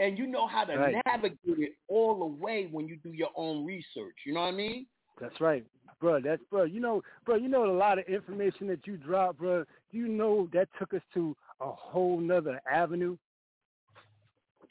And 0.00 0.18
you 0.18 0.26
know 0.26 0.46
how 0.46 0.64
to 0.64 0.76
Right. 0.76 0.96
navigate 1.06 1.38
it 1.58 1.72
all 1.88 2.18
the 2.18 2.26
way 2.26 2.66
when 2.66 2.86
you 2.88 2.96
do 2.96 3.12
your 3.12 3.30
own 3.36 3.64
research. 3.64 4.16
You 4.26 4.34
know 4.34 4.40
what 4.40 4.48
I 4.48 4.52
mean? 4.52 4.86
That's 5.20 5.40
right, 5.40 5.64
bro. 6.00 6.20
That's 6.20 6.42
bro. 6.50 6.64
You 6.64 6.80
know, 6.80 7.02
bro. 7.24 7.36
You 7.36 7.48
know 7.48 7.64
a 7.64 7.72
lot 7.72 7.98
of 7.98 8.06
information 8.06 8.66
that 8.68 8.86
you 8.86 8.96
drop, 8.96 9.38
bro. 9.38 9.64
You 9.92 10.08
know 10.08 10.48
that 10.52 10.68
took 10.78 10.94
us 10.94 11.02
to 11.14 11.36
a 11.60 11.70
whole 11.70 12.18
nother 12.20 12.60
avenue 12.70 13.16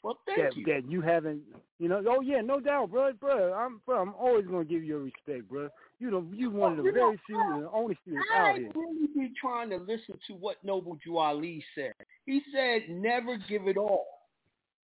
Well, 0.02 0.18
thank 0.26 0.38
that 0.38 0.56
you. 0.56 0.64
that 0.66 0.90
you 0.90 1.00
haven't. 1.00 1.42
You 1.78 1.88
know. 1.88 2.02
Oh 2.06 2.20
yeah, 2.20 2.40
no 2.40 2.60
doubt, 2.60 2.90
bro. 2.90 3.12
Bro, 3.14 3.52
I'm 3.52 3.80
bro. 3.84 4.00
I'm 4.00 4.14
always 4.14 4.46
gonna 4.46 4.64
give 4.64 4.82
you 4.82 4.88
your 4.88 5.00
respect, 5.00 5.48
bro. 5.48 5.68
You 6.00 6.10
know, 6.10 6.26
you 6.32 6.50
one 6.50 6.72
of 6.72 6.76
the 6.78 6.82
know, 6.84 6.92
very 6.92 7.20
few 7.26 7.36
and 7.36 7.66
only 7.72 7.98
I 8.32 8.38
out 8.38 8.56
here. 8.56 8.70
I 8.74 8.78
really 8.78 9.08
be 9.14 9.32
trying 9.40 9.70
to 9.70 9.76
listen 9.78 10.18
to 10.28 10.34
what 10.34 10.62
Noble 10.62 10.96
Drew 11.02 11.18
Ali 11.18 11.64
said. 11.74 11.92
He 12.26 12.42
said, 12.52 12.88
"Never 12.88 13.36
give 13.48 13.66
it 13.66 13.76
all, 13.76 14.06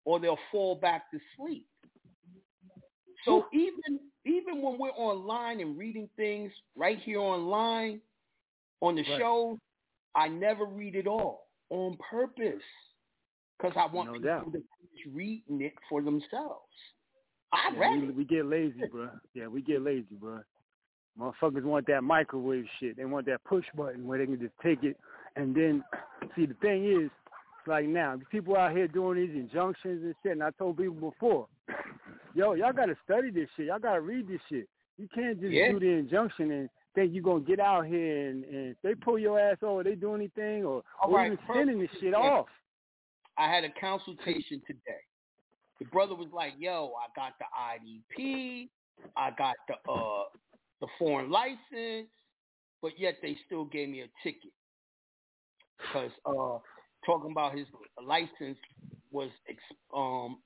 or 0.05 0.19
they'll 0.19 0.39
fall 0.51 0.75
back 0.75 1.09
to 1.11 1.19
sleep." 1.37 1.67
So 3.25 3.45
even 3.53 3.99
even 4.25 4.61
when 4.61 4.77
we're 4.77 4.89
online 4.91 5.59
and 5.61 5.77
reading 5.77 6.09
things 6.17 6.51
right 6.75 6.99
here 6.99 7.19
online 7.19 8.01
on 8.81 8.95
the 8.95 9.03
Right. 9.03 9.17
show, 9.17 9.59
I 10.15 10.27
never 10.27 10.65
read 10.65 10.95
it 10.95 11.07
all 11.07 11.47
on 11.69 11.97
purpose 12.09 12.63
because 13.57 13.73
I 13.77 13.85
want 13.93 14.07
No 14.07 14.13
people 14.13 14.25
doubt. 14.25 14.45
to 14.51 14.51
finish 14.51 15.15
reading 15.15 15.61
it 15.61 15.73
for 15.89 16.01
themselves. 16.01 16.67
I 17.53 17.69
Yeah, 17.73 17.79
read 17.79 18.03
we, 18.03 18.09
it. 18.09 18.15
we 18.15 18.25
get 18.25 18.45
lazy, 18.45 18.83
bro. 18.91 19.09
Yeah, 19.33 19.47
we 19.47 19.61
get 19.61 19.81
lazy, 19.81 20.15
bro. 20.19 20.39
Motherfuckers 21.19 21.63
want 21.63 21.87
that 21.87 22.03
microwave 22.03 22.65
shit. 22.79 22.97
They 22.97 23.05
want 23.05 23.25
that 23.25 23.43
push 23.43 23.65
button 23.75 24.05
where 24.05 24.19
they 24.19 24.25
can 24.25 24.39
just 24.39 24.53
take 24.61 24.83
it 24.83 24.97
and 25.35 25.55
then 25.55 25.83
see. 26.35 26.45
The 26.45 26.53
thing 26.55 26.85
is, 26.85 27.09
like 27.65 27.85
now, 27.85 28.19
people 28.31 28.55
out 28.55 28.71
here 28.71 28.87
doing 28.87 29.17
these 29.17 29.35
injunctions 29.35 30.03
and 30.03 30.15
shit. 30.23 30.33
And 30.33 30.43
I 30.43 30.51
told 30.51 30.77
people 30.77 31.11
before, 31.11 31.47
yo, 32.35 32.53
y'all 32.53 32.71
gotta 32.73 32.95
study 33.03 33.31
this 33.31 33.49
shit. 33.57 33.67
Y'all 33.67 33.79
gotta 33.79 34.01
read 34.01 34.27
this 34.27 34.41
shit. 34.49 34.67
You 34.97 35.07
can't 35.13 35.39
just 35.39 35.51
Yeah. 35.53 35.71
do 35.71 35.79
the 35.79 35.87
injunction 35.89 36.51
and 36.51 36.69
think 36.95 37.13
you're 37.13 37.23
gonna 37.23 37.41
get 37.41 37.59
out 37.59 37.85
here 37.85 38.29
and, 38.29 38.43
and 38.45 38.67
if 38.71 38.77
they 38.83 38.95
pull 38.95 39.19
your 39.19 39.39
ass 39.39 39.57
over, 39.61 39.83
they 39.83 39.95
do 39.95 40.15
anything 40.15 40.65
or, 40.65 40.83
All 41.01 41.11
or 41.11 41.17
right, 41.17 41.25
even 41.31 41.39
sending 41.53 41.79
this 41.79 41.89
shit 41.99 42.05
example. 42.09 42.29
off. 42.29 42.47
I 43.37 43.47
had 43.53 43.63
a 43.63 43.69
consultation 43.79 44.61
today. 44.65 45.01
The 45.79 45.85
brother 45.85 46.15
was 46.15 46.29
like, 46.33 46.53
"Yo, 46.57 46.93
I 46.97 47.07
got 47.15 47.33
the 47.37 47.45
IDP, 48.25 48.69
I 49.15 49.29
got 49.37 49.55
the 49.67 49.75
uh 49.91 50.23
the 50.81 50.87
foreign 50.99 51.31
license, 51.31 52.09
but 52.81 52.91
yet 52.97 53.15
they 53.21 53.37
still 53.45 53.65
gave 53.65 53.89
me 53.89 54.01
a 54.01 54.07
ticket 54.23 54.51
because 55.77 56.11
uh 56.25 56.59
talking 57.05 57.31
about 57.31 57.55
his 57.57 57.67
license 58.05 58.57
was 59.11 59.29
ex- 59.49 59.61
um 59.95 60.39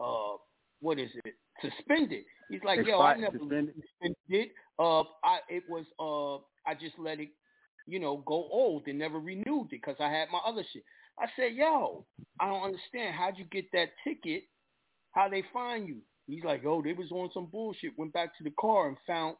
uh 0.00 0.36
what 0.80 0.98
is 0.98 1.10
it 1.24 1.34
suspended. 1.62 2.24
He's 2.48 2.60
like, 2.64 2.86
"Yo, 2.86 3.00
I 3.00 3.16
never 3.16 3.38
suspended? 3.38 3.74
suspended 3.74 4.16
it. 4.28 4.50
Uh, 4.78 5.00
I 5.24 5.40
it 5.48 5.64
was 5.68 5.84
uh 5.98 6.36
I 6.70 6.74
just 6.74 6.98
let 6.98 7.20
it 7.20 7.30
you 7.86 7.98
know, 7.98 8.18
go 8.26 8.34
old 8.34 8.86
and 8.86 8.98
never 8.98 9.18
renewed 9.18 9.66
it 9.66 9.82
because 9.82 9.96
I 10.00 10.10
had 10.10 10.28
my 10.32 10.40
other 10.46 10.64
shit. 10.72 10.84
I 11.18 11.26
said, 11.36 11.54
yo, 11.54 12.06
I 12.40 12.46
don't 12.46 12.62
understand. 12.62 13.14
How'd 13.16 13.38
you 13.38 13.44
get 13.50 13.66
that 13.72 13.88
ticket 14.04 14.44
How 15.12 15.28
they 15.28 15.44
find 15.52 15.88
you? 15.88 15.98
He's 16.26 16.44
like, 16.44 16.64
oh, 16.64 16.82
they 16.82 16.92
was 16.92 17.10
on 17.10 17.30
some 17.34 17.46
bullshit. 17.46 17.98
Went 17.98 18.12
back 18.12 18.36
to 18.38 18.44
the 18.44 18.52
car 18.60 18.88
and 18.88 18.96
found 19.06 19.36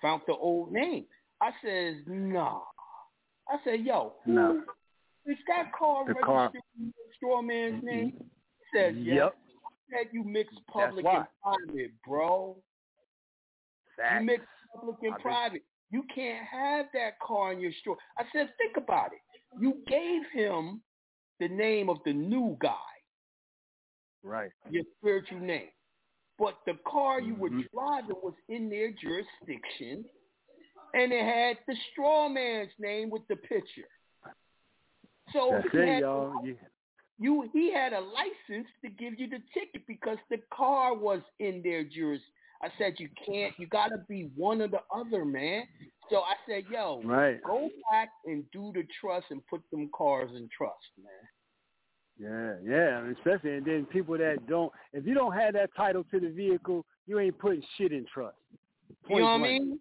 found 0.00 0.22
the 0.26 0.34
old 0.34 0.72
name. 0.72 1.04
I 1.40 1.50
says, 1.64 1.96
nah. 2.06 2.60
I 3.48 3.56
said, 3.64 3.80
yo, 3.80 4.14
No. 4.26 4.62
is 5.26 5.36
that 5.48 5.72
car 5.78 6.04
The 6.04 6.14
registered 6.14 6.24
car- 6.26 6.50
in 6.78 6.86
the 6.86 6.92
straw 7.16 7.40
man's 7.42 7.76
mm-hmm. 7.76 7.86
name? 7.86 8.12
He 8.18 8.78
says, 8.78 8.94
yes. 8.96 9.16
Yep. 9.16 9.36
Said 9.90 10.06
you 10.12 10.22
mix 10.24 10.52
public 10.70 11.06
and 11.06 11.24
private, 11.42 11.92
bro. 12.06 12.56
You 13.98 14.24
mix 14.26 14.44
public 14.74 14.96
and 15.02 15.12
I 15.12 15.16
think- 15.16 15.22
private. 15.22 15.62
You 15.90 16.02
can't 16.14 16.44
have 16.46 16.86
that 16.92 17.18
car 17.20 17.52
in 17.52 17.60
your 17.60 17.72
store. 17.80 17.96
I 18.18 18.24
said, 18.34 18.50
think 18.58 18.76
about 18.76 19.12
it. 19.14 19.20
You 19.58 19.78
gave 19.86 20.20
him 20.34 20.82
the 21.40 21.48
name 21.48 21.88
of 21.88 21.96
the 22.04 22.12
new 22.12 22.58
guy, 22.60 22.74
Right. 24.22 24.50
your 24.68 24.82
spiritual 24.98 25.38
name. 25.38 25.68
But 26.38 26.58
the 26.66 26.74
car 26.86 27.20
you 27.20 27.34
were 27.34 27.50
Mhm. 27.50 27.68
driving 27.72 28.16
was 28.22 28.34
in 28.48 28.68
their 28.68 28.92
jurisdiction, 28.92 30.08
and 30.94 31.12
it 31.12 31.24
had 31.24 31.58
the 31.66 31.76
straw 31.90 32.28
man's 32.28 32.72
name 32.78 33.10
with 33.10 33.26
the 33.28 33.36
picture. 33.36 33.88
So 35.32 35.50
That's 35.52 35.72
he 35.72 35.78
it, 35.78 35.88
had, 35.88 36.00
y'all. 36.00 36.44
You, 36.44 36.58
you 37.18 37.50
he 37.52 37.72
had 37.72 37.92
a 37.92 38.00
license 38.00 38.68
to 38.82 38.88
give 38.88 39.18
you 39.18 39.28
the 39.28 39.40
ticket 39.52 39.86
because 39.86 40.18
the 40.30 40.38
car 40.52 40.94
was 40.94 41.20
in 41.38 41.62
their 41.62 41.82
jurisdiction. 41.84 42.32
I 42.60 42.70
said 42.76 42.98
you 42.98 43.08
can't. 43.24 43.52
You 43.58 43.66
got 43.68 43.88
to 43.88 43.98
be 44.08 44.30
one 44.34 44.60
or 44.60 44.68
the 44.68 44.82
other, 44.92 45.24
man. 45.24 45.68
So 46.10 46.22
I 46.22 46.34
said, 46.48 46.64
yo, 46.70 47.02
Right. 47.04 47.40
go 47.44 47.68
back 47.90 48.10
and 48.24 48.44
do 48.50 48.72
the 48.74 48.84
trust 49.00 49.26
and 49.30 49.46
put 49.46 49.62
them 49.70 49.90
cars 49.94 50.30
in 50.34 50.48
trust, 50.56 50.76
man. 51.00 51.12
Yeah, 52.20 52.54
yeah, 52.64 53.10
especially 53.16 53.54
and 53.56 53.64
then 53.64 53.86
people 53.86 54.18
that 54.18 54.46
don't. 54.48 54.72
If 54.92 55.06
you 55.06 55.14
don't 55.14 55.32
have 55.34 55.54
that 55.54 55.70
title 55.76 56.04
to 56.10 56.18
the 56.18 56.28
vehicle, 56.28 56.84
you 57.06 57.20
ain't 57.20 57.38
putting 57.38 57.62
shit 57.76 57.92
in 57.92 58.06
trust. 58.12 58.36
You 59.08 59.18
know 59.18 59.24
what 59.24 59.30
I 59.30 59.38
mean? 59.38 59.78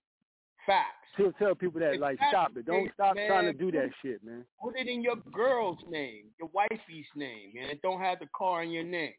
Facts. 0.66 0.86
Tell 1.16 1.32
tell 1.40 1.56
people 1.56 1.80
that 1.80 2.00
like 2.00 2.20
stop 2.30 2.56
it. 2.56 2.68
Don't 2.68 2.92
stop 2.94 3.16
man. 3.16 3.28
trying 3.28 3.46
to 3.46 3.54
do 3.54 3.72
that 3.72 3.90
shit, 4.04 4.24
man. 4.24 4.46
Put 4.62 4.78
it 4.78 4.88
in 4.88 5.02
your 5.02 5.16
girl's 5.34 5.80
name, 5.90 6.26
your 6.40 6.50
wifey's 6.54 7.06
name, 7.16 7.54
man. 7.56 7.80
Don't 7.82 8.00
have 8.00 8.20
the 8.20 8.28
car 8.38 8.62
in 8.62 8.70
your 8.70 8.84
name. 8.84 9.14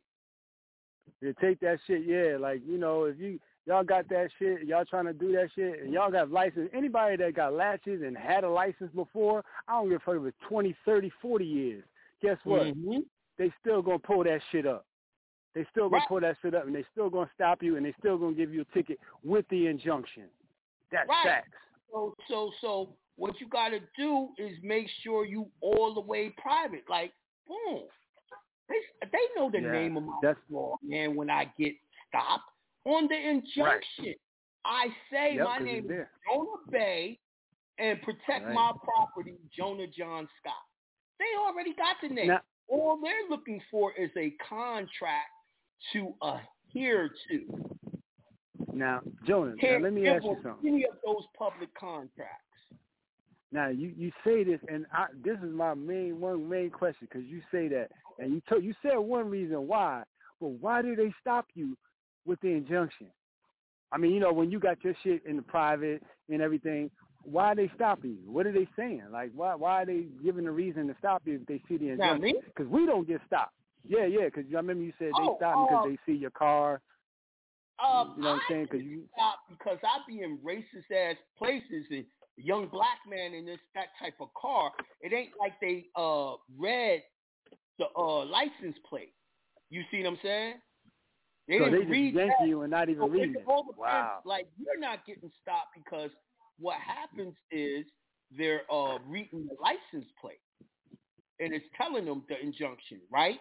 Yeah, 1.21 1.33
take 1.41 1.59
that 1.61 1.79
shit. 1.87 2.05
Yeah, 2.07 2.37
like 2.39 2.61
you 2.64 2.79
know, 2.79 3.05
if 3.05 3.19
you 3.19 3.41
y'all 3.66 3.83
got 3.83 4.09
that 4.11 4.29
shit, 4.39 4.64
y'all 4.64 4.85
trying 4.85 5.07
to 5.07 5.12
do 5.12 5.33
that 5.33 5.49
shit, 5.57 5.83
and 5.83 5.93
y'all 5.93 6.12
got 6.12 6.31
license. 6.31 6.71
Anybody 6.73 7.16
that 7.16 7.35
got 7.35 7.53
latches 7.53 8.03
and 8.03 8.16
had 8.16 8.45
a 8.45 8.49
license 8.49 8.93
before, 8.95 9.45
I 9.66 9.73
don't 9.73 9.89
give 9.89 9.97
a 9.97 10.05
fuck 10.05 10.16
if 10.16 10.27
it's 10.27 10.37
20, 10.49 10.77
30, 10.85 11.11
40 11.21 11.45
years. 11.45 11.85
Guess 12.21 12.39
what? 12.45 12.66
Mhm. 12.66 13.05
They 13.37 13.51
still 13.61 13.83
gonna 13.83 13.99
pull 13.99 14.25
that 14.25 14.43
shit 14.51 14.66
up. 14.66 14.87
They 15.55 15.64
still 15.66 15.89
gonna 15.89 16.01
Right. 16.01 16.09
pull 16.09 16.21
that 16.21 16.37
shit 16.43 16.55
up, 16.55 16.66
and 16.66 16.75
they 16.75 16.83
still 16.85 17.09
gonna 17.11 17.31
stop 17.35 17.62
you, 17.62 17.77
and 17.77 17.87
they 17.87 17.93
still 17.95 18.19
gonna 18.19 18.35
give 18.35 18.53
you 18.53 18.62
a 18.62 18.64
ticket 18.66 18.99
with 19.23 19.47
the 19.49 19.66
injunction. 19.66 20.31
That's 20.91 21.09
Right. 21.09 21.25
facts. 21.25 21.59
So 21.91 22.14
so 22.29 22.51
so 22.61 22.97
what 23.16 23.41
you 23.41 23.47
got 23.49 23.71
to 23.71 23.81
do 23.97 24.33
is 24.39 24.61
make 24.62 24.89
sure 25.03 25.25
you 25.25 25.51
all 25.61 25.95
the 25.95 26.01
way 26.01 26.31
private. 26.31 26.89
Like 26.89 27.12
boom, 27.47 27.89
they 28.69 28.83
they 29.11 29.29
know 29.35 29.51
the 29.51 29.61
Yeah, 29.61 29.73
name 29.73 29.97
of 29.97 30.05
my 30.05 30.19
that's- 30.23 30.51
law, 30.51 30.77
man. 30.83 31.14
When 31.16 31.31
I 31.31 31.45
get 31.57 31.75
stopped 32.09 32.51
on 32.85 33.07
the 33.09 33.16
injunction, 33.16 34.14
I 34.64 34.95
say 35.11 35.37
Yep, 35.37 35.45
my 35.47 35.59
name 35.59 35.91
is. 35.91 36.07
Jonah 36.27 36.57
Bey 36.71 37.19
and 37.79 38.03
protect 38.03 38.45
Right. 38.45 38.55
my 38.55 38.73
property, 38.83 39.39
Jonah 39.51 39.87
John 39.87 40.29
Scott. 40.39 40.68
They 41.19 41.27
already 41.39 41.75
got 41.75 41.97
the 42.03 42.09
name. 42.09 42.29
Now- 42.29 42.41
all 42.69 42.99
they're 43.03 43.29
looking 43.31 43.62
for 43.71 43.93
is 43.95 44.11
a 44.16 44.31
contract 44.47 45.31
to 45.93 46.14
adhere 46.23 47.11
to. 47.31 47.69
Now, 48.73 49.01
Jonas, 49.27 49.57
now 49.62 49.79
let 49.79 49.93
me 49.93 50.07
ask 50.07 50.23
you 50.23 50.37
something. 50.43 50.69
any 50.69 50.85
of 50.85 50.97
those 51.05 51.25
public 51.37 51.73
contracts. 51.75 52.45
Now 53.51 53.69
you 53.69 53.95
you 53.97 54.12
say 54.25 54.45
this, 54.45 54.61
and 54.69 54.85
I, 54.93 55.07
this 55.25 55.39
is 55.39 55.51
my 55.51 55.73
main 55.73 56.21
one 56.21 56.47
main 56.49 56.71
question 56.71 57.09
because 57.11 57.27
you 57.27 57.41
say 57.51 57.69
that, 57.69 57.89
and 58.19 58.33
you 58.35 58.43
told 58.49 58.62
you 58.62 58.75
said 58.83 58.97
one 58.97 59.31
reason 59.31 59.66
why, 59.66 60.03
but 60.41 60.49
why 60.49 60.83
do 60.83 60.95
they 60.95 61.12
stop 61.21 61.47
you 61.55 61.77
with 62.27 62.39
the 62.43 62.49
injunction? 62.49 63.07
I 63.91 63.97
mean, 63.97 64.12
you 64.12 64.21
know, 64.21 64.33
when 64.33 64.51
you 64.51 64.61
got 64.61 64.85
your 64.85 64.95
shit 65.03 65.25
in 65.25 65.37
the 65.37 65.43
private 65.43 66.03
and 66.29 66.43
everything, 66.43 66.91
why 67.23 67.53
are 67.53 67.55
they 67.55 67.71
stopping 67.75 68.19
you? 68.23 68.31
What 68.31 68.47
are 68.47 68.53
they 68.53 68.69
saying? 68.77 69.05
Like, 69.12 69.31
why 69.35 69.55
why 69.55 69.83
are 69.83 69.87
they 69.87 70.07
giving 70.23 70.47
a 70.47 70.53
reason 70.53 70.87
to 70.89 70.97
stop 70.99 71.23
you 71.25 71.41
if 71.41 71.47
they 71.47 71.62
see 71.69 71.77
the 71.77 71.91
injunction? 71.91 72.35
Because 72.47 72.66
we 72.71 72.87
don't 72.87 73.07
get 73.07 73.21
stopped. 73.27 73.55
Yeah, 73.87 74.07
yeah. 74.07 74.27
Because 74.27 74.45
I 74.53 74.57
remember 74.57 74.85
you 74.85 74.93
said 74.99 75.09
they 75.09 75.29
Oh, 75.29 75.37
stop 75.37 75.69
because 75.69 75.85
uh, 75.87 75.89
they 75.89 75.99
see 76.07 76.19
your 76.19 76.31
car. 76.31 76.81
Um, 77.85 78.14
You 78.16 78.25
know 78.25 78.31
what 78.31 78.35
I'm 78.37 78.41
saying? 78.49 78.69
Because 78.71 78.83
you 78.87 79.05
stop 79.12 79.39
because 79.49 79.79
I 79.83 79.99
be 80.09 80.23
in 80.23 80.39
racist 80.39 80.91
ass 80.95 81.16
places 81.37 81.87
and 81.91 82.05
young 82.37 82.69
black 82.69 82.99
man 83.09 83.35
in 83.35 83.47
this 83.47 83.61
that 83.75 83.89
type 84.01 84.14
of 84.21 84.29
car. 84.35 84.73
It 85.01 85.12
ain't 85.12 85.33
like 85.39 85.61
they 85.61 85.87
uh 85.97 86.35
read 86.57 87.03
the 87.79 87.87
uh 87.97 88.25
license 88.25 88.77
plate. 88.89 89.12
You 89.71 89.83
see 89.91 90.03
what 90.03 90.11
I'm 90.11 90.19
saying? 90.23 90.55
They 91.47 91.59
so 91.59 91.64
didn't 91.64 91.73
they 91.73 91.85
just 91.85 91.91
read 91.93 92.16
that. 92.16 92.47
you 92.47 92.62
and 92.62 92.71
not 92.71 92.89
even 92.89 93.03
So 93.03 93.09
reading 93.09 93.35
it. 93.37 93.45
Wow. 93.47 94.21
Like 94.25 94.49
you're 94.59 94.79
not 94.79 95.07
getting 95.07 95.31
stopped 95.43 95.75
because 95.77 96.11
what 96.59 96.77
happens 96.81 97.35
is 97.51 97.87
they're 98.37 98.63
uh 98.71 98.99
reading 99.07 99.47
the 99.49 99.57
license 99.61 100.11
plate 100.21 100.41
and 101.41 101.53
it's 101.55 101.65
telling 101.77 102.05
them 102.05 102.25
the 102.29 102.39
injunction, 102.41 103.01
right? 103.11 103.39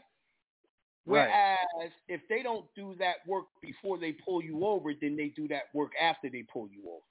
Right. 1.06 1.28
Whereas 1.30 1.92
if 2.08 2.22
they 2.30 2.44
don't 2.44 2.66
do 2.76 2.96
that 3.00 3.18
work 3.28 3.46
before 3.62 3.98
they 4.00 4.14
pull 4.14 4.44
you 4.44 4.66
over, 4.66 4.94
then 5.00 5.16
they 5.16 5.30
do 5.36 5.48
that 5.50 5.64
work 5.74 5.92
after 6.02 6.30
they 6.30 6.44
pull 6.52 6.68
you 6.70 6.84
over. 6.88 7.02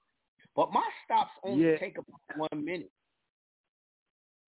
But 0.55 0.73
my 0.73 0.85
stops 1.05 1.33
only 1.45 1.65
Yeah. 1.65 1.77
take 1.79 1.97
about 1.99 2.21
one 2.51 2.65
minute. 2.65 2.93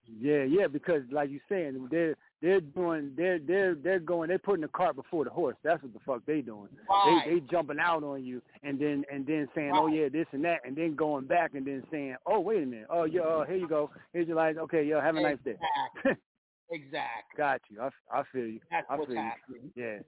Yeah, 0.06 0.44
yeah, 0.44 0.66
because 0.66 1.02
like 1.10 1.30
you're 1.30 1.40
saying, 1.48 1.88
they're 1.90 2.16
they're 2.40 2.60
doing 2.60 3.12
they're 3.16 3.38
they're 3.38 3.74
they're 3.74 3.98
going 3.98 4.28
they're 4.28 4.38
putting 4.38 4.62
the 4.62 4.68
cart 4.68 4.94
before 4.96 5.24
the 5.24 5.30
horse. 5.30 5.56
That's 5.64 5.82
what 5.82 5.92
the 5.92 5.98
fuck 6.06 6.24
they 6.26 6.40
doing. 6.40 6.68
Right. 6.88 7.22
They 7.26 7.34
they 7.34 7.40
jumping 7.50 7.78
out 7.80 8.04
on 8.04 8.24
you 8.24 8.40
and 8.62 8.78
then 8.78 9.04
and 9.12 9.26
then 9.26 9.48
saying, 9.54 9.72
Oh 9.74 9.88
yeah, 9.88 10.08
this 10.08 10.26
and 10.32 10.44
that 10.44 10.60
and 10.64 10.76
then 10.76 10.94
going 10.94 11.26
back 11.26 11.54
and 11.54 11.66
then 11.66 11.82
saying, 11.90 12.16
Oh 12.26 12.40
wait 12.40 12.62
a 12.62 12.66
minute, 12.66 12.86
oh 12.90 13.04
yeah, 13.04 13.22
uh, 13.22 13.44
here 13.44 13.56
you 13.56 13.68
go. 13.68 13.90
Here's 14.12 14.28
your 14.28 14.36
license. 14.36 14.60
Okay, 14.64 14.84
yo, 14.84 15.00
have 15.00 15.16
a 15.16 15.20
nice 15.20 15.38
day. 15.44 15.56
Exactly. 16.04 16.22
exactly. 16.70 17.36
Got 17.36 17.60
you. 17.68 17.80
I, 17.80 17.90
I 18.12 18.22
feel 18.32 18.46
you. 18.46 18.60
That's 18.70 18.86
I 18.88 18.96
what's 18.96 19.10
feel 19.10 19.20
happening. 19.20 19.70
you. 19.74 19.82
Yeah. 19.82 19.98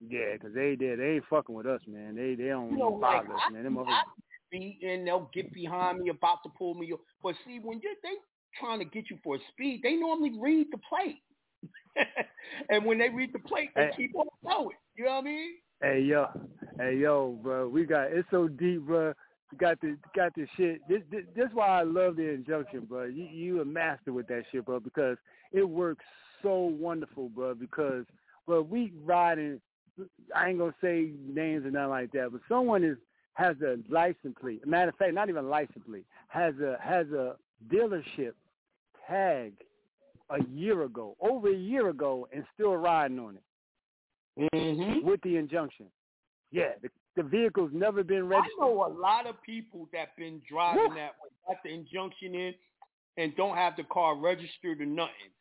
Yeah, 0.00 0.36
'cause 0.36 0.50
they 0.54 0.76
they 0.76 0.94
they 0.94 1.14
ain't 1.16 1.24
fucking 1.28 1.54
with 1.54 1.66
us, 1.66 1.80
man. 1.88 2.14
They 2.14 2.34
they 2.36 2.48
don't 2.48 2.70
You 2.70 2.78
know, 2.78 2.90
like 2.90 3.26
bother 3.26 3.34
us, 3.34 3.42
I, 3.48 3.50
man. 3.52 3.64
Them 3.64 3.78
I 3.78 4.02
speed 4.46 4.80
and 4.82 5.06
they'll 5.06 5.28
get 5.34 5.52
behind 5.52 5.98
me 6.00 6.10
about 6.10 6.38
to 6.44 6.50
pull 6.56 6.74
me. 6.74 6.92
But 7.22 7.34
see, 7.44 7.58
when 7.58 7.80
you 7.82 7.94
they 8.02 8.10
trying 8.58 8.78
to 8.78 8.84
get 8.84 9.10
you 9.10 9.18
for 9.24 9.36
a 9.36 9.38
speed, 9.52 9.80
they 9.82 9.94
normally 9.96 10.32
read 10.38 10.68
the 10.70 10.78
plate. 10.78 11.18
and 12.70 12.84
when 12.84 12.98
they 12.98 13.08
read 13.08 13.32
the 13.32 13.38
plate, 13.38 13.70
they 13.74 13.82
Hey. 13.82 13.90
keep 13.96 14.14
on 14.16 14.26
going. 14.44 14.76
You 14.96 15.04
know 15.04 15.12
what 15.12 15.18
I 15.20 15.24
mean? 15.24 15.50
Hey 15.80 16.00
yo, 16.00 16.26
hey 16.80 16.96
yo, 16.96 17.38
bro, 17.40 17.68
we 17.68 17.84
got 17.84 18.10
it's 18.12 18.28
so 18.32 18.48
deep, 18.48 18.82
bro. 18.82 19.12
We 19.52 19.58
got 19.58 19.80
the 19.80 19.96
got 20.14 20.34
the 20.34 20.46
shit. 20.56 20.80
This, 20.88 21.02
this 21.10 21.22
this 21.36 21.48
why 21.52 21.68
I 21.68 21.82
love 21.82 22.16
the 22.16 22.28
injunction, 22.28 22.80
bro. 22.80 23.04
You 23.04 23.24
you 23.24 23.60
a 23.60 23.64
master 23.64 24.12
with 24.12 24.26
that 24.26 24.42
shit, 24.50 24.64
bro, 24.66 24.80
because 24.80 25.16
it 25.52 25.62
works 25.62 26.04
so 26.42 26.56
wonderful, 26.58 27.28
bro. 27.28 27.54
Because 27.54 28.04
bro, 28.46 28.62
we 28.62 28.92
riding. 29.04 29.60
I 30.34 30.48
ain't 30.48 30.58
gonna 30.58 30.74
say 30.80 31.12
names 31.24 31.64
or 31.64 31.70
nothing 31.70 31.90
like 31.90 32.12
that, 32.12 32.30
but 32.32 32.40
someone 32.48 32.82
is 32.82 32.98
has 33.34 33.54
a 33.62 33.76
license 33.88 34.34
plate. 34.40 34.66
Matter 34.66 34.88
of 34.88 34.96
fact, 34.96 35.14
not 35.14 35.28
even 35.28 35.48
license 35.48 35.84
plate. 35.86 36.06
Has 36.26 36.54
a 36.56 36.76
has 36.82 37.06
a 37.12 37.36
dealership 37.72 38.32
tag 39.06 39.52
a 40.30 40.42
year 40.52 40.82
ago, 40.82 41.16
over 41.20 41.48
a 41.48 41.56
year 41.56 41.88
ago, 41.88 42.28
and 42.32 42.44
still 42.54 42.76
riding 42.76 43.18
on 43.18 43.36
it 43.36 43.42
mm-hmm. 44.54 45.06
with 45.06 45.20
the 45.22 45.36
injunction. 45.36 45.86
Yeah, 46.50 46.72
the, 46.82 46.88
the 47.16 47.22
vehicle's 47.22 47.70
never 47.72 48.02
been 48.02 48.26
registered. 48.26 48.52
I 48.60 48.66
know 48.66 48.86
a 48.86 48.92
lot 48.92 49.26
of 49.26 49.42
people 49.42 49.88
that 49.92 50.16
been 50.16 50.40
driving 50.48 50.94
that 50.94 51.12
way, 51.22 51.30
got 51.46 51.56
the 51.62 51.70
injunction 51.70 52.34
in, 52.34 52.54
and 53.16 53.34
don't 53.36 53.56
have 53.56 53.74
the 53.76 53.84
car 53.84 54.16
registered 54.16 54.80
or 54.80 54.86
nothing. 54.86 55.32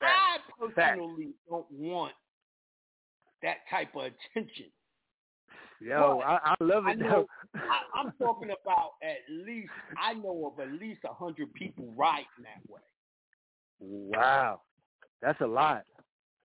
I 0.00 0.38
personally 0.58 1.32
don't 1.48 1.70
want 1.70 2.12
that 3.42 3.56
type 3.70 3.94
of 3.94 4.02
attention. 4.34 4.66
Yo, 5.80 6.22
I, 6.24 6.38
I 6.42 6.54
love 6.60 6.86
I 6.86 6.92
it 6.92 6.98
know. 6.98 7.26
I, 7.54 7.98
I'm 7.98 8.12
talking 8.18 8.48
about 8.48 8.92
at 9.02 9.18
least 9.30 9.70
I 10.02 10.14
know 10.14 10.52
of 10.52 10.60
at 10.60 10.72
least 10.72 11.00
a 11.04 11.12
hundred 11.12 11.52
people 11.52 11.92
riding 11.96 12.26
that 12.40 12.72
way. 12.72 12.80
Wow, 13.80 14.62
that's 15.22 15.40
a 15.40 15.46
lot. 15.46 15.84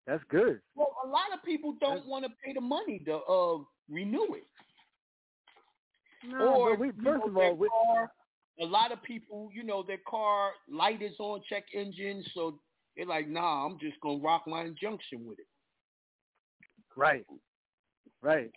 That's 0.08 0.24
good. 0.30 0.60
Well, 0.76 0.96
a 1.06 1.08
lot 1.08 1.34
of 1.34 1.44
people 1.46 1.76
don't 1.80 2.08
want 2.08 2.26
to 2.26 2.32
pay 2.44 2.54
the 2.54 2.62
money 2.62 3.00
to 3.06 3.16
uh, 3.18 3.58
renew 3.90 4.36
it. 4.36 4.44
No, 6.28 6.56
or 6.56 6.72
but 6.72 6.80
we, 6.80 6.88
you 6.88 6.94
first 7.04 7.22
know, 7.22 7.28
of 7.28 7.34
their 7.34 7.44
all, 7.46 7.56
we, 7.56 7.70
car, 7.70 8.12
a 8.60 8.66
lot 8.66 8.92
of 8.92 9.02
people, 9.04 9.50
you 9.54 9.64
know, 9.64 9.84
their 9.84 10.00
car 10.08 10.52
light 10.70 11.02
is 11.02 11.16
on 11.20 11.42
check 11.48 11.66
engine, 11.74 12.24
so 12.34 12.60
they're 12.96 13.06
like, 13.06 13.28
nah, 13.28 13.66
I'm 13.66 13.80
just 13.80 14.00
gonna 14.02 14.22
rock 14.22 14.44
my 14.48 14.64
injunction 14.64 15.26
with 15.26 15.40
it. 15.40 15.48
Right. 16.96 17.26
Right. 18.22 18.52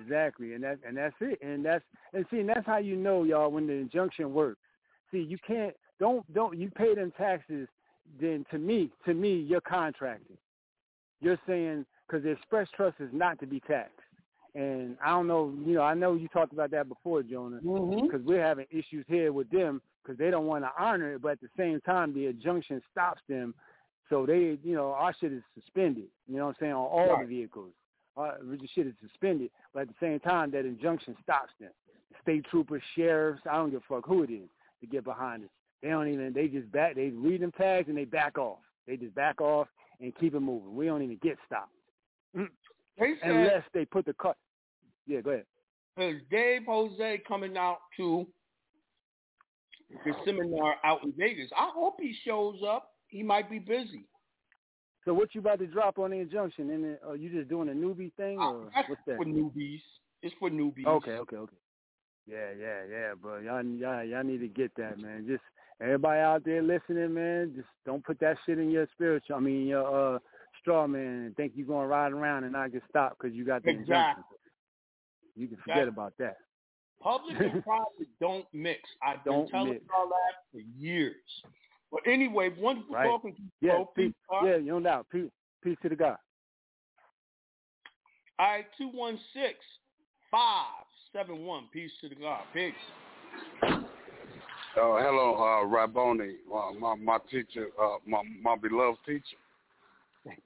Exactly. 0.00 0.54
And 0.54 0.62
that 0.64 0.78
and 0.86 0.96
that's 0.96 1.14
it. 1.20 1.38
And 1.42 1.64
that's 1.64 1.84
and 2.12 2.24
see 2.30 2.40
and 2.40 2.48
that's 2.48 2.66
how 2.66 2.78
you 2.78 2.96
know, 2.96 3.24
y'all, 3.24 3.50
when 3.50 3.66
the 3.66 3.72
injunction 3.72 4.32
works. 4.32 4.60
See, 5.10 5.18
you 5.18 5.38
can't 5.46 5.74
don't 5.98 6.30
don't 6.34 6.58
you 6.58 6.70
pay 6.70 6.94
them 6.94 7.12
taxes 7.16 7.68
then 8.20 8.44
to 8.50 8.58
me, 8.58 8.90
to 9.06 9.14
me, 9.14 9.34
you're 9.34 9.60
contracting. 9.60 10.36
You're 11.20 11.40
saying 11.46 11.86
because 12.06 12.22
the 12.22 12.30
express 12.30 12.68
trust 12.76 12.96
is 13.00 13.10
not 13.12 13.38
to 13.40 13.46
be 13.46 13.60
taxed. 13.60 13.92
And 14.54 14.96
I 15.04 15.08
don't 15.08 15.26
know, 15.26 15.52
you 15.66 15.74
know, 15.74 15.82
I 15.82 15.94
know 15.94 16.14
you 16.14 16.28
talked 16.28 16.52
about 16.52 16.70
that 16.70 16.88
before, 16.88 17.22
Jonah, 17.22 17.60
mm-hmm. 17.64 18.06
because 18.06 18.24
we're 18.24 18.44
having 18.44 18.66
issues 18.70 19.04
here 19.08 19.32
with 19.32 19.50
them 19.50 19.80
because 20.02 20.16
they 20.18 20.30
don't 20.30 20.46
want 20.46 20.64
to 20.64 20.70
honor 20.78 21.14
it, 21.14 21.22
but 21.22 21.32
at 21.32 21.40
the 21.40 21.48
same 21.56 21.80
time, 21.80 22.14
the 22.14 22.26
injunction 22.26 22.80
stops 22.92 23.20
them. 23.28 23.54
So 24.10 24.26
they, 24.26 24.58
you 24.62 24.74
know, 24.74 24.92
our 24.92 25.14
shit 25.18 25.32
is 25.32 25.42
suspended. 25.54 26.04
You 26.28 26.36
know 26.36 26.46
what 26.46 26.50
I'm 26.50 26.56
saying 26.60 26.72
on 26.72 26.86
all 26.86 27.14
Right. 27.14 27.28
the 27.28 27.34
vehicles. 27.36 27.72
Our 28.16 28.38
the 28.42 28.68
shit 28.74 28.86
is 28.86 28.94
suspended, 29.00 29.50
but 29.72 29.80
at 29.82 29.88
the 29.88 29.94
same 29.98 30.20
time, 30.20 30.52
that 30.52 30.64
injunction 30.64 31.16
stops 31.22 31.50
them. 31.58 31.70
State 32.22 32.44
troopers, 32.48 32.82
sheriffs, 32.94 33.42
I 33.50 33.56
don't 33.56 33.70
give 33.70 33.82
a 33.90 33.94
fuck 33.94 34.06
who 34.06 34.22
it 34.22 34.30
is 34.30 34.48
to 34.80 34.86
get 34.86 35.02
behind 35.02 35.44
it. 35.44 35.50
They 35.84 35.90
don't 35.90 36.08
even. 36.08 36.32
They 36.32 36.48
just 36.48 36.72
back. 36.72 36.94
They 36.94 37.10
read 37.10 37.42
them 37.42 37.52
tags 37.52 37.88
and 37.88 37.96
they 37.96 38.06
back 38.06 38.38
off. 38.38 38.60
They 38.86 38.96
just 38.96 39.14
back 39.14 39.42
off 39.42 39.68
and 40.00 40.16
keep 40.16 40.34
it 40.34 40.40
moving. 40.40 40.74
We 40.74 40.86
don't 40.86 41.02
even 41.02 41.18
get 41.22 41.36
stopped 41.46 41.70
Mm. 42.36 42.48
They 42.98 43.14
said 43.22 43.30
unless 43.30 43.62
they 43.74 43.84
put 43.84 44.06
the 44.06 44.14
cut. 44.14 44.36
Yeah, 45.06 45.20
go 45.20 45.30
ahead. 45.30 45.44
is 45.98 46.22
Dave 46.30 46.62
Jose 46.66 47.22
coming 47.28 47.56
out 47.56 47.78
to 47.96 48.26
the 50.04 50.12
seminar 50.24 50.76
out 50.82 51.04
in 51.04 51.12
Vegas. 51.16 51.50
I 51.56 51.70
hope 51.72 51.96
he 52.00 52.16
shows 52.24 52.56
up. 52.66 52.90
He 53.06 53.22
might 53.22 53.48
be 53.48 53.60
busy. 53.60 54.06
So 55.04 55.12
what 55.14 55.32
you 55.34 55.40
about 55.40 55.60
to 55.60 55.66
drop 55.66 55.98
on 55.98 56.10
the 56.10 56.16
injunction? 56.16 56.70
And 56.70 56.98
are 57.06 57.14
you 57.14 57.30
just 57.30 57.48
doing 57.48 57.68
a 57.68 57.72
newbie 57.72 58.12
thing, 58.14 58.38
or 58.38 58.68
That's 58.74 58.88
what's 58.88 59.02
that? 59.06 59.16
for 59.16 59.26
newbies. 59.26 59.82
It's 60.22 60.34
for 60.40 60.50
newbies. 60.50 60.86
Okay, 60.86 61.12
okay, 61.12 61.36
okay. 61.36 61.56
Yeah, 62.26 62.50
yeah, 62.58 62.80
yeah, 62.90 63.14
bro. 63.20 63.38
Y'all, 63.38 63.62
y'all, 63.62 64.02
y'all 64.02 64.24
need 64.24 64.40
to 64.40 64.48
get 64.48 64.74
that, 64.76 64.98
man. 64.98 65.26
Just 65.28 65.42
everybody 65.80 66.20
out 66.20 66.44
there 66.44 66.62
listening, 66.62 67.14
man. 67.14 67.52
Just 67.56 67.68
don't 67.86 68.04
put 68.04 68.18
that 68.20 68.36
shit 68.46 68.58
in 68.58 68.70
your 68.70 68.86
spiritual. 68.94 69.36
I 69.36 69.40
mean, 69.40 69.66
your 69.66 70.16
uh, 70.16 70.18
straw 70.60 70.86
man, 70.86 71.24
and 71.26 71.36
think 71.36 71.52
you're 71.54 71.66
gonna 71.66 71.86
ride 71.86 72.12
around 72.12 72.44
and 72.44 72.52
not 72.52 72.72
get 72.72 72.82
stopped 72.88 73.18
because 73.20 73.34
you 73.36 73.44
got 73.44 73.62
the 73.64 73.70
injunction. 73.70 74.24
You 75.36 75.48
can 75.48 75.56
forget 75.58 75.76
That- 75.84 75.88
about 75.88 76.12
that. 76.18 76.36
Public 77.02 77.38
and 77.38 77.62
private 77.64 78.08
don't 78.20 78.46
mix. 78.54 78.80
I've 79.02 79.22
Don't 79.24 79.46
telling 79.48 79.72
mix. 79.74 79.84
y'all 79.90 80.08
that 80.08 80.34
for 80.52 80.60
years. 80.78 81.16
But 81.92 82.00
anyway, 82.06 82.48
wonderful 82.58 82.94
Right. 82.94 83.04
talking 83.06 83.34
to 83.34 83.42
you, 83.42 83.48
Yeah, 83.60 83.72
bro. 83.74 83.84
peace, 83.94 84.12
Peace, 84.30 84.40
yeah, 84.46 84.56
no 84.58 84.80
doubt. 84.80 85.06
Peace, 85.10 85.30
peace 85.62 85.76
to 85.82 85.88
the 85.90 85.96
God. 85.96 86.16
All 88.38 88.46
right, 88.46 88.66
216 88.78 89.54
571. 90.30 91.68
Peace 91.72 91.90
to 92.00 92.08
the 92.08 92.14
God. 92.14 92.42
Peace. 92.54 92.74
Uh, 94.76 94.96
hello, 94.96 95.34
uh, 95.36 95.64
Raboni, 95.66 96.34
uh, 96.52 96.72
my 96.80 96.96
my 96.96 97.18
teacher, 97.30 97.68
uh, 97.80 97.96
my 98.04 98.22
my 98.42 98.56
beloved 98.56 98.98
teacher. 99.06 99.36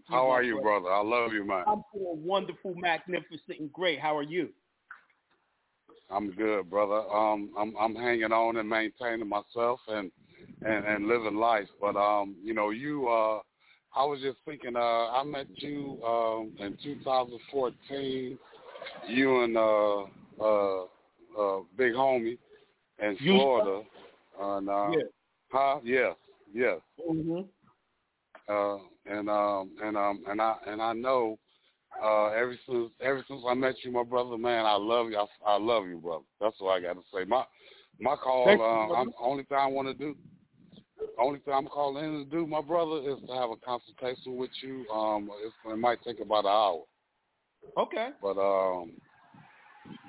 How 0.06 0.28
are 0.28 0.42
you, 0.42 0.60
brother? 0.60 0.90
I 0.90 1.00
love 1.00 1.32
you, 1.32 1.46
man. 1.46 1.64
I'm 1.66 1.82
doing 1.94 2.22
wonderful, 2.22 2.74
magnificent, 2.74 3.58
and 3.58 3.72
great. 3.72 3.98
How 3.98 4.16
are 4.18 4.22
you? 4.22 4.50
I'm 6.10 6.32
good, 6.32 6.68
brother. 6.68 7.08
Um, 7.10 7.50
I'm 7.58 7.74
I'm 7.80 7.94
hanging 7.94 8.32
on 8.32 8.58
and 8.58 8.68
maintaining 8.68 9.28
myself 9.28 9.80
and 9.88 10.10
and 10.62 10.84
and 10.84 11.08
living 11.08 11.36
life. 11.36 11.68
But 11.80 11.96
um, 11.96 12.36
you 12.44 12.52
know, 12.52 12.68
you 12.68 13.08
uh, 13.08 13.40
I 13.96 14.04
was 14.04 14.20
just 14.20 14.38
thinking. 14.44 14.76
Uh, 14.76 14.80
I 14.80 15.24
met 15.24 15.46
you 15.56 16.02
um 16.04 16.52
in 16.58 16.76
2014. 16.82 18.38
You 19.08 19.44
and 19.44 19.56
uh 19.56 20.02
uh 20.42 20.82
uh 20.82 21.60
big 21.78 21.94
homie 21.94 22.36
in 23.02 23.16
You- 23.20 23.62
And 24.40 24.68
uh, 24.68 24.90
Yeah. 24.92 25.02
huh? 25.50 25.80
Yes, 25.82 26.14
yes. 26.52 26.78
Mm-hmm. 27.08 27.40
uh, 28.48 28.78
and 29.06 29.28
um 29.28 29.70
and 29.82 29.96
um 29.96 30.22
and 30.28 30.40
I 30.40 30.56
and 30.66 30.80
I 30.82 30.92
know 30.92 31.38
uh 32.02 32.26
ever 32.28 32.56
since 32.68 32.90
ever 33.00 33.24
since 33.28 33.42
I 33.46 33.54
met 33.54 33.76
you, 33.82 33.92
my 33.92 34.04
brother, 34.04 34.36
man, 34.38 34.66
I 34.66 34.76
love 34.76 35.08
you. 35.10 35.16
I, 35.18 35.26
I 35.46 35.58
love 35.58 35.86
you, 35.86 35.98
brother. 35.98 36.24
That's 36.40 36.56
what 36.58 36.72
I 36.72 36.80
got 36.80 36.94
to 36.94 37.02
say. 37.12 37.24
My 37.24 37.44
my 38.00 38.16
call. 38.16 38.46
Thank 38.46 38.60
uh, 38.60 38.86
brother. 38.86 38.94
I'm 38.94 39.12
only 39.20 39.44
thing 39.44 39.58
I 39.58 39.66
want 39.66 39.88
to 39.88 39.94
do. 39.94 40.16
Only 41.20 41.40
thing 41.40 41.54
I'm 41.54 41.66
calling 41.66 42.04
in 42.04 42.24
to 42.24 42.30
do, 42.30 42.46
my 42.46 42.60
brother, 42.60 42.98
is 42.98 43.18
to 43.26 43.34
have 43.34 43.50
a 43.50 43.56
consultation 43.56 44.36
with 44.36 44.50
you. 44.62 44.86
Um, 44.88 45.30
it's, 45.44 45.54
it 45.66 45.76
might 45.78 46.02
take 46.04 46.20
about 46.20 46.44
an 46.44 46.50
hour, 46.50 46.82
Okay. 47.76 48.10
but 48.22 48.38
um, 48.38 48.92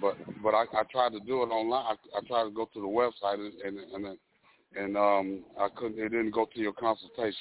but 0.01 0.17
but 0.43 0.53
I, 0.53 0.63
I 0.73 0.83
tried 0.91 1.11
to 1.13 1.19
do 1.19 1.43
it 1.43 1.47
online. 1.47 1.85
I, 1.85 2.17
I 2.17 2.21
tried 2.27 2.45
to 2.45 2.51
go 2.51 2.65
to 2.73 2.81
the 2.81 2.87
website 2.87 3.35
and 3.35 3.53
and 3.61 4.05
and, 4.05 4.17
and 4.75 4.97
um, 4.97 5.43
I 5.59 5.67
couldn't. 5.75 5.99
It 5.99 6.09
didn't 6.09 6.31
go 6.31 6.45
to 6.53 6.59
your 6.59 6.73
consultation. 6.73 7.39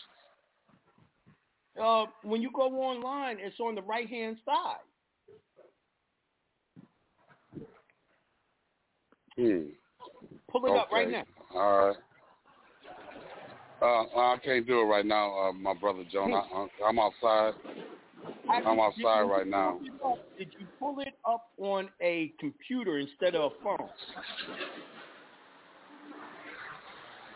Uh, 1.80 2.06
when 2.22 2.42
you 2.42 2.50
go 2.52 2.62
online, 2.62 3.36
it's 3.38 3.60
on 3.60 3.74
the 3.74 3.82
right 3.82 4.08
hand 4.08 4.36
side. 4.44 4.78
Hmm. 9.36 9.68
Pull 10.50 10.66
it 10.66 10.76
up 10.76 10.90
right 10.90 11.08
now. 11.08 11.22
All 11.54 11.86
right. 11.88 11.96
Uh, 13.80 14.18
I 14.18 14.36
can't 14.44 14.66
do 14.66 14.80
it 14.80 14.84
right 14.84 15.06
now, 15.06 15.38
uh, 15.38 15.52
my 15.52 15.72
brother 15.72 16.02
John. 16.10 16.32
I, 16.32 16.38
I- 16.38 16.88
I'm 16.88 16.98
outside. 16.98 17.52
I'm 18.50 18.80
outside 18.80 19.22
right 19.22 19.46
now. 19.46 19.78
Did 20.38 20.48
you 20.58 20.66
pull 20.78 21.00
it 21.00 21.14
up 21.28 21.48
on 21.58 21.88
a 22.00 22.32
computer 22.40 22.98
instead 22.98 23.34
of 23.34 23.52
a 23.52 23.62
phone? 23.62 23.88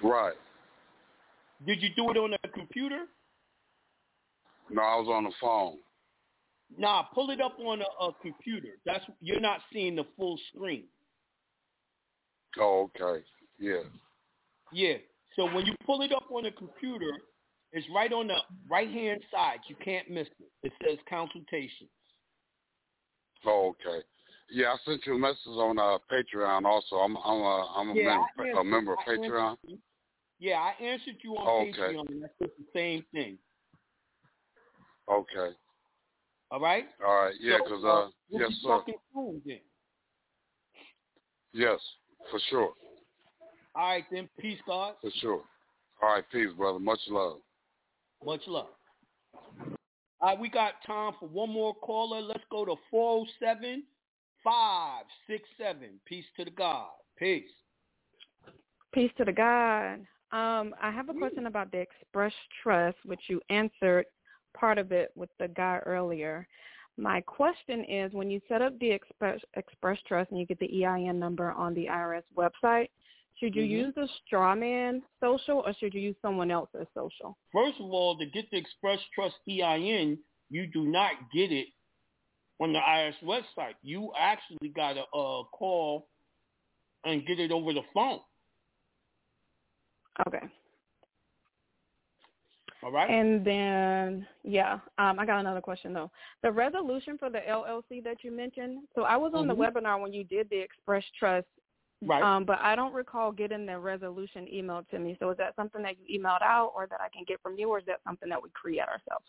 Right. 0.03 0.35
Did 1.67 1.83
you 1.83 1.91
do 1.97 2.11
it 2.11 2.17
on 2.17 2.35
a 2.35 2.49
computer? 2.49 3.05
No, 4.71 4.83
I 4.83 4.97
was 4.97 5.09
on 5.09 5.25
the 5.25 5.33
phone. 5.41 5.79
Nah, 6.77 7.03
pull 7.15 7.31
it 7.31 7.41
up 7.41 7.59
on 7.61 7.83
a, 7.83 8.05
a 8.05 8.13
computer. 8.23 8.79
That's 8.87 9.05
you're 9.21 9.41
not 9.41 9.61
seeing 9.73 9.97
the 9.97 10.05
full 10.17 10.39
screen. 10.55 10.85
Oh, 12.59 12.91
okay. 13.01 13.25
Yeah. 13.59 13.83
Yeah. 14.73 14.95
So 15.37 15.45
when 15.53 15.67
you 15.67 15.75
pull 15.87 16.03
it 16.03 16.13
up 16.13 16.25
on 16.31 16.47
a 16.47 16.51
computer, 16.51 17.11
it's 17.73 17.87
right 17.95 18.13
on 18.13 18.29
the 18.29 18.37
right 18.69 18.91
hand 18.91 19.21
side. 19.31 19.61
You 19.69 19.77
can't 19.85 20.11
miss 20.11 20.29
it. 20.39 20.51
It 20.63 20.73
says 20.83 20.99
consultations. 21.09 21.91
Oh, 23.45 23.75
okay. 23.81 24.05
Yeah, 24.51 24.75
I 24.75 24.77
sent 24.85 25.07
you 25.07 25.15
a 25.15 25.19
message 25.19 25.47
on 25.47 25.79
uh, 25.79 25.99
Patreon. 26.13 26.65
Also, 26.65 26.97
I'm 26.97 27.17
I'm 27.17 27.41
a, 27.41 27.73
I'm 27.77 27.91
a, 27.91 27.95
Yeah, 27.95 28.19
member, 28.37 28.61
a 28.61 28.65
member 28.65 28.93
of 28.93 28.99
Patreon. 29.09 29.57
you. 29.67 29.79
Yeah, 30.39 30.57
I 30.59 30.83
answered 30.83 31.17
you 31.23 31.35
on 31.37 31.69
okay. 31.69 31.73
Patreon, 31.73 32.09
and 32.11 32.23
that's 32.23 32.35
just 32.43 32.53
the 32.59 32.67
same 32.75 33.05
thing. 33.13 33.39
Okay. 35.11 35.57
All 36.51 36.61
right. 36.61 36.85
All 37.05 37.15
right. 37.15 37.35
Yeah, 37.41 37.59
because 37.65 37.83
uh, 37.85 37.89
uh, 37.89 38.09
we'll 38.31 38.43
yes, 38.43 38.53
sir. 38.63 38.83
soon 39.15 39.43
then. 39.47 39.61
Yes, 41.55 41.79
for 42.31 42.41
sure, 42.49 42.73
All 43.75 43.83
right 43.89 44.05
then. 44.11 44.29
Peace, 44.41 44.59
God. 44.67 44.95
for 45.01 45.11
sure. 45.21 45.43
All 46.03 46.15
right, 46.15 46.25
peace, 46.33 46.49
brother. 46.57 46.79
Much 46.79 47.01
love. 47.09 47.39
Much 48.25 48.43
love. 48.47 48.67
All 50.21 50.29
right, 50.29 50.39
we 50.39 50.49
got 50.49 50.75
time 50.87 51.15
for 51.19 51.29
one 51.29 51.51
more 51.51 51.75
caller. 51.75 52.21
Let's 52.21 52.45
go 52.51 52.65
to 52.65 52.77
407 52.91 53.83
567. 54.45 55.89
Peace 56.05 56.25
to 56.37 56.45
the 56.45 56.51
God. 56.51 56.89
Peace. 57.17 57.45
Peace 58.93 59.11
to 59.19 59.25
the 59.25 59.33
God. 59.33 59.95
Um, 60.33 60.75
I 60.81 60.91
have 60.91 61.09
a 61.09 61.15
question 61.15 61.47
about 61.47 61.71
the 61.73 61.79
Express 61.79 62.33
Trust, 62.63 62.97
which 63.05 63.21
you 63.29 63.41
answered 63.51 64.07
part 64.55 64.79
of 64.79 64.93
it 64.93 65.11
with 65.15 65.31
the 65.39 65.49
guy 65.49 65.81
earlier. 65.85 66.47
My 66.97 67.21
question 67.23 67.85
is, 67.85 68.13
when 68.13 68.31
you 68.31 68.41
set 68.49 68.63
up 68.63 68.79
the 68.79 68.91
Express 68.91 69.41
Express 69.55 69.99
Trust 70.07 70.31
and 70.31 70.39
you 70.39 70.47
get 70.47 70.59
the 70.59 70.85
EIN 70.85 71.19
number 71.19 71.53
on 71.53 71.75
the 71.75 71.87
IRS 71.87 72.23
website, 72.37 72.89
should 73.43 73.57
you 73.57 73.65
Mhm. 73.65 73.71
use 73.71 73.95
the 73.97 74.07
straw 74.25 74.55
man 74.55 75.03
social 75.19 75.65
or 75.67 75.75
should 75.75 75.93
you 75.93 76.01
use 76.01 76.17
someone 76.23 76.53
else's 76.53 76.87
social? 76.95 77.37
First 77.53 77.81
of 77.81 77.87
all, 77.93 78.17
to 78.17 78.27
get 78.27 78.49
the 78.53 78.57
Express 78.57 79.01
Trust 79.15 79.37
EIN, 79.49 80.23
you 80.49 80.69
do 80.69 80.85
not 80.85 81.13
get 81.33 81.51
it 81.51 81.67
on 82.61 82.73
the 82.73 82.79
IRS 82.79 83.19
website. 83.21 83.75
You 83.83 84.13
actually 84.17 84.69
got 84.69 84.93
to 84.93 85.03
uh, 85.03 85.43
call 85.53 86.07
and 87.05 87.27
get 87.27 87.41
it 87.41 87.51
over 87.51 87.73
the 87.73 87.83
phone. 87.93 88.21
Okay. 90.29 90.47
All 92.85 92.93
right. 92.93 93.11
And 93.11 93.45
then, 93.45 94.27
yeah, 94.45 94.75
um, 94.99 95.19
I 95.19 95.27
got 95.27 95.41
another 95.41 95.61
question 95.61 95.93
though. 95.93 96.13
The 96.43 96.53
resolution 96.53 97.19
for 97.19 97.29
the 97.29 97.41
LLC 97.41 98.01
that 98.05 98.23
you 98.23 98.31
mentioned. 98.31 98.87
So 98.95 99.03
I 99.03 99.17
was 99.17 99.33
on 99.35 99.47
Mhm. 99.47 99.49
the 99.49 99.55
webinar 99.81 100.01
when 100.01 100.13
you 100.13 100.23
did 100.23 100.49
the 100.51 100.59
Express 100.59 101.05
Trust, 101.19 101.49
Right. 102.05 102.23
um, 102.23 102.45
but 102.45 102.59
I 102.61 102.75
don't 102.75 102.93
recall 102.93 103.31
getting 103.31 103.65
the 103.65 103.79
resolution 103.79 104.47
emailed 104.53 104.89
to 104.89 104.99
me. 104.99 105.17
So 105.21 105.31
is 105.31 105.37
that 105.39 105.55
something 105.55 105.83
that 105.83 105.95
you 106.05 106.21
emailed 106.21 106.43
out, 106.43 106.73
or 106.75 106.89
that 106.89 107.01
I 107.01 107.09
can 107.09 107.25
get 107.27 107.41
from 107.43 107.57
you, 107.57 107.69
or 107.69 107.79
is 107.79 107.87
that 107.87 108.01
something 108.05 108.29
that 108.29 108.43
we 108.43 108.51
create 108.51 108.81
ourselves? 108.81 109.27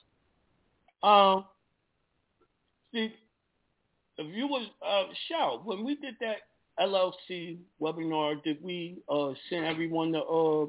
Uh, 1.04 1.42
See, 2.94 3.12
if 4.18 4.36
you 4.36 4.48
was 4.48 4.68
uh, 4.86 5.12
shout 5.28 5.66
when 5.66 5.84
we 5.84 5.96
did 5.96 6.16
that 6.22 6.38
LLC 6.80 7.58
webinar, 7.82 8.42
did 8.44 8.64
we 8.64 9.00
uh, 9.10 9.34
send 9.50 9.66
everyone 9.66 10.12
the 10.12 10.20
uh, 10.20 10.66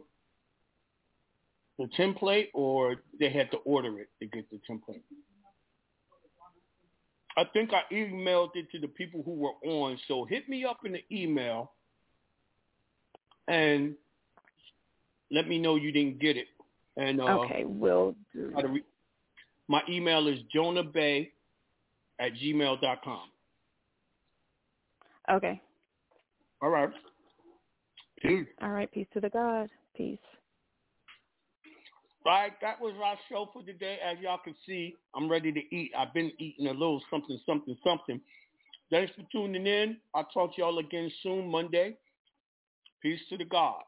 the 1.79 1.87
template, 1.99 2.49
or 2.55 2.97
they 3.19 3.31
had 3.31 3.51
to 3.51 3.59
order 3.59 3.99
it 3.99 4.09
to 4.21 4.27
get 4.27 4.49
the 4.51 4.61
template? 4.71 5.03
I 7.37 7.45
think 7.53 7.73
I 7.73 7.83
emailed 7.93 8.51
it 8.55 8.71
to 8.73 8.79
the 8.79 8.89
people 8.89 9.23
who 9.25 9.33
were 9.33 9.55
on. 9.65 9.99
So 10.07 10.25
hit 10.25 10.49
me 10.49 10.65
up 10.65 10.81
in 10.85 10.93
the 10.93 11.05
email 11.11 11.73
and 13.49 13.95
let 15.31 15.49
me 15.49 15.59
know 15.59 15.77
you 15.77 15.93
didn't 15.93 16.21
get 16.21 16.37
it. 16.37 16.47
And 16.97 17.21
uh, 17.21 17.39
okay, 17.39 17.65
will 17.65 18.15
do. 18.33 18.53
Re- 18.57 18.85
my 19.69 19.83
email 19.89 20.29
is 20.29 20.39
jonahbey 20.55 21.31
at 22.21 22.33
gmail.com. 22.35 23.29
Okay. 25.31 25.61
All 26.63 26.71
right. 26.71 26.91
Peace. 28.21 28.47
All 28.63 28.71
right. 28.71 28.91
Peace 28.93 29.07
to 29.15 29.21
the 29.21 29.31
God. 29.31 29.69
Peace. 29.97 30.19
All 32.27 32.33
right, 32.33 32.53
that 32.63 32.81
was 32.81 32.95
our 33.05 33.19
show 33.29 33.51
for 33.53 33.63
today. 33.63 33.99
As 34.03 34.19
y'all 34.19 34.39
can 34.43 34.55
see, 34.65 34.95
I'm 35.15 35.31
ready 35.31 35.53
to 35.53 35.61
eat. 35.77 35.93
I've 35.97 36.15
been 36.15 36.33
eating 36.39 36.69
a 36.69 36.73
little 36.73 37.03
something, 37.11 37.39
something, 37.45 37.77
something. 37.85 38.19
Thanks 38.91 39.13
for 39.15 39.25
tuning 39.31 39.67
in. 39.67 39.99
I'll 40.15 40.25
talk 40.25 40.55
to 40.55 40.63
y'all 40.63 40.79
again 40.79 41.13
soon, 41.23 41.51
Monday. 41.51 41.99
Peace 43.05 43.21
to 43.29 43.37
the 43.37 43.45
gods. 43.45 43.85